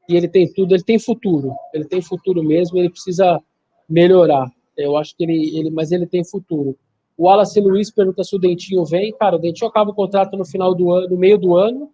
e 0.08 0.16
ele 0.16 0.28
tem 0.28 0.52
tudo, 0.52 0.74
ele 0.74 0.82
tem 0.82 0.98
futuro. 0.98 1.54
Ele 1.72 1.84
tem 1.84 2.02
futuro 2.02 2.42
mesmo, 2.42 2.78
ele 2.78 2.90
precisa 2.90 3.40
melhorar. 3.88 4.50
Eu 4.76 4.96
acho 4.96 5.16
que 5.16 5.24
ele, 5.24 5.56
ele 5.56 5.70
mas 5.70 5.92
ele 5.92 6.06
tem 6.06 6.24
futuro. 6.24 6.76
O 7.16 7.24
Wallace 7.26 7.60
Luiz 7.60 7.90
pergunta 7.90 8.24
se 8.24 8.34
o 8.34 8.38
Dentinho 8.38 8.84
vem. 8.84 9.12
Cara, 9.12 9.36
o 9.36 9.38
Dentinho 9.38 9.68
acaba 9.68 9.90
o 9.90 9.94
contrato 9.94 10.36
no 10.36 10.44
final 10.44 10.74
do 10.74 10.90
ano, 10.90 11.08
no 11.08 11.16
meio 11.16 11.38
do 11.38 11.56
ano. 11.56 11.90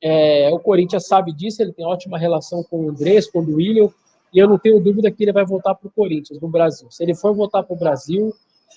É, 0.00 0.50
o 0.52 0.58
Corinthians 0.58 1.06
sabe 1.06 1.32
disso, 1.32 1.60
ele 1.60 1.72
tem 1.72 1.84
ótima 1.84 2.18
relação 2.18 2.62
com 2.62 2.86
o 2.86 2.90
Andrés, 2.90 3.28
com 3.30 3.40
o 3.40 3.54
William, 3.56 3.90
e 4.32 4.38
eu 4.38 4.48
não 4.48 4.58
tenho 4.58 4.80
dúvida 4.80 5.10
que 5.10 5.24
ele 5.24 5.32
vai 5.32 5.44
voltar 5.44 5.74
para 5.74 5.88
o 5.88 5.90
Corinthians, 5.90 6.40
no 6.40 6.48
Brasil. 6.48 6.90
Se 6.90 7.02
ele 7.02 7.14
for 7.14 7.34
voltar 7.34 7.62
para 7.62 7.74
o 7.74 7.78
Brasil, 7.78 8.32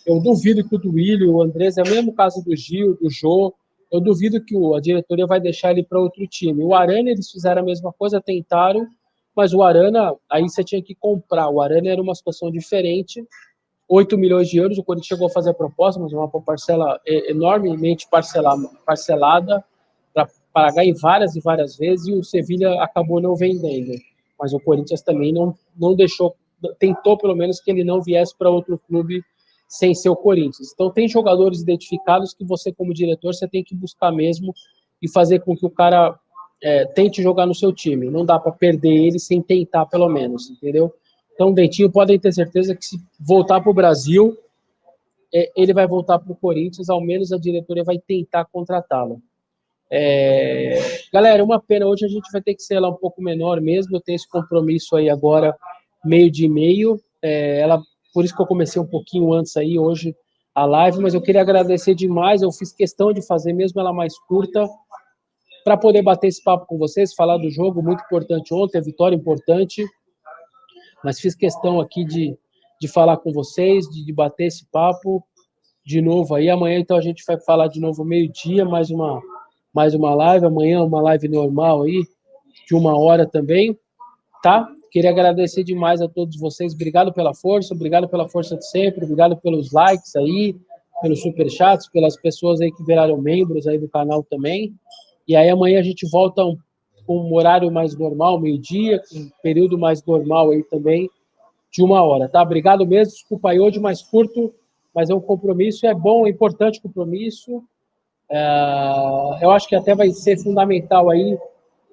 eu 0.06 0.20
duvido 0.20 0.68
que 0.68 0.76
o 0.76 0.80
Duílio, 0.80 1.34
o 1.34 1.42
Andrés, 1.42 1.78
é 1.78 1.84
o 1.84 1.90
mesmo 1.90 2.14
caso 2.14 2.44
do 2.44 2.56
Gil, 2.56 2.98
do 2.98 3.10
Jô, 3.10 3.54
eu 3.92 4.00
duvido 4.00 4.44
que 4.44 4.56
a 4.56 4.80
diretoria 4.80 5.28
vai 5.28 5.40
deixar 5.40 5.72
ele 5.72 5.84
para 5.84 6.00
outro 6.00 6.26
time. 6.26 6.64
O 6.64 6.74
Arana, 6.74 7.10
eles 7.10 7.30
fizeram 7.30 7.62
a 7.62 7.66
mesma 7.66 7.92
coisa, 7.92 8.22
tentaram, 8.22 8.88
mas 9.36 9.54
o 9.54 9.62
Arana, 9.62 10.16
aí 10.30 10.44
você 10.44 10.64
tinha 10.64 10.82
que 10.82 10.96
comprar. 10.96 11.50
O 11.50 11.62
Arana 11.62 11.90
era 11.90 12.02
uma 12.02 12.16
situação 12.16 12.50
diferente, 12.50 13.24
8 13.88 14.18
milhões 14.18 14.48
de 14.50 14.58
euros, 14.58 14.78
o 14.78 14.84
Corinthians 14.84 15.08
chegou 15.08 15.28
a 15.28 15.30
fazer 15.30 15.50
a 15.50 15.54
proposta, 15.54 16.00
mas 16.00 16.14
uma 16.14 16.30
parcela 16.30 16.98
enormemente 17.06 18.08
parcelada, 18.10 18.70
parcelada 18.86 19.62
para 20.14 20.30
pagar 20.54 20.86
em 20.86 20.94
várias 20.94 21.36
e 21.36 21.42
várias 21.42 21.76
vezes, 21.78 22.08
e 22.08 22.14
o 22.14 22.24
Sevilha 22.24 22.82
acabou 22.82 23.20
não 23.20 23.36
vendendo. 23.36 23.92
Mas 24.42 24.54
o 24.54 24.60
Corinthians 24.60 25.02
também 25.02 25.32
não, 25.32 25.56
não 25.78 25.94
deixou, 25.94 26.36
tentou 26.80 27.16
pelo 27.18 27.36
menos 27.36 27.60
que 27.60 27.70
ele 27.70 27.84
não 27.84 28.02
viesse 28.02 28.36
para 28.36 28.50
outro 28.50 28.80
clube 28.88 29.24
sem 29.68 29.94
ser 29.94 30.10
o 30.10 30.16
Corinthians. 30.16 30.72
Então 30.74 30.90
tem 30.90 31.08
jogadores 31.08 31.62
identificados 31.62 32.34
que 32.34 32.44
você 32.44 32.74
como 32.74 32.94
diretor 32.94 33.34
você 33.34 33.48
tem 33.48 33.64
que 33.64 33.76
buscar 33.76 34.12
mesmo 34.12 34.54
e 35.02 35.10
fazer 35.10 35.40
com 35.40 35.56
que 35.56 35.66
o 35.66 35.70
cara 35.70 36.20
é, 36.62 36.86
tente 36.86 37.22
jogar 37.22 37.46
no 37.46 37.56
seu 37.56 37.72
time. 37.72 38.10
Não 38.10 38.26
dá 38.26 38.40
para 38.40 38.52
perder 38.52 39.06
ele 39.06 39.20
sem 39.20 39.42
tentar 39.42 39.86
pelo 39.86 40.10
menos, 40.10 40.50
entendeu? 40.50 40.94
Então 41.34 41.54
Dentinho 41.54 41.92
podem 41.92 42.20
ter 42.20 42.34
certeza 42.34 42.76
que 42.76 42.86
se 42.86 43.00
voltar 43.20 43.62
para 43.62 43.72
o 43.72 43.74
Brasil 43.74 44.38
é, 45.34 45.50
ele 45.56 45.74
vai 45.74 45.88
voltar 45.88 46.20
para 46.20 46.32
o 46.32 46.36
Corinthians, 46.36 46.90
ao 46.90 47.00
menos 47.00 47.32
a 47.32 47.38
diretoria 47.38 47.84
vai 47.84 47.98
tentar 47.98 48.46
contratá-lo. 48.46 49.22
É... 49.92 50.80
Galera, 51.12 51.44
uma 51.44 51.62
pena, 51.62 51.86
hoje 51.86 52.06
a 52.06 52.08
gente 52.08 52.32
vai 52.32 52.42
ter 52.42 52.56
que 52.56 52.64
ser 52.64 52.80
lá 52.80 52.90
um 52.90 52.96
pouco 52.96 53.22
menor 53.22 53.60
mesmo, 53.60 53.96
eu 53.96 54.02
tenho 54.02 54.16
esse 54.16 54.30
compromisso 54.30 54.96
aí 54.96 55.10
agora, 55.10 55.54
meio 56.06 56.32
de 56.32 56.48
meio, 56.48 56.98
é, 57.22 57.60
ela 57.60 57.82
por 58.14 58.26
isso 58.26 58.36
que 58.36 58.42
eu 58.42 58.48
comecei 58.48 58.82
um 58.82 58.88
pouquinho 58.88 59.34
antes 59.34 59.56
aí, 59.58 59.78
hoje, 59.78 60.16
a 60.54 60.66
live, 60.66 61.00
mas 61.00 61.14
eu 61.14 61.22
queria 61.22 61.42
agradecer 61.42 61.96
demais, 61.96 62.42
eu 62.42 62.52
fiz 62.52 62.74
questão 62.74 63.14
de 63.14 63.26
fazer 63.26 63.54
mesmo 63.54 63.80
ela 63.80 63.94
mais 63.94 64.18
curta, 64.28 64.68
para 65.64 65.78
poder 65.78 66.02
bater 66.02 66.28
esse 66.28 66.44
papo 66.44 66.66
com 66.66 66.78
vocês, 66.78 67.14
falar 67.14 67.38
do 67.38 67.50
jogo, 67.50 67.84
muito 67.84 68.04
importante 68.04 68.54
ontem, 68.54 68.78
a 68.78 68.82
vitória 68.82 69.16
importante, 69.16 69.86
mas 71.04 71.20
fiz 71.20 71.36
questão 71.36 71.80
aqui 71.80 72.04
de, 72.04 72.38
de 72.82 72.88
falar 72.88 73.18
com 73.18 73.32
vocês, 73.32 73.86
de, 73.88 74.06
de 74.06 74.14
bater 74.14 74.46
esse 74.46 74.66
papo 74.72 75.24
de 75.86 76.02
novo 76.02 76.36
aí, 76.36 76.50
amanhã 76.50 76.80
então 76.80 76.98
a 76.98 77.02
gente 77.02 77.24
vai 77.26 77.40
falar 77.40 77.68
de 77.68 77.80
novo 77.80 78.04
meio-dia, 78.04 78.66
mais 78.66 78.90
uma, 78.90 79.22
mais 79.74 79.94
uma 79.94 80.14
live, 80.14 80.46
amanhã 80.46 80.84
uma 80.84 81.02
live 81.02 81.28
normal 81.28 81.84
aí, 81.84 82.04
de 82.68 82.76
uma 82.76 82.98
hora 82.98 83.26
também, 83.26 83.78
tá? 84.44 84.70
Queria 84.92 85.10
agradecer 85.10 85.64
demais 85.64 86.02
a 86.02 86.08
todos 86.10 86.38
vocês. 86.38 86.74
Obrigado 86.74 87.14
pela 87.14 87.34
força, 87.34 87.74
obrigado 87.74 88.10
pela 88.10 88.28
força 88.28 88.58
de 88.58 88.70
sempre, 88.70 89.06
obrigado 89.06 89.38
pelos 89.38 89.72
likes 89.72 90.16
aí, 90.18 90.56
pelos 91.02 91.22
superchats, 91.22 91.90
pelas 91.90 92.18
pessoas 92.18 92.60
aí 92.60 92.72
que 92.72 92.84
viraram 92.84 93.18
membros 93.18 93.66
aí 93.68 93.78
do 93.78 93.88
canal 93.88 94.24
também. 94.24 94.74
E 95.28 95.36
aí 95.36 95.50
amanhã 95.50 95.80
a 95.80 95.84
gente 95.84 96.06
volta 96.10 96.44
um, 96.44 96.58
um 97.08 97.34
horário 97.34 97.72
mais 97.72 97.96
normal, 97.98 98.40
meio-dia, 98.40 99.02
um 99.16 99.30
período 99.42 99.78
mais 99.78 100.04
normal 100.04 100.52
aí 100.52 100.64
também, 100.64 101.10
de 101.72 101.82
uma 101.82 102.04
hora, 102.04 102.28
tá? 102.28 102.42
Obrigado 102.42 102.86
mesmo, 102.86 103.14
desculpa 103.14 103.52
aí 103.52 103.60
hoje 103.60 103.80
mais 103.80 104.02
curto, 104.02 104.54
mas 104.94 105.10
é 105.10 105.16
um 105.16 105.22
compromisso, 105.22 105.88
é 105.88 105.94
bom, 105.94 106.28
é 106.28 106.30
importante 106.30 106.82
compromisso. 106.82 107.64
É, 108.32 109.40
eu 109.42 109.52
acho 109.52 109.68
que 109.68 109.76
até 109.76 109.94
vai 109.94 110.10
ser 110.12 110.42
fundamental 110.42 111.10
aí 111.10 111.38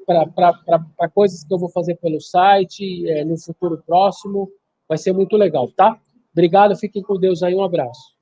para 0.06 1.08
coisas 1.12 1.42
que 1.44 1.52
eu 1.52 1.58
vou 1.58 1.68
fazer 1.68 1.96
pelo 1.96 2.20
site 2.20 3.08
é, 3.10 3.24
no 3.24 3.36
futuro 3.36 3.82
próximo. 3.84 4.48
Vai 4.88 4.96
ser 4.96 5.12
muito 5.12 5.36
legal, 5.36 5.68
tá? 5.76 5.98
Obrigado, 6.32 6.76
fiquem 6.76 7.02
com 7.02 7.18
Deus 7.18 7.42
aí, 7.42 7.54
um 7.54 7.64
abraço. 7.64 8.17